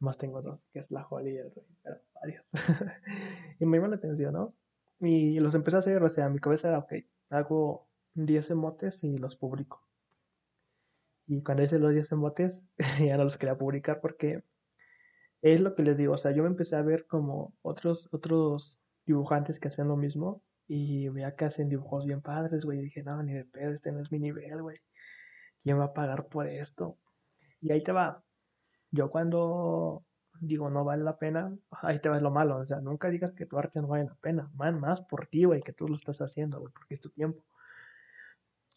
Más 0.00 0.18
tengo 0.18 0.42
dos, 0.42 0.66
que 0.66 0.80
es 0.80 0.90
la 0.90 1.06
Holly 1.06 1.30
y 1.30 1.38
el 1.38 1.50
Rey, 1.52 1.66
pero 1.82 2.00
varios. 2.14 2.50
y 3.60 3.64
me 3.64 3.78
llaman 3.78 3.92
la 3.92 3.96
atención, 3.96 4.34
¿no? 4.34 4.54
Y 5.00 5.38
los 5.40 5.54
empecé 5.54 5.76
a 5.76 5.80
hacer, 5.80 6.02
o 6.02 6.08
sea, 6.08 6.28
mi 6.28 6.38
cabeza 6.38 6.68
era, 6.68 6.78
ok, 6.78 6.92
hago 7.30 7.88
10 8.14 8.50
emotes 8.50 9.04
y 9.04 9.18
los 9.18 9.36
publico. 9.36 9.82
Y 11.26 11.42
cuando 11.42 11.62
hice 11.62 11.78
los 11.78 11.92
10 11.92 12.12
emotes, 12.12 12.68
ya 13.00 13.16
no 13.16 13.24
los 13.24 13.36
quería 13.38 13.58
publicar 13.58 14.00
porque 14.00 14.44
es 15.42 15.60
lo 15.60 15.74
que 15.74 15.82
les 15.82 15.98
digo, 15.98 16.14
o 16.14 16.18
sea, 16.18 16.32
yo 16.32 16.42
me 16.42 16.48
empecé 16.48 16.76
a 16.76 16.82
ver 16.82 17.06
como 17.06 17.54
otros, 17.62 18.08
otros 18.12 18.82
dibujantes 19.04 19.60
que 19.60 19.68
hacen 19.68 19.88
lo 19.88 19.96
mismo 19.96 20.42
y 20.66 21.08
veía 21.10 21.34
que 21.36 21.44
hacen 21.44 21.68
dibujos 21.68 22.06
bien 22.06 22.22
padres, 22.22 22.64
güey. 22.64 22.78
Y 22.78 22.82
dije, 22.84 23.02
no, 23.02 23.22
ni 23.22 23.34
de 23.34 23.44
pedo, 23.44 23.72
este 23.72 23.92
no 23.92 24.00
es 24.00 24.10
mi 24.10 24.18
nivel, 24.18 24.62
güey. 24.62 24.78
¿Quién 25.62 25.78
va 25.78 25.84
a 25.86 25.92
pagar 25.94 26.28
por 26.28 26.46
esto? 26.46 26.98
Y 27.60 27.72
ahí 27.72 27.82
te 27.82 27.92
va. 27.92 28.24
Yo 28.90 29.10
cuando 29.10 30.04
digo 30.40 30.70
no 30.70 30.84
vale 30.84 31.04
la 31.04 31.18
pena, 31.18 31.56
ahí 31.82 32.00
te 32.00 32.08
va 32.08 32.20
lo 32.20 32.30
malo. 32.30 32.58
O 32.58 32.66
sea, 32.66 32.80
nunca 32.80 33.08
digas 33.08 33.32
que 33.32 33.46
tu 33.46 33.58
arte 33.58 33.80
no 33.80 33.88
vale 33.88 34.04
la 34.04 34.14
pena. 34.16 34.50
Man, 34.54 34.80
más 34.80 35.00
por 35.00 35.26
ti, 35.26 35.44
güey, 35.44 35.62
que 35.62 35.72
tú 35.72 35.88
lo 35.88 35.94
estás 35.94 36.20
haciendo, 36.20 36.60
güey, 36.60 36.72
porque 36.72 36.94
es 36.94 37.00
tu 37.00 37.10
tiempo. 37.10 37.44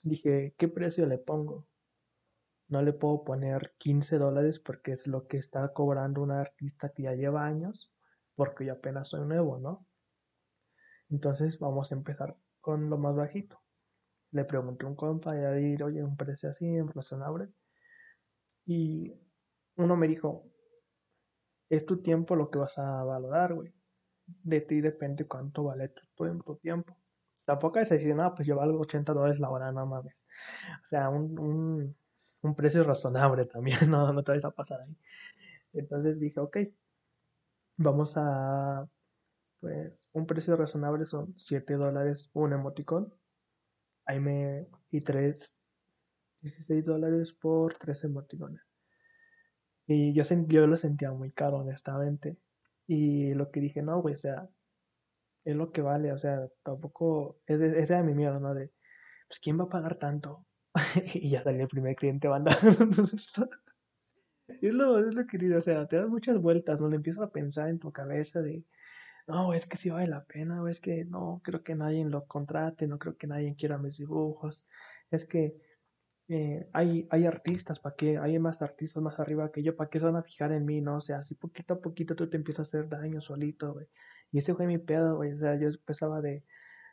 Dije, 0.04 0.54
¿qué 0.58 0.68
precio 0.68 1.06
le 1.06 1.18
pongo? 1.18 1.68
No 2.68 2.82
le 2.82 2.94
puedo 2.94 3.24
poner 3.24 3.74
15 3.78 4.18
dólares 4.18 4.60
porque 4.60 4.92
es 4.92 5.08
lo 5.08 5.28
que 5.28 5.38
está 5.38 5.74
cobrando 5.74 6.22
un 6.22 6.32
artista 6.32 6.90
que 6.90 7.04
ya 7.04 7.14
lleva 7.14 7.46
años, 7.46 7.92
porque 8.36 8.66
yo 8.66 8.74
apenas 8.74 9.10
soy 9.10 9.26
nuevo, 9.26 9.58
¿no? 9.58 9.86
Entonces 11.10 11.60
vamos 11.60 11.92
a 11.92 11.96
empezar 11.96 12.36
con 12.60 12.90
lo 12.90 12.98
más 12.98 13.16
bajito. 13.16 13.62
Le 14.32 14.44
pregunté 14.44 14.86
a 14.86 14.90
un 14.90 14.96
compa 14.96 15.36
y 15.36 15.44
a 15.44 15.86
oye, 15.86 16.04
un 16.04 16.18
precio 16.18 16.50
así, 16.50 16.82
razonable. 16.82 17.50
Y 18.66 19.14
uno 19.78 19.96
me 19.96 20.08
dijo, 20.08 20.44
es 21.70 21.86
tu 21.86 22.02
tiempo 22.02 22.36
lo 22.36 22.50
que 22.50 22.60
vas 22.60 22.78
a 22.78 23.04
valorar, 23.04 23.54
güey. 23.54 23.74
De 24.26 24.62
ti 24.62 24.82
depende 24.82 25.26
cuánto 25.26 25.64
vale 25.64 25.90
tu, 25.90 26.04
tu 26.44 26.56
tiempo. 26.58 26.98
Tampoco 27.46 27.80
es 27.80 27.90
decir, 27.90 28.14
no, 28.16 28.34
pues 28.36 28.48
yo 28.48 28.58
valgo 28.58 28.82
80 28.82 29.14
dólares 29.14 29.40
la 29.40 29.50
hora, 29.50 29.72
no 29.72 29.86
mames. 29.86 30.26
O 30.82 30.86
sea, 30.86 31.10
un, 31.10 31.40
un, 31.40 31.96
un 32.42 32.56
precio 32.56 32.84
razonable 32.84 33.46
también, 33.54 33.90
no, 33.90 34.12
no 34.14 34.24
te 34.24 34.34
vas 34.34 34.46
a 34.46 34.52
pasar 34.52 34.82
ahí. 34.82 34.98
Entonces 35.74 36.20
dije, 36.20 36.40
ok, 36.40 36.58
vamos 37.78 38.14
a 38.18 38.88
pues 39.60 40.10
un 40.14 40.28
precio 40.28 40.56
razonable 40.56 41.06
son 41.06 41.34
7 41.38 41.76
dólares 41.76 42.30
un 42.34 42.54
emoticón. 42.54 43.14
Ahí 44.06 44.20
me. 44.20 44.68
y 44.92 45.00
3. 45.02 45.62
16 46.42 46.86
dólares 46.86 47.34
por 47.34 47.74
3 47.76 48.04
emoticones. 48.06 48.62
Y 49.88 50.14
yo, 50.14 50.24
yo 50.48 50.68
lo 50.68 50.78
sentía 50.78 51.12
muy 51.12 51.32
caro, 51.32 51.58
honestamente. 51.58 52.38
Y 52.88 53.34
lo 53.34 53.52
que 53.52 53.62
dije, 53.62 53.82
no, 53.82 54.02
güey, 54.02 54.14
o 54.14 54.18
sea, 54.18 54.50
es 55.46 55.56
lo 55.56 55.72
que 55.72 55.82
vale, 55.82 56.12
o 56.14 56.18
sea, 56.18 56.48
tampoco. 56.64 57.40
Ese, 57.48 57.80
ese 57.80 57.94
era 57.94 58.04
mi 58.04 58.14
miedo, 58.14 58.40
¿no? 58.40 58.54
De, 58.54 58.72
pues, 59.28 59.40
¿quién 59.40 59.60
va 59.60 59.66
a 59.66 59.70
pagar 59.70 59.96
tanto? 59.98 60.46
y 61.14 61.30
ya 61.32 61.42
salió 61.42 61.64
el 61.64 61.70
primer 61.70 61.96
cliente 61.96 62.28
banda. 62.28 62.52
es, 64.48 64.74
lo, 64.74 65.00
es 65.00 65.14
lo 65.16 65.26
querido, 65.28 65.58
o 65.58 65.62
sea, 65.62 65.88
te 65.88 65.98
das 65.98 66.10
muchas 66.10 66.38
vueltas, 66.40 66.82
¿no? 66.82 66.90
Le 66.90 66.98
empiezas 66.98 67.24
a 67.24 67.32
pensar 67.32 67.70
en 67.70 67.80
tu 67.80 67.92
cabeza 67.92 68.42
de, 68.42 68.66
no, 69.28 69.54
es 69.54 69.68
que 69.68 69.78
sí 69.78 69.90
vale 69.90 70.08
la 70.08 70.26
pena, 70.26 70.62
o 70.62 70.68
es 70.68 70.80
que 70.82 71.06
no, 71.06 71.42
creo 71.44 71.64
que 71.64 71.76
nadie 71.76 72.06
lo 72.06 72.26
contrate, 72.28 72.88
no 72.88 72.98
creo 73.00 73.18
que 73.18 73.28
nadie 73.28 73.56
quiera 73.56 73.78
mis 73.78 73.98
dibujos, 73.98 74.68
es 75.12 75.26
que 75.26 75.56
eh, 76.30 76.70
hay, 76.74 77.08
hay 77.10 77.26
artistas, 77.26 77.80
¿para 77.80 77.96
qué? 77.96 78.18
Hay 78.18 78.38
más 78.40 78.62
artistas 78.62 79.02
más 79.02 79.20
arriba 79.20 79.52
que 79.52 79.64
yo, 79.64 79.76
¿para 79.76 79.90
qué 79.90 80.00
se 80.00 80.06
van 80.06 80.18
a 80.18 80.24
fijar 80.24 80.52
en 80.52 80.66
mí, 80.66 80.82
no? 80.82 80.98
O 80.98 81.02
sea, 81.02 81.20
así 81.20 81.36
poquito 81.36 81.76
a 81.76 81.80
poquito 81.82 82.16
tú 82.16 82.30
te 82.30 82.38
empiezas 82.38 82.74
a 82.74 82.80
hacer 82.80 82.90
daño 82.90 83.22
solito, 83.22 83.74
güey. 83.74 83.88
Y 84.32 84.40
ese 84.40 84.54
fue 84.54 84.68
mi 84.68 84.78
pedo, 84.78 85.16
güey. 85.18 85.34
O 85.34 85.38
sea, 85.40 85.56
yo 85.58 85.68
empezaba 85.70 86.22
de, 86.22 86.44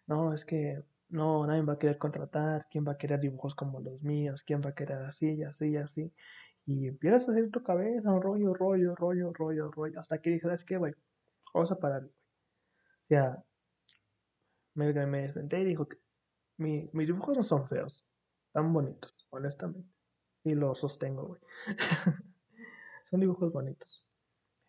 no, 0.07 0.35
es 0.35 0.45
que 0.45 0.83
no, 1.09 1.47
nadie 1.47 1.63
va 1.63 1.75
a 1.75 1.79
querer 1.79 1.99
contratar, 1.99 2.67
quién 2.71 2.85
va 2.87 2.93
a 2.93 2.99
querer 2.99 3.21
dibujos 3.21 3.55
como 3.55 3.81
los 3.81 4.03
míos, 4.03 4.43
quién 4.45 4.61
va 4.65 4.71
a 4.71 4.75
querer 4.75 4.99
así, 5.03 5.43
así, 5.43 5.77
así. 5.77 6.13
Y 6.67 6.89
empiezas 6.89 7.29
a 7.29 7.33
hacer 7.33 7.51
tu 7.51 7.63
cabeza 7.63 8.13
un 8.13 8.23
rollo, 8.23 8.55
rollo, 8.55 8.95
rollo, 8.97 9.33
rollo, 9.33 9.71
rollo, 9.71 10.01
hasta 10.01 10.19
que 10.21 10.31
dije, 10.31 10.43
¿sabes 10.43 10.65
qué, 10.65 10.77
güey? 10.79 10.95
Vamos 11.55 11.73
a 11.73 11.79
parar, 11.79 12.03
güey. 12.03 12.15
O 13.05 13.09
sea, 13.09 13.45
me, 14.75 14.93
me 15.07 15.33
senté 15.33 15.61
y 15.61 15.65
dijo 15.65 15.87
que 15.87 15.99
mi, 16.59 16.89
mis 16.93 17.07
dibujos 17.07 17.37
no 17.37 17.43
son 17.43 17.69
feos, 17.69 18.07
tan 18.55 18.73
bonitos, 18.73 19.27
honestamente. 19.31 19.91
Y 20.45 20.55
lo 20.55 20.75
sostengo, 20.75 21.27
güey. 21.27 21.41
son 23.11 23.21
dibujos 23.21 23.53
bonitos. 23.53 24.07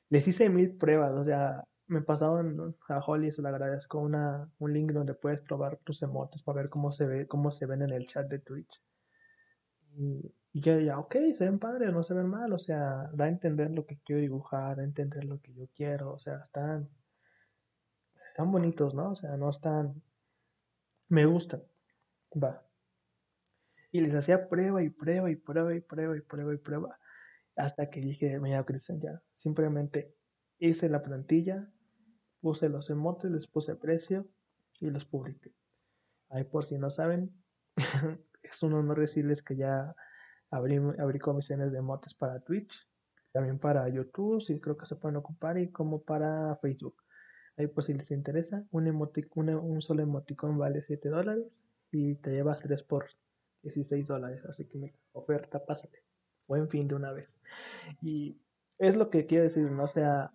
Les 0.10 0.28
hice 0.28 0.50
mil 0.50 0.76
pruebas, 0.76 1.14
o 1.14 1.24
sea, 1.24 1.64
me 1.88 2.02
pasaron 2.02 2.76
a 2.90 3.00
Holly, 3.00 3.32
se 3.32 3.44
le 3.44 3.50
agradezco, 3.50 4.00
una, 4.00 4.50
un 4.58 4.74
link 4.74 4.92
donde 4.92 5.14
puedes 5.14 5.42
probar 5.42 5.78
tus 5.78 6.02
emotes 6.02 6.42
para 6.42 6.58
ver 6.62 6.70
cómo 6.70 6.92
se 6.92 7.06
ve, 7.06 7.28
cómo 7.28 7.52
se 7.52 7.68
ven 7.68 7.84
en 7.84 7.92
el 7.92 8.08
chat 8.08 8.28
de 8.28 8.40
Twitch. 8.40 8.82
Y, 9.98 10.34
y 10.52 10.62
yo 10.62 10.80
ya, 10.80 10.98
ok, 10.98 11.16
se 11.34 11.46
ven 11.46 11.60
padres, 11.60 11.94
no 11.94 12.02
se 12.02 12.16
ven 12.16 12.28
mal, 12.28 12.52
o 12.54 12.60
sea, 12.60 13.10
da 13.14 13.26
a 13.26 13.30
entender 13.30 13.70
lo 13.72 13.86
que 13.86 14.00
quiero 14.00 14.22
dibujar, 14.22 14.78
da 14.78 14.82
a 14.82 14.86
entender 14.86 15.26
lo 15.26 15.40
que 15.42 15.54
yo 15.54 15.68
quiero, 15.76 16.14
o 16.14 16.20
sea, 16.20 16.38
están, 16.38 16.90
están 18.30 18.52
bonitos, 18.52 18.96
¿no? 18.96 19.12
O 19.12 19.16
sea, 19.16 19.38
no 19.38 19.50
están, 19.50 20.02
me 21.10 21.26
gustan, 21.26 21.62
va. 22.34 22.66
Y 23.96 24.02
les 24.02 24.14
hacía 24.14 24.50
prueba 24.50 24.84
y 24.84 24.90
prueba 24.90 25.32
y 25.32 25.38
prueba 25.38 25.74
y 25.74 25.80
prueba 25.80 26.18
y 26.18 26.20
prueba 26.20 26.54
y 26.54 26.58
prueba, 26.58 27.00
hasta 27.56 27.90
que 27.90 28.02
dije, 28.02 28.38
llamo 28.38 28.66
Cristian 28.66 29.00
ya, 29.00 29.22
simplemente 29.36 30.14
hice 30.60 30.90
la 30.90 31.02
plantilla, 31.02 31.72
puse 32.42 32.68
los 32.68 32.90
emotes, 32.90 33.32
les 33.32 33.48
puse 33.48 33.74
precio 33.78 34.28
y 34.82 34.90
los 34.90 35.06
publiqué. 35.06 35.56
Ahí 36.28 36.44
por 36.44 36.66
si 36.66 36.78
no 36.78 36.90
saben, 36.90 37.32
es 38.44 38.64
un 38.64 38.74
honor 38.74 39.00
decirles 39.00 39.42
que 39.42 39.56
ya 39.56 39.96
abrí, 40.50 40.76
abrí 41.00 41.20
comisiones 41.20 41.72
de 41.72 41.78
emotes 41.78 42.14
para 42.14 42.42
Twitch, 42.42 42.90
también 43.32 43.60
para 43.60 43.88
YouTube, 43.88 44.42
si 44.42 44.60
creo 44.60 44.76
que 44.76 44.88
se 44.88 44.98
pueden 44.98 45.16
ocupar, 45.16 45.58
y 45.58 45.72
como 45.72 46.04
para 46.04 46.58
Facebook. 46.58 47.02
Ahí 47.56 47.68
por 47.68 47.86
si 47.86 47.94
les 47.94 48.12
interesa, 48.12 48.66
un, 48.72 48.88
un 48.90 49.82
solo 49.82 50.04
emoticón 50.04 50.58
vale 50.58 50.82
7 50.82 51.08
dólares 51.08 51.66
y 51.94 52.16
te 52.16 52.32
llevas 52.32 52.60
3 52.60 52.84
por 52.84 53.06
16 53.66 54.08
dólares. 54.08 54.46
Así 54.46 54.66
que 54.66 54.94
oferta, 55.12 55.66
pásate. 55.66 56.04
Buen 56.48 56.70
fin 56.70 56.88
de 56.88 56.96
una 56.96 57.12
vez. 57.12 57.40
Y 58.02 58.38
es 58.78 58.96
lo 58.96 59.10
que 59.10 59.26
quiero 59.26 59.44
decir, 59.44 59.70
no 59.72 59.88
sea, 59.88 60.32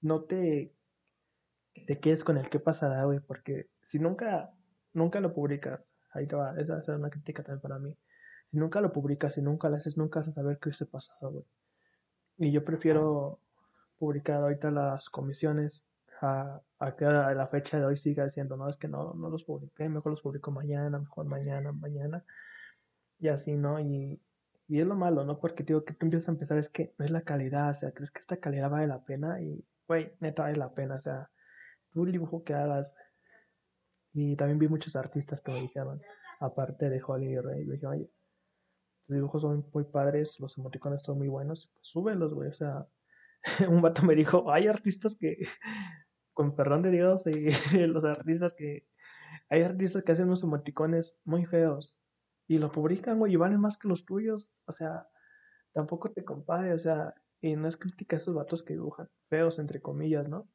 no 0.00 0.24
te, 0.24 0.74
te 1.86 2.00
quedes 2.00 2.24
con 2.24 2.36
el 2.36 2.50
qué 2.50 2.58
pasará, 2.58 3.04
güey, 3.04 3.20
porque 3.20 3.68
si 3.82 4.00
nunca, 4.00 4.52
nunca 4.92 5.20
lo 5.20 5.32
publicas, 5.32 5.94
ahí 6.12 6.26
te 6.26 6.34
va, 6.34 6.58
esa 6.58 6.80
es 6.80 6.88
una 6.88 7.10
crítica 7.10 7.44
también 7.44 7.60
para 7.60 7.78
mí. 7.78 7.96
Si 8.50 8.56
nunca 8.56 8.80
lo 8.80 8.92
publicas, 8.92 9.34
si 9.34 9.42
nunca 9.42 9.68
lo 9.68 9.76
haces, 9.76 9.96
nunca 9.96 10.20
vas 10.20 10.28
a 10.28 10.32
saber 10.32 10.58
qué 10.58 10.72
se 10.72 10.86
pasado, 10.86 11.30
güey. 11.30 11.44
Y 12.38 12.50
yo 12.50 12.64
prefiero 12.64 13.38
publicar 13.98 14.42
ahorita 14.42 14.70
las 14.72 15.08
comisiones 15.10 15.86
a, 16.20 16.60
a, 16.78 16.96
que 16.96 17.04
a 17.04 17.34
la 17.34 17.46
fecha 17.46 17.78
de 17.78 17.84
hoy 17.84 17.96
siga 17.96 18.24
diciendo, 18.24 18.56
no, 18.56 18.68
es 18.68 18.76
que 18.76 18.88
no, 18.88 19.14
no 19.14 19.30
los 19.30 19.44
publiqué, 19.44 19.88
mejor 19.88 20.12
los 20.12 20.22
publico 20.22 20.50
mañana, 20.50 20.98
mejor 20.98 21.26
mañana, 21.26 21.72
mañana. 21.72 22.24
Y 23.18 23.28
así, 23.28 23.54
¿no? 23.56 23.80
Y, 23.80 24.20
y 24.68 24.80
es 24.80 24.86
lo 24.86 24.94
malo, 24.96 25.24
¿no? 25.24 25.38
Porque 25.40 25.64
digo 25.64 25.84
que 25.84 25.94
tú 25.94 26.06
empiezas 26.06 26.28
a 26.28 26.32
empezar, 26.32 26.58
es 26.58 26.68
que 26.68 26.94
no 26.98 27.04
es 27.04 27.10
la 27.10 27.22
calidad, 27.22 27.70
o 27.70 27.74
sea, 27.74 27.92
crees 27.92 28.10
que 28.10 28.20
esta 28.20 28.38
calidad 28.38 28.70
vale 28.70 28.86
la 28.86 29.04
pena 29.04 29.40
y 29.42 29.64
güey, 29.90 30.12
neta 30.20 30.42
vale 30.42 30.56
la 30.56 30.72
pena, 30.72 30.94
o 30.94 31.00
sea, 31.00 31.28
tú 31.90 32.04
el 32.04 32.12
dibujo 32.12 32.44
que 32.44 32.54
hagas. 32.54 32.94
Y 34.12 34.36
también 34.36 34.58
vi 34.60 34.68
muchos 34.68 34.94
artistas 34.94 35.40
que 35.40 35.50
me 35.50 35.62
dijeron, 35.62 36.00
aparte 36.38 36.88
de 36.88 37.02
Holly 37.04 37.26
y 37.32 37.38
Rey, 37.40 37.64
me 37.64 37.74
dijeron, 37.74 37.94
oye, 37.94 38.10
tus 39.06 39.16
dibujos 39.16 39.42
son 39.42 39.68
muy 39.72 39.84
padres, 39.84 40.38
los 40.38 40.56
emoticones 40.58 41.02
son 41.02 41.18
muy 41.18 41.26
buenos, 41.26 41.72
pues 41.74 41.88
súbelos, 41.88 42.34
güey, 42.34 42.50
o 42.50 42.52
sea, 42.52 42.86
un 43.68 43.82
vato 43.82 44.02
me 44.02 44.14
dijo, 44.14 44.52
hay 44.52 44.68
artistas 44.68 45.16
que, 45.16 45.38
con 46.40 46.56
perdón 46.56 46.80
de 46.80 46.90
Dios, 46.90 47.26
y 47.26 47.50
los 47.86 48.02
artistas 48.02 48.54
que, 48.54 48.86
hay 49.50 49.60
artistas 49.60 50.02
que 50.02 50.12
hacen 50.12 50.24
unos 50.24 50.42
emoticones 50.42 51.18
muy 51.22 51.44
feos 51.44 51.94
y 52.48 52.56
los 52.56 52.70
publican, 52.70 53.18
güey, 53.18 53.34
y 53.34 53.36
valen 53.36 53.60
más 53.60 53.76
que 53.76 53.88
los 53.88 54.06
tuyos, 54.06 54.50
o 54.64 54.72
sea, 54.72 55.06
tampoco 55.74 56.10
te 56.12 56.24
compare, 56.24 56.72
o 56.72 56.78
sea, 56.78 57.14
y 57.42 57.56
no 57.56 57.68
es 57.68 57.76
crítica 57.76 58.16
a 58.16 58.20
esos 58.20 58.34
vatos 58.34 58.62
que 58.62 58.72
dibujan, 58.72 59.10
feos 59.28 59.58
entre 59.58 59.82
comillas, 59.82 60.30
¿no? 60.30 60.48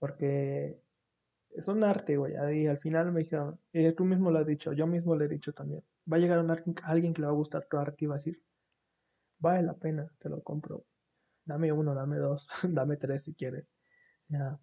Porque 0.00 0.82
es 1.50 1.68
un 1.68 1.84
arte, 1.84 2.16
güey. 2.16 2.34
Y 2.52 2.66
al 2.66 2.78
final 2.78 3.12
me 3.12 3.20
dijeron, 3.20 3.60
eh, 3.72 3.92
tú 3.92 4.04
mismo 4.04 4.32
lo 4.32 4.40
has 4.40 4.46
dicho, 4.48 4.72
yo 4.72 4.88
mismo 4.88 5.14
lo 5.14 5.24
he 5.24 5.28
dicho 5.28 5.52
también. 5.52 5.84
Va 6.12 6.16
a 6.16 6.20
llegar 6.20 6.40
un, 6.40 6.50
alguien 6.82 7.14
que 7.14 7.20
le 7.20 7.28
va 7.28 7.32
a 7.32 7.36
gustar 7.36 7.66
tu 7.70 7.78
arte 7.78 8.04
y 8.04 8.08
va 8.08 8.16
a 8.16 8.18
decir, 8.18 8.42
vale 9.38 9.62
la 9.62 9.74
pena, 9.74 10.12
te 10.18 10.28
lo 10.28 10.42
compro. 10.42 10.84
Dame 11.44 11.70
uno, 11.70 11.94
dame 11.94 12.16
dos, 12.16 12.48
dame 12.68 12.96
tres 12.96 13.22
si 13.22 13.34
quieres. 13.34 13.68
Ya, 14.28 14.58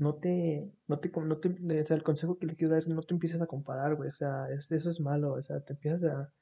no 0.00 0.14
te, 0.16 0.70
no 0.88 0.98
te, 0.98 1.10
no 1.10 1.38
te, 1.38 1.48
o 1.82 1.86
sea, 1.86 1.96
el 1.96 2.02
consejo 2.02 2.38
que 2.38 2.46
le 2.46 2.56
quiero 2.56 2.72
dar 2.72 2.80
es 2.80 2.88
no 2.88 3.02
te 3.02 3.14
empieces 3.14 3.40
a 3.42 3.46
comparar, 3.46 3.94
güey. 3.96 4.10
O 4.10 4.14
sea, 4.14 4.46
eso 4.50 4.90
es 4.90 5.00
malo, 5.00 5.34
o 5.34 5.42
sea, 5.42 5.60
te 5.60 5.74
empiezas 5.74 6.04
a, 6.04 6.32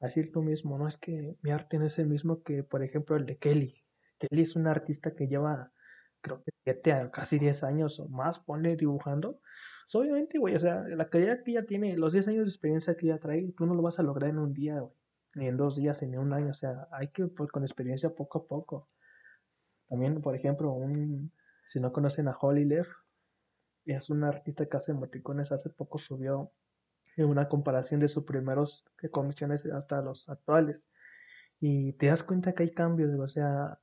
Así 0.00 0.22
tú 0.30 0.42
mismo, 0.42 0.76
¿no? 0.78 0.88
Es 0.88 0.98
que 0.98 1.36
mi 1.42 1.50
arte 1.50 1.78
no 1.78 1.86
es 1.86 1.98
el 1.98 2.06
mismo 2.08 2.42
que, 2.42 2.62
por 2.62 2.82
ejemplo, 2.82 3.16
el 3.16 3.24
de 3.26 3.38
Kelly. 3.38 3.82
Kelly 4.18 4.42
es 4.42 4.56
un 4.56 4.66
artista 4.66 5.14
que 5.14 5.26
lleva, 5.26 5.72
creo 6.20 6.42
que 6.42 6.52
7 6.64 6.92
a 6.92 7.10
casi 7.10 7.38
10 7.38 7.64
años 7.64 7.98
o 8.00 8.08
más, 8.08 8.38
pone 8.40 8.76
dibujando. 8.76 9.40
obviamente, 9.94 10.38
güey, 10.38 10.54
o 10.56 10.60
sea, 10.60 10.82
la 10.88 11.08
calidad 11.08 11.42
que 11.44 11.52
ella 11.52 11.66
tiene, 11.66 11.96
los 11.96 12.12
10 12.12 12.28
años 12.28 12.44
de 12.44 12.50
experiencia 12.50 12.96
que 12.96 13.06
ella 13.06 13.16
trae, 13.16 13.52
tú 13.56 13.66
no 13.66 13.74
lo 13.74 13.82
vas 13.82 13.98
a 13.98 14.02
lograr 14.02 14.30
en 14.30 14.38
un 14.38 14.52
día, 14.52 14.80
güey. 14.80 14.94
Ni 15.34 15.48
en 15.48 15.56
dos 15.56 15.76
días, 15.76 16.02
ni 16.02 16.14
en 16.14 16.18
un 16.20 16.32
año. 16.34 16.50
O 16.50 16.54
sea, 16.54 16.88
hay 16.92 17.08
que, 17.08 17.26
pues, 17.26 17.50
con 17.50 17.62
experiencia 17.62 18.10
poco 18.14 18.38
a 18.40 18.46
poco. 18.46 18.88
También, 19.88 20.20
por 20.22 20.34
ejemplo, 20.34 20.72
un, 20.72 21.32
si 21.66 21.80
no 21.80 21.92
conocen 21.92 22.28
a 22.28 22.36
Holly 22.40 22.64
Leff, 22.64 22.88
es 23.84 24.10
un 24.10 24.24
artista 24.24 24.66
que 24.66 24.76
hace 24.76 24.92
emoticones, 24.92 25.52
hace 25.52 25.70
poco 25.70 25.98
subió 25.98 26.52
en 27.16 27.26
una 27.26 27.48
comparación 27.48 28.00
de 28.00 28.08
sus 28.08 28.24
primeros 28.24 28.84
comisiones 29.10 29.66
hasta 29.66 30.02
los 30.02 30.28
actuales. 30.28 30.90
Y 31.60 31.92
te 31.94 32.06
das 32.06 32.22
cuenta 32.22 32.52
que 32.52 32.64
hay 32.64 32.74
cambios, 32.74 33.18
o 33.18 33.28
sea, 33.28 33.78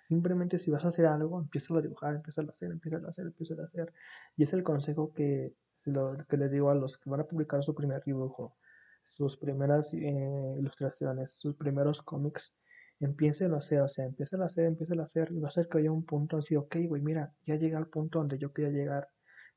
simplemente 0.00 0.58
si 0.58 0.70
vas 0.70 0.84
a 0.84 0.88
hacer 0.88 1.06
algo, 1.06 1.40
empieza 1.40 1.74
a 1.76 1.80
dibujar, 1.80 2.14
empieza 2.14 2.42
a 2.42 2.44
hacer, 2.44 2.70
empieza 2.70 2.96
a 2.98 3.08
hacer, 3.08 3.26
empieza 3.26 3.54
a 3.54 3.64
hacer. 3.64 3.92
Y 4.36 4.44
es 4.44 4.52
el 4.52 4.62
consejo 4.62 5.12
que, 5.12 5.54
lo, 5.84 6.16
que 6.28 6.36
les 6.36 6.50
digo 6.50 6.70
a 6.70 6.74
los 6.74 6.98
que 6.98 7.10
van 7.10 7.20
a 7.20 7.26
publicar 7.26 7.62
su 7.64 7.74
primer 7.74 8.02
dibujo, 8.04 8.56
sus 9.04 9.36
primeras 9.36 9.92
eh, 9.92 10.54
ilustraciones, 10.56 11.32
sus 11.32 11.56
primeros 11.56 12.02
cómics. 12.02 12.56
Empiecen 13.00 13.54
a 13.54 13.58
hacer, 13.58 13.80
o 13.80 13.88
sea, 13.88 14.04
empiecen 14.06 14.42
a 14.42 14.46
hacer, 14.46 14.66
empiecen 14.66 15.00
a 15.00 15.04
hacer, 15.04 15.32
y 15.32 15.40
va 15.40 15.48
a 15.48 15.50
ser 15.50 15.68
que 15.68 15.78
haya 15.78 15.90
un 15.90 16.04
punto 16.04 16.36
así, 16.38 16.56
ok, 16.56 16.76
güey, 16.86 17.02
mira, 17.02 17.32
ya 17.46 17.56
llegué 17.56 17.76
al 17.76 17.88
punto 17.88 18.18
donde 18.18 18.38
yo 18.38 18.52
quería 18.52 18.70
llegar 18.70 19.08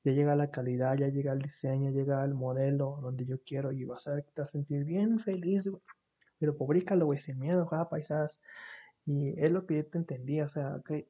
ya 0.03 0.11
llega 0.11 0.35
la 0.35 0.51
calidad, 0.51 0.97
ya 0.97 1.07
llega 1.07 1.31
el 1.33 1.39
diseño, 1.39 1.91
llega 1.91 2.23
el 2.25 2.33
modelo 2.33 2.99
donde 3.01 3.25
yo 3.25 3.37
quiero 3.45 3.71
y 3.71 3.85
vas 3.85 4.07
a, 4.07 4.15
te 4.21 4.41
vas 4.41 4.49
a 4.49 4.51
sentir 4.51 4.83
bien 4.83 5.19
feliz, 5.19 5.67
güey. 5.67 5.81
Pero 6.39 6.57
publícalo, 6.57 7.05
güey, 7.05 7.19
sin 7.19 7.39
miedo, 7.39 7.65
juega 7.65 7.89
paisadas. 7.89 8.39
Y 9.05 9.39
es 9.41 9.51
lo 9.51 9.65
que 9.65 9.77
yo 9.77 9.85
te 9.85 9.97
entendí, 9.97 10.41
o 10.41 10.49
sea, 10.49 10.81
que 10.85 11.07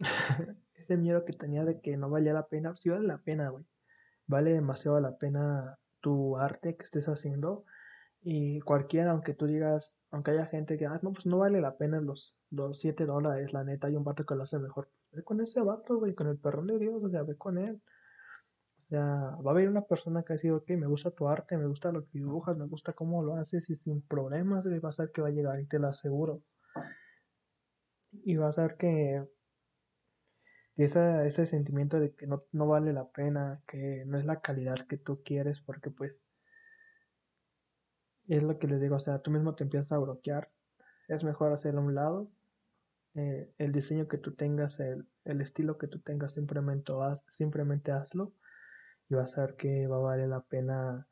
ese 0.74 0.96
miedo 0.96 1.24
que 1.24 1.32
tenía 1.32 1.64
de 1.64 1.80
que 1.80 1.96
no 1.96 2.10
valía 2.10 2.32
la 2.32 2.46
pena, 2.48 2.74
sí 2.76 2.90
vale 2.90 3.06
la 3.06 3.18
pena, 3.18 3.50
güey. 3.50 3.64
Vale 4.26 4.52
demasiado 4.52 5.00
la 5.00 5.16
pena 5.16 5.78
tu 6.00 6.36
arte 6.38 6.76
que 6.76 6.84
estés 6.84 7.06
haciendo. 7.06 7.64
Y 8.26 8.60
cualquiera, 8.60 9.10
aunque 9.10 9.34
tú 9.34 9.46
digas, 9.46 9.98
aunque 10.10 10.30
haya 10.30 10.46
gente 10.46 10.78
que, 10.78 10.86
ah, 10.86 10.98
no, 11.02 11.12
pues 11.12 11.26
no 11.26 11.38
vale 11.38 11.60
la 11.60 11.76
pena 11.76 12.00
los, 12.00 12.38
los 12.50 12.78
7 12.78 13.04
dólares, 13.04 13.52
la 13.52 13.64
neta, 13.64 13.88
hay 13.88 13.96
un 13.96 14.04
vato 14.04 14.24
que 14.24 14.34
lo 14.34 14.44
hace 14.44 14.58
mejor. 14.58 14.90
Ve 15.12 15.22
con 15.22 15.42
ese 15.42 15.60
vato, 15.60 15.98
güey, 15.98 16.14
con 16.14 16.28
el 16.28 16.38
perrón 16.38 16.66
de 16.68 16.78
Dios, 16.78 17.04
o 17.04 17.10
sea, 17.10 17.22
ve 17.22 17.36
con 17.36 17.58
él. 17.58 17.82
O 18.84 18.88
sea, 18.88 19.02
va 19.44 19.50
a 19.50 19.54
haber 19.54 19.68
una 19.68 19.82
persona 19.82 20.22
que 20.22 20.32
ha 20.32 20.38
sido, 20.38 20.56
ok, 20.56 20.70
me 20.70 20.86
gusta 20.86 21.10
tu 21.10 21.28
arte, 21.28 21.58
me 21.58 21.66
gusta 21.66 21.92
lo 21.92 22.02
que 22.06 22.18
dibujas, 22.18 22.56
me 22.56 22.66
gusta 22.66 22.94
cómo 22.94 23.22
lo 23.22 23.34
haces 23.36 23.68
y 23.68 23.74
sin 23.74 24.00
problemas 24.00 24.66
va 24.66 24.88
a 24.88 24.92
ser 24.92 25.10
que 25.12 25.20
va 25.20 25.28
a 25.28 25.30
llegar 25.30 25.60
y 25.60 25.66
te 25.66 25.78
lo 25.78 25.88
aseguro. 25.88 26.42
Y 28.24 28.36
va 28.36 28.48
a 28.48 28.52
ser 28.52 28.76
que 28.78 29.22
esa, 30.76 31.26
ese 31.26 31.44
sentimiento 31.44 32.00
de 32.00 32.14
que 32.14 32.26
no, 32.26 32.44
no 32.52 32.66
vale 32.66 32.94
la 32.94 33.06
pena, 33.06 33.62
que 33.66 34.04
no 34.06 34.18
es 34.18 34.24
la 34.24 34.40
calidad 34.40 34.76
que 34.88 34.96
tú 34.96 35.22
quieres, 35.22 35.60
porque 35.60 35.90
pues 35.90 36.24
es 38.28 38.42
lo 38.42 38.58
que 38.58 38.66
les 38.66 38.80
digo, 38.80 38.96
o 38.96 39.00
sea, 39.00 39.20
tú 39.20 39.30
mismo 39.30 39.54
te 39.54 39.64
empiezas 39.64 39.92
a 39.92 39.98
bloquear. 39.98 40.50
Es 41.08 41.24
mejor 41.24 41.52
hacerlo 41.52 41.80
a 41.80 41.84
un 41.84 41.94
lado. 41.94 42.30
Eh, 43.14 43.52
el 43.58 43.72
diseño 43.72 44.08
que 44.08 44.18
tú 44.18 44.34
tengas, 44.34 44.80
el, 44.80 45.06
el, 45.24 45.40
estilo 45.40 45.78
que 45.78 45.86
tú 45.86 46.00
tengas, 46.00 46.32
simplemente, 46.32 46.92
haz, 47.00 47.24
simplemente 47.28 47.92
hazlo 47.92 48.32
y 49.08 49.14
vas 49.14 49.38
a 49.38 49.42
ver 49.42 49.56
que 49.56 49.86
va 49.86 49.96
a 49.96 50.00
valer 50.00 50.28
la 50.28 50.40
pena 50.40 51.06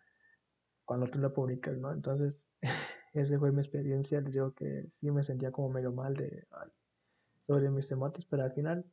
cuando 0.84 1.06
tú 1.06 1.18
lo 1.18 1.32
publicas, 1.32 1.76
¿no? 1.78 1.92
Entonces, 1.92 2.50
esa 3.12 3.38
fue 3.38 3.52
mi 3.52 3.60
experiencia. 3.60 4.20
Les 4.20 4.32
digo 4.32 4.52
que 4.54 4.88
sí 4.90 5.10
me 5.10 5.22
sentía 5.22 5.52
como 5.52 5.70
medio 5.70 5.92
mal 5.92 6.14
de 6.14 6.46
sobre 7.46 7.70
mis 7.70 7.90
emotes, 7.90 8.24
pero 8.24 8.44
al 8.44 8.52
final, 8.52 8.84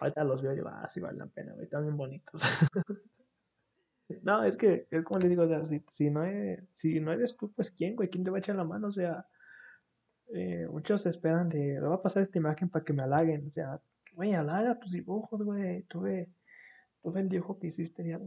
ahorita 0.00 0.24
los 0.24 0.42
veo 0.42 0.52
y 0.52 0.56
digo, 0.56 0.68
ah, 0.68 0.88
sí 0.88 1.00
vale 1.00 1.18
la 1.18 1.26
pena, 1.26 1.54
están 1.60 1.96
bonitos. 1.96 2.40
no, 4.22 4.44
es 4.44 4.56
que, 4.56 4.86
es 4.90 5.04
como 5.04 5.20
les 5.20 5.30
digo, 5.30 5.66
si, 5.66 5.84
si, 5.88 6.10
no 6.10 6.24
eres, 6.24 6.64
si 6.70 7.00
no 7.00 7.12
eres 7.12 7.36
tú, 7.36 7.52
pues 7.52 7.70
quién, 7.70 7.96
güey, 7.96 8.08
quién 8.10 8.24
te 8.24 8.30
va 8.30 8.38
a 8.38 8.40
echar 8.40 8.56
la 8.56 8.64
mano, 8.64 8.88
o 8.88 8.92
sea, 8.92 9.26
eh, 10.34 10.66
muchos 10.70 11.06
esperan 11.06 11.48
de, 11.48 11.74
le 11.74 11.80
va 11.80 11.96
a 11.96 12.02
pasar 12.02 12.22
esta 12.22 12.38
imagen 12.38 12.68
para 12.68 12.84
que 12.84 12.92
me 12.92 13.02
halaguen, 13.02 13.46
o 13.46 13.50
sea, 13.50 13.80
güey, 14.14 14.34
halaga 14.34 14.78
tus 14.78 14.92
dibujos, 14.92 15.42
güey, 15.42 15.82
tuve, 15.84 16.30
tuve 17.02 17.20
el 17.20 17.28
dibujo 17.28 17.58
que 17.58 17.68
hiciste, 17.68 18.18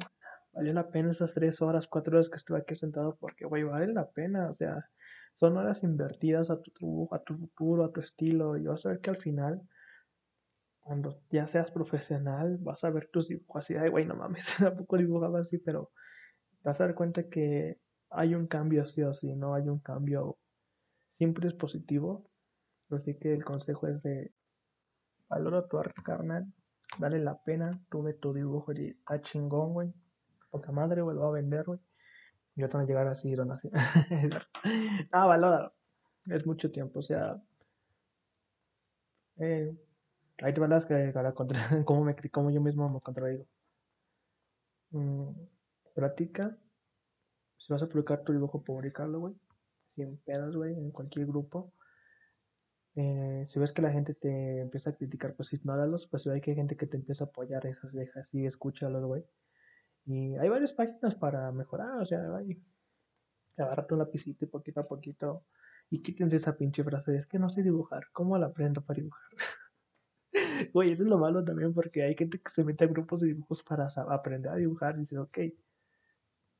valió 0.54 0.74
la 0.74 0.90
pena 0.90 1.12
esas 1.12 1.34
tres 1.34 1.62
horas, 1.62 1.88
cuatro 1.88 2.16
horas 2.16 2.30
que 2.30 2.38
estuve 2.38 2.60
aquí 2.60 2.76
sentado, 2.76 3.18
porque, 3.20 3.46
güey, 3.46 3.64
vale 3.64 3.94
la 3.94 4.10
pena, 4.10 4.50
o 4.50 4.54
sea, 4.54 4.90
son 5.34 5.58
horas 5.58 5.84
invertidas 5.84 6.50
a 6.50 6.62
tu, 6.62 7.10
a 7.12 7.20
tu 7.20 7.38
futuro, 7.38 7.86
a 7.86 7.92
tu 7.92 8.00
estilo, 8.00 8.58
y 8.58 8.66
vas 8.66 8.86
a 8.86 8.90
ver 8.90 9.00
que 9.02 9.10
al 9.10 9.18
final, 9.18 9.62
cuando 10.86 11.20
ya 11.32 11.48
seas 11.48 11.72
profesional, 11.72 12.60
vas 12.62 12.84
a 12.84 12.92
ver 12.92 13.10
tus 13.12 13.28
dibujos 13.28 13.66
así, 13.66 13.74
ay, 13.76 13.90
güey, 13.90 14.06
no 14.06 14.16
mames, 14.16 14.46
tampoco 14.60 14.98
dibujaba 14.98 15.40
así, 15.40 15.58
pero 15.58 15.92
vas 16.64 16.80
a 16.80 16.86
dar 16.86 16.96
cuenta 16.96 17.28
que 17.28 17.80
hay 18.12 18.36
un 18.36 18.46
cambio 18.46 18.86
sí 18.86 19.02
o 19.02 19.12
sí, 19.16 19.36
no 19.36 19.56
hay 19.56 19.68
un 19.68 19.80
cambio, 19.80 20.38
siempre 21.12 21.48
es 21.48 21.56
positivo, 21.56 22.30
así 22.92 23.18
que 23.18 23.34
el 23.34 23.44
consejo 23.44 23.88
es 23.88 24.04
de 24.04 24.32
valora 25.28 25.68
tu 25.68 25.80
arte 25.80 26.04
carnal, 26.04 26.46
vale 27.00 27.18
la 27.18 27.42
pena, 27.44 27.82
tuve 27.90 28.14
tu 28.14 28.32
dibujo 28.32 28.72
y 28.74 28.90
está 28.90 29.20
chingón, 29.22 29.74
güey, 29.74 29.92
poca 30.52 30.72
madre, 30.72 31.02
güey, 31.02 31.16
lo 31.16 31.24
va 31.24 31.30
a 31.30 31.32
vender, 31.32 31.66
güey. 31.66 31.80
Yo 32.56 32.70
tengo 32.70 32.86
que 32.86 32.92
llegar 32.92 33.08
así, 33.08 33.34
donación. 33.34 33.74
ah, 35.12 35.26
valóralo. 35.28 35.74
Es 36.28 36.46
mucho 36.46 36.72
tiempo, 36.72 37.00
o 37.00 37.02
sea. 37.02 37.42
Eh, 39.38 39.76
hay 40.40 40.54
verdad 40.54 40.86
que 40.88 41.12
para 41.14 41.34
contra, 41.34 41.60
cómo, 41.86 42.04
me, 42.04 42.16
cómo 42.32 42.52
yo 42.52 42.62
mismo 42.62 42.90
me 42.90 43.02
contradigo. 43.02 43.46
Mm, 44.92 45.30
práctica. 45.94 46.58
Si 47.58 47.74
vas 47.74 47.84
a 47.84 47.88
publicar 47.88 48.24
tu 48.24 48.34
dibujo, 48.34 48.64
publicarlo, 48.64 49.20
güey. 49.20 49.36
Sin 49.88 50.18
pedos, 50.18 50.56
güey, 50.56 50.74
en 50.74 50.92
cualquier 50.92 51.26
grupo. 51.28 51.74
Eh, 52.96 53.44
si 53.46 53.60
ves 53.60 53.74
que 53.74 53.82
la 53.82 53.92
gente 53.92 54.14
te 54.14 54.62
empieza 54.62 54.92
a 54.92 54.96
criticar, 54.96 55.36
pues 55.36 55.54
ignóralos. 55.54 56.08
Pues 56.08 56.24
si 56.24 56.30
hay 56.30 56.42
que 56.42 56.52
hay 56.52 56.58
gente 56.58 56.78
que 56.78 56.88
te 56.88 56.98
empieza 56.98 57.26
a 57.26 57.28
apoyar, 57.28 57.66
esas 57.66 57.94
dejas 57.94 58.34
y 58.34 58.46
escúchalos, 58.46 59.04
güey. 59.06 59.26
Y 60.06 60.36
hay 60.38 60.50
varias 60.50 60.72
páginas 60.74 61.16
para 61.16 61.52
mejorar, 61.52 62.00
o 62.00 62.06
sea, 62.06 62.20
hay, 62.38 62.62
agarrate 63.58 63.94
un 63.96 64.00
lapicito 64.02 64.46
y 64.46 64.48
poquito 64.48 64.82
a 64.82 64.88
poquito. 64.88 65.46
Y 65.90 66.02
quítense 66.02 66.38
esa 66.38 66.58
pinche 66.58 66.84
frase, 66.84 67.16
es 67.16 67.28
que 67.28 67.40
no 67.40 67.50
sé 67.50 67.64
dibujar, 67.64 68.08
¿cómo 68.12 68.38
la 68.38 68.48
aprendo 68.48 68.82
para 68.84 68.98
dibujar? 68.98 69.30
Güey, 70.74 70.91
eso 70.91 71.03
es 71.03 71.09
lo 71.09 71.18
malo 71.18 71.43
también 71.43 71.74
porque 71.74 72.03
hay 72.03 72.16
gente 72.16 72.39
que 72.39 72.49
se 72.49 72.63
mete 72.63 72.86
a 72.86 72.88
grupos 72.88 73.22
de 73.22 73.28
dibujos 73.28 73.63
para 73.63 73.88
aprender 74.09 74.51
a 74.51 74.55
dibujar 74.55 74.95
y 74.95 74.99
dice, 74.99 75.18
ok, 75.18 75.38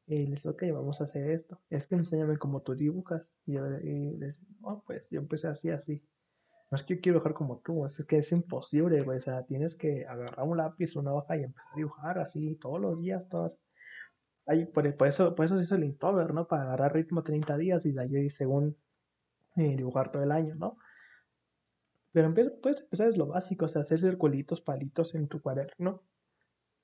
y 0.07 0.27
les 0.27 0.43
dice, 0.43 0.49
ok, 0.49 0.63
vamos 0.71 1.01
a 1.01 1.05
hacer 1.05 1.29
esto. 1.31 1.59
Es 1.69 1.87
que 1.87 1.95
enséñame 1.95 2.37
cómo 2.37 2.61
tú 2.61 2.75
dibujas. 2.75 3.33
Y 3.45 3.53
yo 3.53 3.65
y 3.79 4.17
les 4.17 4.39
oh, 4.61 4.83
pues 4.85 5.09
yo 5.09 5.19
empecé 5.19 5.47
así, 5.47 5.69
así. 5.69 6.03
No 6.69 6.75
es 6.75 6.83
que 6.83 6.95
yo 6.95 7.01
quiero 7.01 7.19
dibujar 7.19 7.33
como 7.33 7.59
tú, 7.59 7.85
es 7.85 8.03
que 8.05 8.17
es 8.17 8.31
imposible, 8.31 9.01
güey. 9.01 9.17
O 9.17 9.21
sea, 9.21 9.43
tienes 9.45 9.75
que 9.75 10.05
agarrar 10.05 10.47
un 10.47 10.57
lápiz, 10.57 10.95
una 10.95 11.13
hoja 11.13 11.37
y 11.37 11.43
empezar 11.43 11.71
a 11.73 11.75
dibujar 11.75 12.19
así 12.19 12.55
todos 12.55 12.79
los 12.79 13.01
días, 13.01 13.27
todas. 13.29 13.59
Ahí, 14.47 14.65
por, 14.65 14.85
eso, 15.07 15.33
por 15.33 15.45
eso 15.45 15.57
se 15.57 15.63
hizo 15.63 15.75
el 15.75 15.85
Inktober, 15.85 16.33
¿no? 16.33 16.47
Para 16.47 16.63
agarrar 16.63 16.93
ritmo 16.93 17.23
30 17.23 17.57
días 17.57 17.85
y 17.85 17.91
de 17.91 18.01
ahí 18.01 18.29
según 18.29 18.77
eh, 19.55 19.75
dibujar 19.75 20.11
todo 20.11 20.21
el 20.21 20.31
año, 20.31 20.53
¿no? 20.55 20.77
Pero 22.16 22.34
puedes 22.34 22.80
empezar 22.80 23.09
es 23.09 23.18
lo 23.18 23.28
básico, 23.28 23.66
o 23.66 23.68
sea, 23.68 23.82
hacer 23.82 23.99
circulitos, 23.99 24.61
palitos 24.61 25.16
en 25.16 25.28
tu 25.28 25.41
cuaderno, 25.41 26.01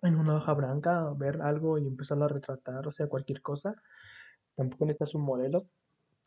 en 0.01 0.17
una 0.17 0.35
hoja 0.35 0.53
blanca, 0.53 1.09
ver 1.15 1.41
algo 1.41 1.77
y 1.77 1.87
empezarlo 1.87 2.25
a 2.25 2.27
retratar, 2.27 2.85
o 2.85 2.91
sea, 2.91 3.07
cualquier 3.07 3.41
cosa. 3.41 3.73
Tampoco 4.57 4.85
necesitas 4.85 5.15
un 5.15 5.21
modelo, 5.21 5.67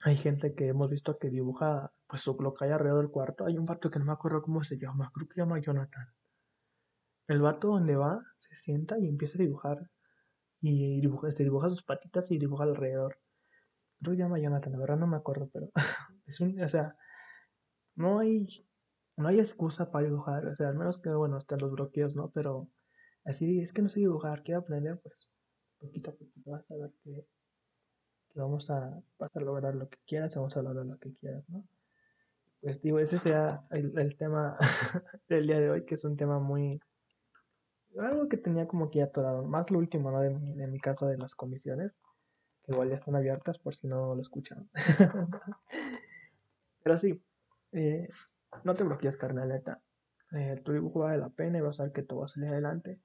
hay 0.00 0.16
gente 0.16 0.54
que 0.54 0.68
hemos 0.68 0.88
visto 0.88 1.18
que 1.18 1.28
dibuja 1.28 1.92
pues 2.06 2.26
lo 2.26 2.54
que 2.54 2.64
hay 2.64 2.70
alrededor 2.70 3.02
del 3.02 3.10
cuarto. 3.10 3.44
Hay 3.44 3.58
un 3.58 3.66
vato 3.66 3.90
que 3.90 3.98
no 3.98 4.06
me 4.06 4.12
acuerdo 4.12 4.40
cómo 4.40 4.64
se 4.64 4.78
llama, 4.78 5.10
creo 5.12 5.28
que 5.28 5.34
se 5.34 5.40
llama 5.42 5.58
Jonathan. 5.60 6.08
El 7.28 7.42
vato 7.42 7.68
donde 7.68 7.96
va, 7.96 8.22
se 8.38 8.56
sienta 8.56 8.98
y 8.98 9.06
empieza 9.06 9.36
a 9.36 9.42
dibujar. 9.42 9.90
Y 10.62 11.02
dibuja, 11.02 11.28
este, 11.28 11.44
dibuja 11.44 11.68
sus 11.68 11.82
patitas 11.82 12.30
y 12.30 12.38
dibuja 12.38 12.64
alrededor. 12.64 13.18
Creo 14.00 14.12
que 14.12 14.16
se 14.16 14.22
llama 14.22 14.38
Jonathan, 14.38 14.72
la 14.72 14.78
verdad 14.78 14.96
no 14.96 15.06
me 15.06 15.18
acuerdo, 15.18 15.50
pero 15.52 15.70
es 16.24 16.40
un, 16.40 16.58
o 16.58 16.68
sea, 16.68 16.96
no 17.96 18.20
hay, 18.20 18.46
no 19.16 19.28
hay 19.28 19.38
excusa 19.38 19.90
para 19.90 20.06
dibujar, 20.06 20.46
o 20.46 20.56
sea, 20.56 20.68
al 20.68 20.76
menos 20.76 21.00
que, 21.00 21.10
bueno, 21.10 21.38
están 21.38 21.60
los 21.60 21.72
bloqueos, 21.72 22.16
¿no? 22.16 22.30
Pero 22.30 22.68
así 23.24 23.60
es 23.60 23.72
que 23.72 23.82
no 23.82 23.88
sé 23.88 24.00
dibujar, 24.00 24.42
quiero 24.42 24.60
aprender, 24.60 25.00
pues, 25.02 25.28
poquito 25.78 26.10
a 26.10 26.14
poquito 26.14 26.50
vas 26.50 26.70
a 26.70 26.76
ver 26.76 26.92
que 27.02 27.26
vamos 28.34 28.70
a, 28.70 29.00
vas 29.18 29.30
lograr 29.36 29.74
lo 29.74 29.88
que 29.88 29.98
quieras, 30.06 30.34
vamos 30.34 30.56
a 30.56 30.62
lograr 30.62 30.86
lo 30.86 30.98
que 30.98 31.14
quieras, 31.14 31.48
¿no? 31.48 31.64
Pues 32.60 32.80
digo, 32.80 32.98
ese 32.98 33.18
sea 33.18 33.66
el, 33.70 34.16
tema 34.16 34.56
del 35.28 35.46
día 35.46 35.60
de 35.60 35.70
hoy, 35.70 35.84
que 35.84 35.96
es 35.96 36.04
un 36.04 36.16
tema 36.16 36.38
muy... 36.38 36.80
Algo 37.98 38.28
que 38.28 38.38
tenía 38.38 38.66
como 38.66 38.90
que 38.90 38.98
ya 39.00 39.04
atorado, 39.04 39.44
más 39.44 39.70
lo 39.70 39.78
último, 39.78 40.10
¿no? 40.10 40.20
De 40.20 40.30
mi, 40.30 40.66
mi 40.66 40.80
caso 40.80 41.06
de 41.06 41.18
las 41.18 41.34
comisiones, 41.34 41.92
que 42.64 42.72
igual 42.72 42.88
ya 42.88 42.96
están 42.96 43.14
abiertas 43.14 43.58
por 43.58 43.76
si 43.76 43.86
no 43.86 44.14
lo 44.14 44.22
escuchan. 44.22 44.68
Pero 46.82 46.96
sí, 46.96 47.22
eh, 47.72 48.08
no 48.62 48.74
te 48.74 48.84
bloquees, 48.84 49.16
carnaleta. 49.16 49.80
Eh, 50.32 50.60
tu 50.64 50.72
dibujo 50.72 51.00
vale 51.00 51.18
la 51.18 51.28
pena 51.28 51.58
y 51.58 51.60
vas 51.60 51.80
a 51.80 51.84
ver 51.84 51.92
que 51.92 52.02
todo 52.02 52.20
va 52.20 52.26
a 52.26 52.28
salir 52.28 52.48
adelante. 52.48 53.00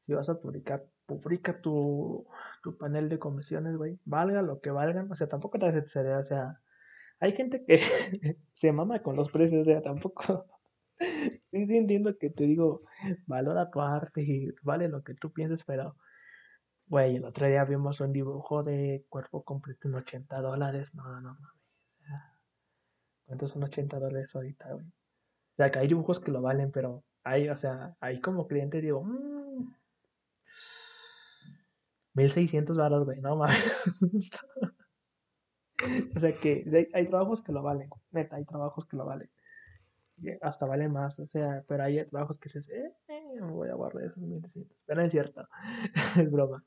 Si 0.00 0.12
vas 0.14 0.28
a 0.28 0.40
publicar 0.40 0.84
publica 1.06 1.60
tu, 1.60 2.26
tu 2.62 2.76
panel 2.76 3.08
de 3.08 3.18
comisiones, 3.18 3.76
güey. 3.76 3.98
Valga 4.04 4.42
lo 4.42 4.60
que 4.60 4.70
valgan. 4.70 5.10
O 5.10 5.14
sea, 5.14 5.28
tampoco 5.28 5.58
te 5.58 5.66
hace 5.66 6.00
O 6.16 6.24
sea, 6.24 6.60
hay 7.20 7.32
gente 7.32 7.64
que 7.64 7.76
se 8.52 8.72
mama 8.72 9.02
con 9.02 9.16
los 9.16 9.30
precios. 9.30 9.62
O 9.62 9.64
sea, 9.64 9.82
tampoco. 9.82 10.46
sí, 11.50 11.66
sí 11.66 11.76
entiendo 11.76 12.16
que 12.18 12.30
te 12.30 12.44
digo, 12.44 12.82
valora 13.26 13.70
tu 13.70 13.80
arte 13.80 14.22
y 14.22 14.48
vale 14.62 14.88
lo 14.88 15.02
que 15.02 15.14
tú 15.14 15.32
pienses, 15.32 15.64
pero. 15.64 15.96
Güey, 16.86 17.16
el 17.16 17.24
otro 17.24 17.46
día 17.46 17.64
vimos 17.64 18.00
un 18.00 18.12
dibujo 18.12 18.62
de 18.62 19.06
cuerpo 19.08 19.42
completo 19.42 19.88
en 19.88 19.94
80 19.94 20.40
dólares. 20.42 20.94
No, 20.94 21.04
no 21.20 21.34
mames. 21.34 22.33
¿Cuántos 23.26 23.50
son 23.50 23.64
80 23.64 23.98
dólares 23.98 24.34
ahorita, 24.34 24.72
güey? 24.72 24.86
O 24.86 25.56
sea, 25.56 25.70
que 25.70 25.78
hay 25.78 25.88
dibujos 25.88 26.20
que 26.20 26.30
lo 26.30 26.42
valen, 26.42 26.72
pero 26.72 27.04
hay, 27.22 27.48
o 27.48 27.56
sea, 27.56 27.96
ahí 28.00 28.20
como 28.20 28.46
cliente 28.46 28.80
digo, 28.80 29.02
mmm, 29.02 29.72
1600 32.14 32.76
baros, 32.76 33.04
güey, 33.04 33.20
no 33.20 33.36
mames. 33.36 34.00
o 36.16 36.18
sea 36.18 36.38
que 36.38 36.64
hay, 36.92 37.06
trabajos 37.06 37.42
que 37.42 37.52
lo 37.52 37.62
valen, 37.62 37.90
neta, 38.12 38.36
hay 38.36 38.44
trabajos 38.44 38.86
que 38.86 38.96
lo 38.96 39.04
valen. 39.04 39.30
Hasta 40.42 40.66
vale 40.66 40.88
más, 40.88 41.18
o 41.18 41.26
sea, 41.26 41.64
pero 41.66 41.82
hay 41.82 42.04
trabajos 42.06 42.38
que 42.38 42.48
se 42.48 42.60
eh, 42.72 42.92
eh, 43.08 43.40
voy 43.40 43.68
a 43.68 43.74
guardar 43.74 44.04
esos 44.04 44.18
1600. 44.18 44.76
Pero 44.86 45.02
es 45.02 45.10
cierto, 45.10 45.48
es 46.20 46.30
broma. 46.30 46.64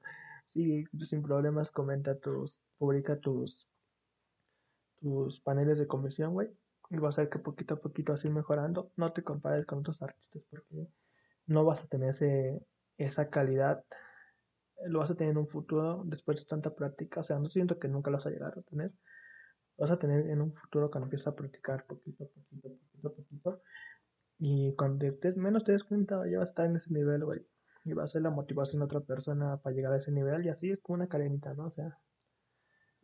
Sí, 0.47 0.85
sin 1.05 1.21
problemas, 1.21 1.71
comenta 1.71 2.17
tus, 2.19 2.61
publica 2.77 3.17
tus, 3.17 3.69
tus 4.99 5.39
paneles 5.41 5.77
de 5.79 5.87
conversión, 5.87 6.33
güey. 6.33 6.49
Y 6.89 6.97
vas 6.97 7.17
a 7.17 7.21
ver 7.21 7.29
que 7.29 7.39
poquito 7.39 7.75
a 7.75 7.77
poquito 7.77 8.13
así 8.13 8.29
mejorando. 8.29 8.91
No 8.95 9.11
te 9.13 9.23
compares 9.23 9.65
con 9.65 9.79
otros 9.79 10.01
artistas 10.01 10.43
porque 10.49 10.87
no 11.47 11.65
vas 11.65 11.83
a 11.83 11.87
tener 11.87 12.09
ese, 12.09 12.61
esa 12.97 13.29
calidad 13.29 13.83
lo 14.85 14.99
vas 14.99 15.11
a 15.11 15.15
tener 15.15 15.31
en 15.31 15.37
un 15.37 15.47
futuro 15.47 16.03
después 16.05 16.39
de 16.39 16.45
tanta 16.45 16.73
práctica. 16.73 17.21
O 17.21 17.23
sea, 17.23 17.39
no 17.39 17.49
siento 17.49 17.79
que 17.79 17.87
nunca 17.87 18.11
lo 18.11 18.17
vas 18.17 18.27
a 18.27 18.29
llegar 18.29 18.57
a 18.57 18.61
tener. 18.61 18.91
Lo 19.77 19.83
vas 19.83 19.91
a 19.91 19.99
tener 19.99 20.29
en 20.29 20.41
un 20.41 20.53
futuro 20.53 20.89
cuando 20.89 21.05
empieces 21.05 21.27
a 21.27 21.35
practicar 21.35 21.85
poquito, 21.85 22.27
poquito, 22.27 22.69
poquito, 22.69 23.13
poquito. 23.13 23.61
Y 24.39 24.75
cuando 24.75 25.05
menos 25.35 25.63
te 25.63 25.71
des 25.71 25.83
cuenta, 25.83 26.27
ya 26.29 26.39
vas 26.39 26.49
a 26.49 26.51
estar 26.51 26.65
en 26.65 26.75
ese 26.75 26.93
nivel, 26.93 27.25
güey. 27.25 27.45
Y 27.85 27.93
va 27.93 28.03
a 28.03 28.07
ser 28.07 28.21
la 28.21 28.29
motivación 28.29 28.79
de 28.79 28.85
otra 28.85 28.99
persona 29.01 29.57
para 29.57 29.75
llegar 29.75 29.93
a 29.93 29.97
ese 29.97 30.11
nivel. 30.11 30.45
Y 30.45 30.49
así 30.49 30.69
es 30.69 30.81
como 30.81 30.95
una 30.95 31.07
cadenita, 31.07 31.53
¿no? 31.53 31.65
O 31.67 31.71
sea, 31.71 31.97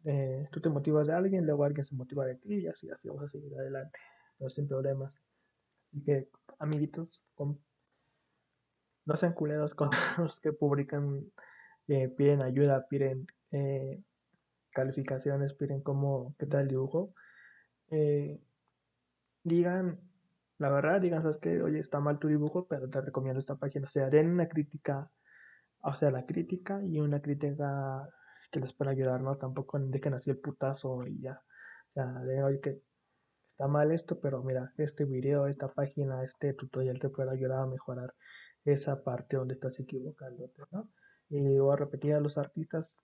eh, 0.05 0.47
tú 0.51 0.61
te 0.61 0.69
motivas 0.69 1.07
de 1.07 1.13
alguien, 1.13 1.45
luego 1.45 1.63
alguien 1.63 1.85
se 1.85 1.95
motiva 1.95 2.25
de 2.25 2.35
ti 2.35 2.55
y 2.55 2.67
así, 2.67 2.89
así 2.89 3.07
vamos 3.07 3.23
a 3.23 3.27
seguir 3.27 3.53
adelante. 3.57 3.97
Pero 4.37 4.49
sin 4.49 4.67
problemas. 4.67 5.23
Así 5.91 6.03
que, 6.03 6.29
amiguitos, 6.59 7.21
no 9.05 9.15
sean 9.15 9.33
culeros 9.33 9.73
con 9.73 9.89
los 10.17 10.39
que 10.39 10.53
publican 10.53 11.25
piden 11.85 12.41
ayuda, 12.43 12.87
piden, 12.87 13.27
eh, 13.51 14.01
calificaciones, 14.71 15.53
piden 15.53 15.81
cómo, 15.81 16.35
qué 16.39 16.45
tal 16.45 16.61
el 16.61 16.67
dibujo, 16.69 17.13
eh, 17.91 18.41
digan, 19.43 19.99
la 20.57 20.69
verdad, 20.69 21.01
digan, 21.01 21.21
sabes 21.21 21.37
que, 21.37 21.61
oye, 21.61 21.79
está 21.79 21.99
mal 21.99 22.19
tu 22.19 22.27
dibujo, 22.27 22.67
pero 22.67 22.89
te 22.89 23.01
recomiendo 23.01 23.39
esta 23.39 23.55
página. 23.55 23.87
O 23.87 23.89
sea, 23.89 24.09
den 24.09 24.29
una 24.29 24.47
crítica, 24.47 25.11
o 25.81 25.93
sea, 25.93 26.11
la 26.11 26.25
crítica 26.25 26.81
y 26.83 26.99
una 26.99 27.21
crítica 27.21 28.09
que 28.53 28.59
les 28.59 28.71
pueda 28.71 28.91
ayudar, 28.91 29.19
¿no? 29.19 29.35
Tampoco 29.35 29.79
dejen 29.79 30.13
así 30.13 30.29
el 30.29 30.37
putazo 30.37 31.05
y 31.07 31.19
ya. 31.19 31.41
O 31.89 31.93
sea, 31.93 32.05
den, 32.23 32.43
oye, 32.43 32.61
que 32.61 32.81
está 33.47 33.67
mal 33.67 33.91
esto, 33.91 34.19
pero 34.19 34.43
mira, 34.43 34.71
este 34.77 35.05
video, 35.05 35.47
esta 35.47 35.73
página, 35.73 36.23
este 36.23 36.53
tutorial 36.53 36.99
te 36.99 37.09
puede 37.09 37.31
ayudar 37.31 37.59
a 37.59 37.65
mejorar 37.65 38.13
esa 38.63 39.03
parte 39.03 39.37
donde 39.37 39.55
estás 39.55 39.79
equivocándote, 39.79 40.61
¿no? 40.71 40.87
Y 41.29 41.57
voy 41.57 41.73
a 41.73 41.77
repetir 41.77 42.13
a 42.13 42.19
los 42.19 42.37
artistas, 42.37 42.97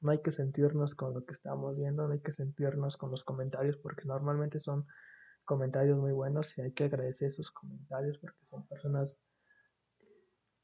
no 0.00 0.12
hay 0.12 0.22
que 0.22 0.32
sentirnos 0.32 0.94
con 0.94 1.12
lo 1.12 1.24
que 1.26 1.34
estamos 1.34 1.76
viendo, 1.76 2.06
no 2.06 2.14
hay 2.14 2.20
que 2.20 2.32
sentirnos 2.32 2.96
con 2.96 3.10
los 3.10 3.22
comentarios, 3.22 3.76
porque 3.76 4.06
normalmente 4.06 4.60
son 4.60 4.86
comentarios 5.44 5.98
muy 5.98 6.12
buenos 6.12 6.56
y 6.56 6.62
hay 6.62 6.72
que 6.72 6.84
agradecer 6.84 7.28
esos 7.28 7.50
comentarios 7.50 8.16
porque 8.18 8.38
son 8.48 8.66
personas 8.66 9.18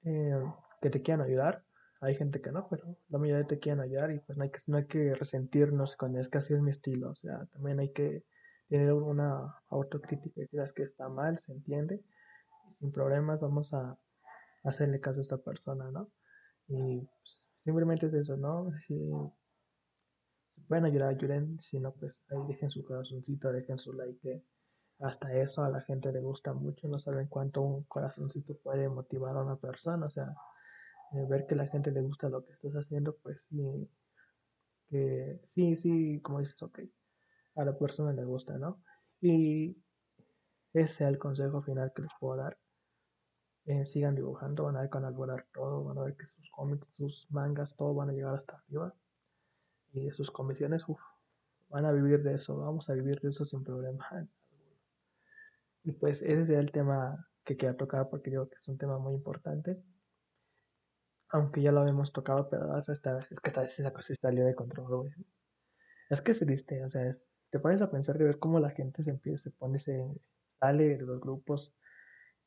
eh, 0.05 0.41
que 0.81 0.89
te 0.89 1.03
quieren 1.03 1.21
ayudar. 1.21 1.66
Hay 2.01 2.15
gente 2.15 2.41
que 2.41 2.53
no, 2.53 2.69
pero 2.69 2.97
la 3.09 3.19
mayoría 3.19 3.47
te 3.47 3.59
quieren 3.59 3.81
ayudar 3.81 4.13
y 4.13 4.19
pues 4.21 4.37
no 4.37 4.45
hay 4.45 4.51
que, 4.51 4.59
no 4.67 4.77
hay 4.77 4.87
que 4.87 5.15
resentirnos 5.15 5.97
con 5.97 6.17
es 6.17 6.29
que 6.29 6.39
así 6.39 6.55
es 6.55 6.61
mi 6.61 6.71
estilo. 6.71 7.11
O 7.11 7.17
sea, 7.17 7.47
también 7.53 7.81
hay 7.81 7.93
que 7.93 8.25
tener 8.69 8.93
una 8.93 9.57
autocrítica 9.71 10.41
y 10.41 10.43
decir 10.43 10.61
que 10.75 10.83
está 10.83 11.09
mal, 11.09 11.39
se 11.39 11.53
entiende. 11.53 12.03
Y 12.71 12.75
sin 12.77 12.93
problemas 12.93 13.41
vamos 13.41 13.73
a 13.73 13.99
hacerle 14.65 15.01
caso 15.01 15.21
a 15.21 15.23
esta 15.23 15.39
persona, 15.39 15.91
¿no? 15.91 16.11
Y 16.69 17.01
pues, 17.01 17.43
simplemente 17.65 18.07
es 18.07 18.15
eso, 18.15 18.37
¿no? 18.37 18.71
Si, 18.87 18.95
pueden 20.69 20.85
ayudar, 20.85 21.11
ayuden. 21.11 21.59
Si 21.61 21.79
no, 21.79 21.93
pues 21.93 22.23
ahí 22.31 22.39
dejen 22.49 22.71
su 22.71 22.85
corazoncito, 22.85 23.53
dejen 23.53 23.79
su 23.79 23.93
like. 23.93 24.43
hasta 25.01 25.33
eso 25.35 25.63
a 25.63 25.69
la 25.69 25.81
gente 25.83 26.13
le 26.13 26.21
gusta 26.21 26.53
mucho. 26.53 26.89
No 26.89 26.99
saben 26.99 27.29
cuánto 27.29 27.63
un 27.63 27.85
corazoncito 27.85 28.57
puede 28.59 28.89
motivar 28.89 29.37
a 29.37 29.43
una 29.43 29.57
persona. 29.57 30.07
O 30.07 30.11
sea, 30.11 30.35
eh, 31.13 31.27
ver 31.29 31.47
que 31.47 31.55
la 31.55 31.67
gente 31.69 31.91
le 31.91 32.03
gusta 32.03 32.29
lo 32.29 32.45
que 32.45 32.53
estás 32.53 32.73
haciendo, 32.75 33.17
pues 33.23 33.45
sí, 33.45 33.89
que 34.89 35.41
sí, 35.47 35.77
sí, 35.77 36.21
como 36.21 36.41
dices, 36.41 36.63
ok, 36.63 36.81
a 37.57 37.65
la 37.65 37.77
persona 37.79 38.13
le 38.13 38.25
gusta, 38.25 38.59
¿no? 38.59 38.83
Y 39.21 39.77
ese 40.73 40.85
es 40.85 41.01
el 41.03 41.19
consejo 41.19 41.63
final 41.63 41.93
que 41.95 42.03
les 42.03 42.11
puedo 42.21 42.37
dar. 42.37 42.59
Eh, 43.65 43.85
sigan 43.85 44.15
dibujando, 44.15 44.65
van 44.65 44.77
a 44.77 44.81
ver 44.83 44.91
que 44.91 44.99
van 44.99 45.31
a 45.31 45.47
todo, 45.53 45.85
van 45.85 45.99
a 45.99 46.03
ver 46.03 46.17
que 46.17 46.27
sus 46.27 46.51
cómics, 46.51 46.87
sus 46.93 47.27
mangas, 47.31 47.75
todo 47.77 47.95
van 47.95 48.11
a 48.11 48.13
llegar 48.13 48.35
hasta 48.35 48.57
arriba. 48.57 48.95
Y 49.93 50.11
sus 50.11 50.31
comisiones, 50.31 50.89
uff, 50.89 51.01
van 51.69 51.85
a 51.85 51.93
vivir 51.93 52.23
de 52.23 52.35
eso, 52.35 52.59
vamos 52.59 52.89
a 52.91 52.95
vivir 52.95 53.21
de 53.21 53.31
eso 53.31 53.45
sin 53.45 53.65
problema. 53.65 54.29
Y 55.83 55.93
pues 55.93 56.23
ese 56.23 56.47
sería 56.47 56.61
el 56.61 56.73
tema 56.73 57.29
que 57.45 57.57
quería 57.57 57.77
tocar 57.77 58.09
porque 58.11 58.31
digo 58.31 58.49
que 58.49 58.57
es 58.57 58.69
un 58.69 58.77
tema 58.77 58.99
muy 58.99 59.15
importante. 59.15 59.83
Aunque 61.37 61.61
ya 61.61 61.71
lo 61.71 61.81
habíamos 61.81 62.13
tocado, 62.13 62.49
pero 62.49 62.79
es 62.79 62.87
que 62.87 62.93
esta 63.51 63.61
vez 63.61 63.79
esa 63.79 63.93
cosa 63.93 64.13
está 64.15 64.31
de 64.31 64.55
control, 64.55 64.87
güey. 64.89 65.13
Es 66.09 66.23
que 66.23 66.33
es 66.33 66.39
triste, 66.39 66.83
o 66.83 66.89
sea, 66.89 67.13
te 67.51 67.59
pones 67.59 67.83
a 67.83 67.91
pensar 67.91 68.17
de 68.17 68.25
ver 68.25 68.39
cómo 68.39 68.59
la 68.59 68.71
gente 68.71 69.03
se 69.03 69.11
empieza, 69.11 69.45
se 69.45 69.51
pone, 69.51 69.79
se 69.79 70.03
sale 70.59 70.97
de 70.97 71.03
los 71.03 71.21
grupos 71.21 71.75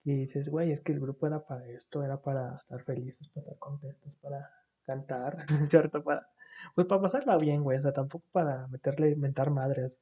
y 0.04 0.16
dices, 0.16 0.50
güey, 0.50 0.72
es 0.72 0.82
que 0.82 0.92
el 0.94 1.00
grupo 1.00 1.28
era 1.28 1.46
para 1.46 1.68
esto, 1.68 2.04
era 2.04 2.20
para 2.20 2.56
estar 2.56 2.82
felices, 2.84 3.30
para 3.30 3.44
estar 3.44 3.60
contentos, 3.60 4.16
para 4.16 4.50
cantar, 4.88 5.46
¿cierto? 5.70 6.04
Para, 6.04 6.28
pues 6.74 6.88
para 6.88 7.02
pasarla 7.02 7.38
bien, 7.38 7.62
güey, 7.62 7.78
o 7.78 7.82
sea, 7.84 7.94
tampoco 7.94 8.26
para 8.32 8.68
meterle, 8.70 9.12
inventar 9.12 9.52
madres. 9.52 10.02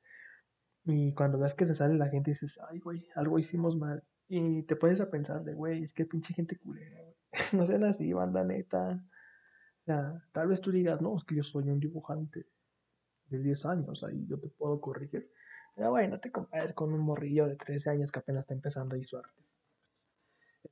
Y 0.86 1.14
cuando 1.14 1.40
ves 1.40 1.56
que 1.56 1.66
se 1.66 1.74
sale 1.74 1.96
la 1.96 2.08
gente 2.08 2.32
dices, 2.32 2.58
ay, 2.70 2.80
güey, 2.80 3.06
algo 3.16 3.38
hicimos 3.38 3.76
mal. 3.76 4.02
Y 4.30 4.64
te 4.64 4.78
pones 4.78 5.02
a 5.02 5.10
pensar 5.10 5.44
de, 5.44 5.54
güey, 5.54 5.84
es 5.84 5.94
que 5.94 6.06
pinche 6.06 6.34
gente 6.34 6.58
culera. 6.58 7.07
no 7.53 7.65
sean 7.65 7.84
así, 7.84 8.13
banda 8.13 8.43
neta. 8.43 9.03
Sea, 9.86 10.23
tal 10.32 10.47
vez 10.47 10.61
tú 10.61 10.71
digas, 10.71 11.01
no, 11.01 11.15
es 11.15 11.23
que 11.23 11.36
yo 11.36 11.43
soy 11.43 11.69
un 11.69 11.80
dibujante 11.80 12.47
de 13.28 13.39
10 13.39 13.65
años, 13.65 14.03
ahí 14.03 14.25
yo 14.28 14.39
te 14.39 14.47
puedo 14.49 14.80
corregir. 14.82 15.32
Pero, 15.75 15.91
güey, 15.91 16.07
no 16.07 16.19
te 16.19 16.32
compares 16.32 16.73
con 16.73 16.93
un 16.93 17.01
morrillo 17.01 17.47
de 17.47 17.55
13 17.55 17.91
años 17.91 18.11
que 18.11 18.19
apenas 18.19 18.41
está 18.41 18.53
empezando 18.53 18.95
ahí 18.95 19.03
su 19.03 19.17
arte 19.17 19.47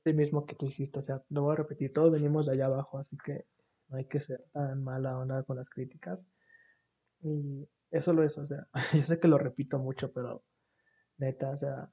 el 0.04 0.14
mismo 0.14 0.46
que 0.46 0.54
tú 0.54 0.66
hiciste. 0.66 0.98
O 0.98 1.02
sea, 1.02 1.22
lo 1.30 1.42
voy 1.42 1.52
a 1.52 1.56
repetir, 1.56 1.92
todos 1.92 2.12
venimos 2.12 2.46
de 2.46 2.52
allá 2.52 2.66
abajo, 2.66 2.98
así 2.98 3.16
que 3.18 3.46
no 3.88 3.96
hay 3.96 4.06
que 4.06 4.20
ser 4.20 4.44
tan 4.52 4.82
mala 4.82 5.18
onda 5.18 5.42
con 5.42 5.56
las 5.56 5.70
críticas. 5.70 6.28
Y 7.22 7.68
eso 7.90 8.12
lo 8.12 8.22
es, 8.22 8.36
o 8.38 8.46
sea, 8.46 8.68
yo 8.94 9.04
sé 9.04 9.18
que 9.18 9.28
lo 9.28 9.38
repito 9.38 9.78
mucho, 9.78 10.12
pero 10.12 10.44
neta, 11.18 11.50
o 11.50 11.56
sea, 11.56 11.90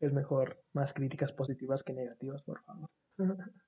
es 0.00 0.12
mejor 0.12 0.62
más 0.72 0.92
críticas 0.92 1.32
positivas 1.32 1.82
que 1.82 1.94
negativas, 1.94 2.42
por 2.42 2.62
favor. 2.62 2.90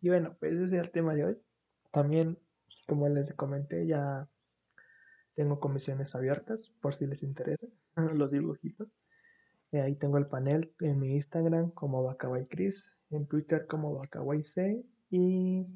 y 0.00 0.08
bueno, 0.08 0.36
pues 0.38 0.52
ese 0.52 0.64
es 0.64 0.72
el 0.72 0.90
tema 0.90 1.14
de 1.14 1.24
hoy. 1.24 1.38
También, 1.92 2.38
como 2.86 3.08
les 3.08 3.32
comenté, 3.34 3.86
ya 3.86 4.28
tengo 5.34 5.60
comisiones 5.60 6.14
abiertas 6.14 6.72
por 6.80 6.94
si 6.94 7.06
les 7.06 7.22
interesa 7.22 7.66
los 8.16 8.30
dibujitos. 8.30 8.88
Eh, 9.72 9.80
ahí 9.80 9.94
tengo 9.96 10.18
el 10.18 10.26
panel 10.26 10.74
en 10.80 10.98
mi 10.98 11.14
Instagram 11.14 11.70
como 11.70 12.16
Chris, 12.48 12.96
en 13.10 13.26
Twitter 13.26 13.66
como 13.66 14.02
C 14.42 14.84
y 15.10 15.66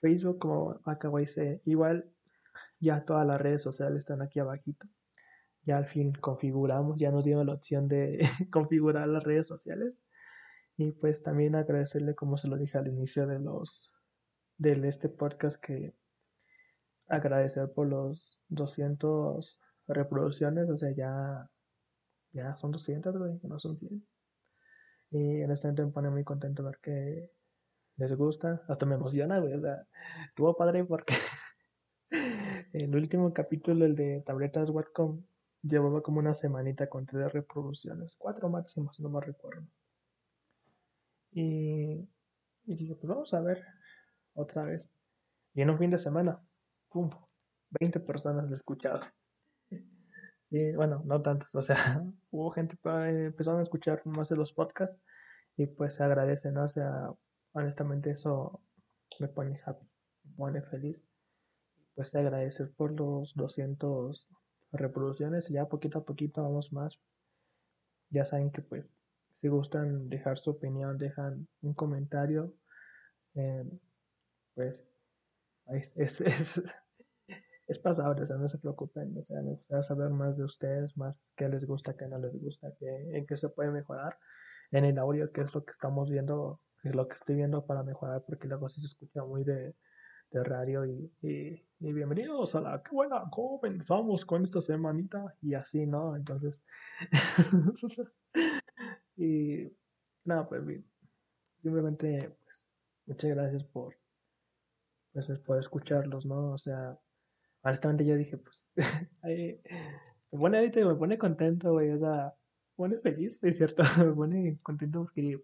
Facebook 0.00 0.38
como 0.38 0.80
C. 1.26 1.60
Igual 1.64 2.10
ya 2.80 3.04
todas 3.04 3.26
las 3.26 3.40
redes 3.40 3.62
sociales 3.62 4.00
están 4.00 4.22
aquí 4.22 4.40
abajito. 4.40 4.86
Ya 5.66 5.76
al 5.76 5.86
fin 5.86 6.12
configuramos, 6.12 6.98
ya 6.98 7.10
nos 7.10 7.24
dieron 7.24 7.46
la 7.46 7.54
opción 7.54 7.88
de 7.88 8.20
configurar 8.52 9.06
las 9.08 9.24
redes 9.24 9.46
sociales. 9.46 10.04
Y 10.78 10.92
pues 10.92 11.22
también 11.22 11.54
agradecerle, 11.54 12.14
como 12.14 12.38
se 12.38 12.48
lo 12.48 12.56
dije 12.56 12.78
al 12.78 12.88
inicio 12.88 13.26
de 13.26 13.40
los 13.40 13.92
de 14.58 14.88
este 14.88 15.08
podcast, 15.10 15.62
que 15.62 15.94
agradecer 17.08 17.70
por 17.72 17.86
los 17.88 18.38
200 18.48 19.60
reproducciones, 19.88 20.70
o 20.70 20.76
sea, 20.76 20.90
ya 20.92 21.50
ya 22.36 22.54
son 22.54 22.70
200, 22.70 23.16
güey, 23.16 23.40
no 23.42 23.58
son 23.58 23.76
100. 23.76 24.06
Y 25.10 25.40
en 25.40 25.50
este 25.50 25.68
momento 25.68 25.86
me 25.86 25.92
pone 25.92 26.10
muy 26.10 26.24
contento 26.24 26.62
ver 26.62 26.78
que 26.82 27.30
les 27.96 28.14
gusta. 28.14 28.62
Hasta 28.68 28.84
me 28.84 28.96
emociona, 28.96 29.38
güey. 29.40 29.54
O 29.54 29.60
sea, 29.60 29.86
padre 30.58 30.84
porque 30.84 31.14
el 32.72 32.94
último 32.94 33.32
capítulo, 33.32 33.86
el 33.86 33.96
de 33.96 34.22
tabletas 34.26 34.68
Wacom, 34.70 35.24
llevaba 35.62 36.02
como 36.02 36.18
una 36.20 36.34
semanita 36.34 36.88
con 36.88 37.06
tres 37.06 37.32
reproducciones. 37.32 38.14
Cuatro 38.18 38.48
máximos, 38.48 38.98
no 39.00 39.08
me 39.08 39.20
recuerdo. 39.20 39.66
Y, 41.32 42.08
y 42.64 42.76
dije, 42.76 42.94
pues 42.94 43.08
vamos 43.08 43.34
a 43.34 43.40
ver 43.40 43.64
otra 44.34 44.64
vez. 44.64 44.92
Y 45.54 45.62
en 45.62 45.70
un 45.70 45.78
fin 45.78 45.90
de 45.90 45.98
semana, 45.98 46.40
¡pum! 46.90 47.10
20 47.70 48.00
personas 48.00 48.48
le 48.48 48.54
escuchado. 48.54 49.00
Sí, 50.50 50.72
bueno, 50.76 51.02
no 51.04 51.20
tantos, 51.22 51.54
o 51.56 51.62
sea, 51.62 51.74
hubo 52.30 52.50
gente 52.52 52.76
que 52.82 52.88
empezaron 53.26 53.60
a 53.60 53.64
escuchar 53.64 54.00
más 54.06 54.28
de 54.28 54.36
los 54.36 54.52
podcasts 54.52 55.02
y 55.56 55.66
pues 55.66 55.94
se 55.94 56.04
agradece, 56.04 56.52
¿no? 56.52 56.64
O 56.64 56.68
sea, 56.68 57.10
honestamente 57.52 58.10
eso 58.10 58.60
me 59.18 59.28
pone 59.28 59.60
happy, 59.64 59.86
me 60.24 60.34
pone 60.36 60.62
feliz. 60.62 61.08
Pues 61.94 62.10
se 62.10 62.18
agradece 62.20 62.66
por 62.66 62.92
los 62.92 63.34
200 63.34 64.28
reproducciones 64.72 65.50
y 65.50 65.54
ya 65.54 65.68
poquito 65.68 65.98
a 65.98 66.04
poquito 66.04 66.42
vamos 66.42 66.72
más. 66.72 67.00
Ya 68.10 68.24
saben 68.24 68.50
que 68.50 68.62
pues 68.62 68.96
si 69.40 69.48
gustan 69.48 70.08
dejar 70.08 70.38
su 70.38 70.50
opinión, 70.50 70.98
dejan 70.98 71.48
un 71.62 71.74
comentario, 71.74 72.54
eh, 73.34 73.64
pues 74.54 74.88
es, 75.66 76.20
es 76.20 76.62
es 77.66 77.78
pasable, 77.78 78.22
o 78.22 78.26
sea, 78.26 78.36
no 78.36 78.48
se 78.48 78.58
preocupen, 78.58 79.16
o 79.18 79.24
sea, 79.24 79.42
me 79.42 79.50
gustaría 79.50 79.82
saber 79.82 80.10
más 80.10 80.36
de 80.36 80.44
ustedes, 80.44 80.96
más 80.96 81.28
qué 81.36 81.48
les 81.48 81.66
gusta, 81.66 81.96
qué 81.96 82.06
no 82.06 82.18
les 82.18 82.40
gusta, 82.40 82.72
qué, 82.78 82.86
en 83.16 83.26
qué 83.26 83.36
se 83.36 83.48
puede 83.48 83.70
mejorar 83.70 84.16
en 84.70 84.84
el 84.84 84.98
audio, 84.98 85.32
qué 85.32 85.42
es 85.42 85.54
lo 85.54 85.64
que 85.64 85.72
estamos 85.72 86.08
viendo, 86.10 86.60
qué 86.82 86.90
es 86.90 86.94
lo 86.94 87.08
que 87.08 87.14
estoy 87.14 87.36
viendo 87.36 87.66
para 87.66 87.82
mejorar, 87.82 88.24
porque 88.24 88.46
luego 88.46 88.68
sí 88.68 88.80
se 88.80 88.86
escucha 88.86 89.24
muy 89.24 89.42
de, 89.44 89.74
de 90.30 90.44
radio 90.44 90.84
y, 90.84 91.12
y, 91.22 91.92
bienvenidos 91.92 92.54
a 92.54 92.60
la, 92.60 92.82
qué 92.82 92.90
buena, 92.90 93.22
¿cómo 93.30 93.60
pensamos 93.60 94.24
con 94.24 94.42
esta 94.42 94.60
semanita? 94.60 95.34
Y 95.40 95.54
así, 95.54 95.86
¿no? 95.86 96.16
Entonces, 96.16 96.64
y 99.16 99.70
nada, 100.24 100.48
pues 100.48 100.62
simplemente, 101.62 102.36
pues, 102.42 102.66
muchas 103.06 103.30
gracias 103.30 103.64
por, 103.64 103.96
pues, 105.12 105.26
por 105.40 105.58
escucharlos, 105.58 106.26
¿no? 106.26 106.52
O 106.52 106.58
sea, 106.58 106.98
honestamente 107.62 108.04
yo 108.04 108.16
dije, 108.16 108.36
pues, 108.36 108.68
me 109.22 110.38
pone 110.38 110.58
ahorita 110.58 110.84
me 110.84 110.94
pone 110.94 111.18
contento, 111.18 111.72
güey, 111.72 111.90
o 111.90 111.98
sea, 111.98 112.34
me 112.70 112.76
pone 112.76 112.98
feliz, 112.98 113.42
es 113.44 113.56
cierto, 113.56 113.82
me 114.04 114.12
pone 114.12 114.58
contento 114.62 115.02
porque 115.04 115.40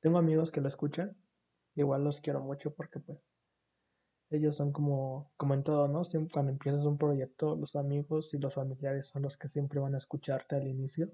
tengo 0.00 0.18
amigos 0.18 0.50
que 0.50 0.60
lo 0.60 0.68
escuchan, 0.68 1.16
igual 1.74 2.04
los 2.04 2.20
quiero 2.20 2.40
mucho 2.40 2.72
porque, 2.74 3.00
pues, 3.00 3.29
ellos 4.30 4.56
son 4.56 4.72
como, 4.72 5.32
como 5.36 5.54
en 5.54 5.64
todo, 5.64 5.88
¿no? 5.88 6.04
Siempre 6.04 6.32
cuando 6.32 6.52
empiezas 6.52 6.84
un 6.84 6.98
proyecto, 6.98 7.56
los 7.56 7.76
amigos 7.76 8.32
y 8.34 8.38
los 8.38 8.54
familiares 8.54 9.08
son 9.08 9.22
los 9.22 9.36
que 9.36 9.48
siempre 9.48 9.80
van 9.80 9.94
a 9.94 9.98
escucharte 9.98 10.56
al 10.56 10.68
inicio. 10.68 11.10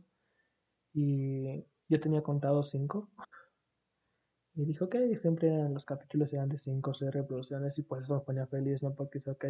Y 0.94 1.64
yo 1.88 2.00
tenía 2.00 2.22
contado 2.22 2.62
cinco. 2.62 3.10
Y 4.56 4.64
dijo, 4.64 4.86
ok, 4.86 4.96
siempre 5.16 5.50
los 5.68 5.84
capítulos 5.86 6.32
eran 6.32 6.48
de 6.48 6.58
cinco 6.58 6.90
o 6.90 6.94
seis 6.94 7.12
reproducciones 7.12 7.78
y 7.78 7.82
pues 7.82 8.02
eso 8.02 8.16
me 8.16 8.20
ponía 8.22 8.46
feliz, 8.46 8.82
¿no? 8.82 8.94
Porque 8.94 9.18
es 9.18 9.28
ok, 9.28 9.44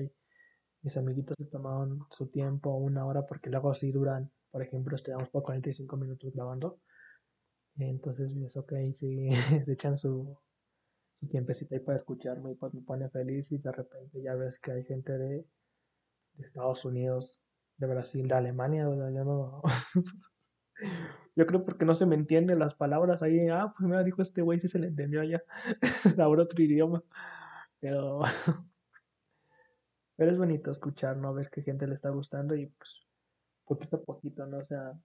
mis 0.82 0.96
amiguitos 0.96 1.36
se 1.38 1.44
tomaban 1.46 2.00
su 2.10 2.28
tiempo, 2.28 2.74
una 2.76 3.06
hora, 3.06 3.26
porque 3.26 3.50
luego 3.50 3.70
así 3.70 3.92
duran, 3.92 4.30
por 4.50 4.62
ejemplo, 4.62 4.96
estamos 4.96 5.28
por 5.30 5.42
45 5.42 5.96
minutos 5.96 6.32
grabando. 6.34 6.80
Entonces 7.78 8.32
es 8.36 8.56
ok, 8.56 8.72
si 8.92 9.30
se 9.66 9.72
echan 9.72 9.96
su, 9.96 10.36
tiempecito 11.26 11.74
ahí 11.74 11.80
para 11.80 11.96
escucharme 11.96 12.52
y 12.52 12.54
pues 12.54 12.74
me 12.74 12.82
pone 12.82 13.08
feliz 13.10 13.52
y 13.52 13.58
de 13.58 13.72
repente 13.72 14.22
ya 14.22 14.34
ves 14.34 14.58
que 14.58 14.72
hay 14.72 14.84
gente 14.84 15.12
de, 15.12 15.46
de 16.34 16.46
Estados 16.46 16.84
Unidos, 16.84 17.42
de 17.76 17.86
Brasil, 17.86 18.28
de 18.28 18.34
Alemania. 18.34 18.84
Yo 18.84 19.24
no... 19.24 19.62
Yo 21.36 21.46
creo 21.46 21.64
porque 21.64 21.84
no 21.84 21.94
se 21.94 22.06
me 22.06 22.14
entienden 22.14 22.58
las 22.58 22.74
palabras 22.74 23.22
ahí. 23.22 23.48
Ah, 23.48 23.72
pues 23.76 23.88
me 23.88 24.02
dijo 24.04 24.22
este 24.22 24.40
güey 24.42 24.58
si 24.58 24.68
se 24.68 24.78
le 24.78 24.88
entendió 24.88 25.20
allá. 25.20 25.42
Ahora 26.18 26.44
otro 26.44 26.62
idioma. 26.62 27.02
Pero, 27.80 28.20
pero 30.16 30.30
es 30.30 30.38
bonito 30.38 30.70
escuchar, 30.70 31.16
¿no? 31.18 31.34
Ver 31.34 31.50
que 31.50 31.62
gente 31.62 31.86
le 31.86 31.94
está 31.94 32.10
gustando 32.10 32.54
y 32.54 32.66
pues 32.66 33.06
poquito 33.66 33.96
a 33.96 34.02
poquito, 34.02 34.46
¿no? 34.46 34.58
O 34.58 34.64
sea, 34.64 34.98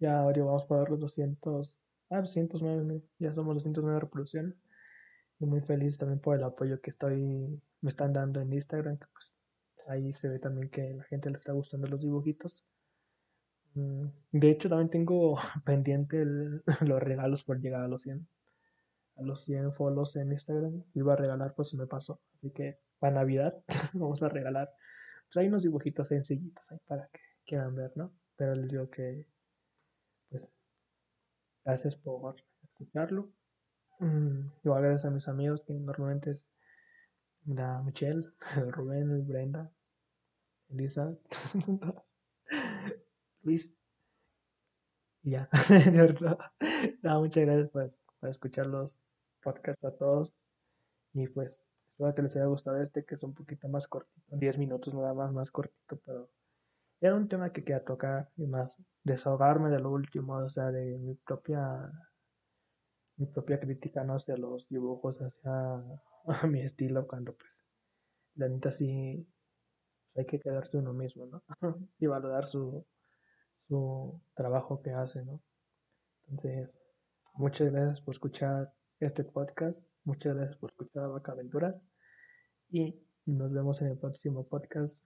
ya 0.00 0.20
ahora 0.20 0.44
vamos 0.44 0.64
para 0.66 0.88
los 0.90 0.98
200, 0.98 1.80
ah, 2.12 2.20
209, 2.20 3.02
ya 3.18 3.34
somos 3.34 3.54
209 3.56 4.00
reproducciones. 4.00 4.54
Y 5.40 5.46
muy 5.46 5.60
feliz 5.60 5.98
también 5.98 6.20
por 6.20 6.36
el 6.36 6.44
apoyo 6.44 6.80
que 6.80 6.90
estoy, 6.90 7.60
me 7.80 7.88
están 7.90 8.12
dando 8.12 8.40
en 8.40 8.52
Instagram, 8.52 8.98
pues 9.12 9.36
ahí 9.88 10.12
se 10.12 10.28
ve 10.28 10.38
también 10.38 10.68
que 10.70 10.94
la 10.94 11.04
gente 11.04 11.30
le 11.30 11.38
está 11.38 11.52
gustando 11.52 11.88
los 11.88 12.00
dibujitos. 12.00 12.66
Mm, 13.74 14.06
de 14.32 14.50
hecho, 14.50 14.68
también 14.68 14.90
tengo 14.90 15.36
pendiente 15.64 16.24
los 16.80 17.02
regalos 17.02 17.44
por 17.44 17.60
llegar 17.60 17.82
a 17.82 17.88
los 17.88 18.02
100. 18.02 18.26
A 19.16 19.22
los 19.22 19.44
100 19.44 19.72
follows 19.72 20.16
en 20.16 20.32
Instagram. 20.32 20.84
Iba 20.94 21.14
a 21.14 21.16
regalar, 21.16 21.54
pues 21.54 21.68
se 21.68 21.76
me 21.76 21.86
pasó. 21.86 22.20
Así 22.34 22.50
que 22.50 22.78
para 22.98 23.14
Navidad 23.14 23.62
vamos 23.94 24.22
a 24.22 24.28
regalar. 24.28 24.70
Pues 25.26 25.42
hay 25.42 25.48
unos 25.48 25.62
dibujitos 25.62 26.08
sencillitos 26.08 26.70
ahí 26.70 26.78
para 26.86 27.08
que 27.08 27.20
quieran 27.46 27.74
ver, 27.74 27.92
¿no? 27.96 28.12
Pero 28.36 28.54
les 28.54 28.68
digo 28.70 28.88
que, 28.90 29.26
pues, 29.26 29.31
gracias 31.64 31.96
por 31.96 32.36
escucharlo. 32.62 33.30
Mm, 33.98 34.48
igual 34.64 34.82
gracias 34.82 35.04
a 35.04 35.10
mis 35.10 35.28
amigos 35.28 35.64
que 35.64 35.74
normalmente 35.74 36.30
es 36.30 36.52
la 37.46 37.82
Michelle, 37.82 38.28
Rubén, 38.72 39.26
Brenda, 39.26 39.70
Elisa. 40.68 41.14
Luis. 43.42 43.76
Y 45.22 45.30
ya, 45.32 45.48
de 45.68 45.90
verdad. 45.90 46.38
muchas 47.02 47.44
gracias 47.44 47.70
pues, 47.70 48.02
por 48.20 48.28
escuchar 48.28 48.66
los 48.66 49.00
podcasts 49.42 49.84
a 49.84 49.92
todos. 49.92 50.34
Y 51.14 51.28
pues, 51.28 51.62
espero 51.92 52.14
que 52.14 52.22
les 52.22 52.36
haya 52.36 52.46
gustado 52.46 52.80
este, 52.80 53.04
que 53.04 53.14
es 53.14 53.22
un 53.22 53.34
poquito 53.34 53.68
más 53.68 53.86
cortito, 53.86 54.36
10 54.36 54.58
minutos 54.58 54.94
nada 54.94 55.14
más, 55.14 55.32
más 55.32 55.50
cortito, 55.50 56.00
pero 56.04 56.30
era 57.02 57.16
un 57.16 57.28
tema 57.28 57.52
que 57.52 57.64
quería 57.64 57.84
tocar 57.84 58.30
y 58.36 58.46
más 58.46 58.76
desahogarme 59.02 59.70
de 59.70 59.80
lo 59.80 59.90
último, 59.90 60.36
o 60.36 60.48
sea, 60.48 60.70
de 60.70 60.98
mi 60.98 61.14
propia 61.16 61.90
mi 63.16 63.26
propia 63.26 63.58
crítica, 63.60 64.04
no 64.04 64.14
hacia 64.14 64.36
los 64.36 64.68
dibujos, 64.68 65.18
hacia 65.18 65.82
mi 66.48 66.60
estilo, 66.62 67.06
cuando 67.06 67.34
pues 67.34 67.64
la 68.36 68.48
neta 68.48 68.72
sí 68.72 69.26
hay 70.14 70.26
que 70.26 70.38
quedarse 70.38 70.78
uno 70.78 70.92
mismo, 70.92 71.26
¿no? 71.26 71.42
y 71.98 72.06
valorar 72.06 72.46
su, 72.46 72.86
su 73.68 74.20
trabajo 74.34 74.80
que 74.80 74.92
hace, 74.92 75.24
¿no? 75.24 75.42
Entonces, 76.28 76.70
muchas 77.34 77.72
gracias 77.72 78.00
por 78.00 78.14
escuchar 78.14 78.72
este 79.00 79.24
podcast, 79.24 79.88
muchas 80.04 80.36
gracias 80.36 80.56
por 80.56 80.70
escuchar 80.70 81.10
Vaca 81.10 81.32
Aventuras 81.32 81.88
y 82.70 83.02
nos 83.26 83.52
vemos 83.52 83.82
en 83.82 83.88
el 83.88 83.98
próximo 83.98 84.46
podcast. 84.46 85.04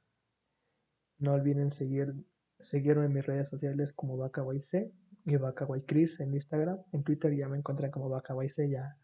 No 1.19 1.33
olviden 1.33 1.71
seguir, 1.71 2.15
seguirme 2.61 3.07
en 3.07 3.13
mis 3.13 3.27
redes 3.27 3.49
sociales 3.49 3.93
como 3.93 4.17
VacaYC 4.17 4.93
y 5.25 5.37
VacaYCris 5.37 6.21
en 6.21 6.35
Instagram. 6.35 6.79
En 6.93 7.03
Twitter 7.03 7.35
ya 7.35 7.49
me 7.49 7.59
encuentran 7.59 7.91
como 7.91 8.09
VacaYC, 8.09 8.71
ya 8.71 8.97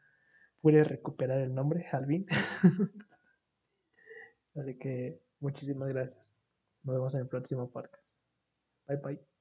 pude 0.60 0.84
recuperar 0.84 1.40
el 1.40 1.54
nombre, 1.54 1.86
Alvin. 1.92 2.26
Así 4.54 4.78
que 4.78 5.20
muchísimas 5.40 5.88
gracias. 5.88 6.34
Nos 6.84 6.96
vemos 6.96 7.14
en 7.14 7.20
el 7.20 7.28
próximo 7.28 7.70
podcast. 7.70 8.04
Bye 8.86 8.96
bye. 8.98 9.31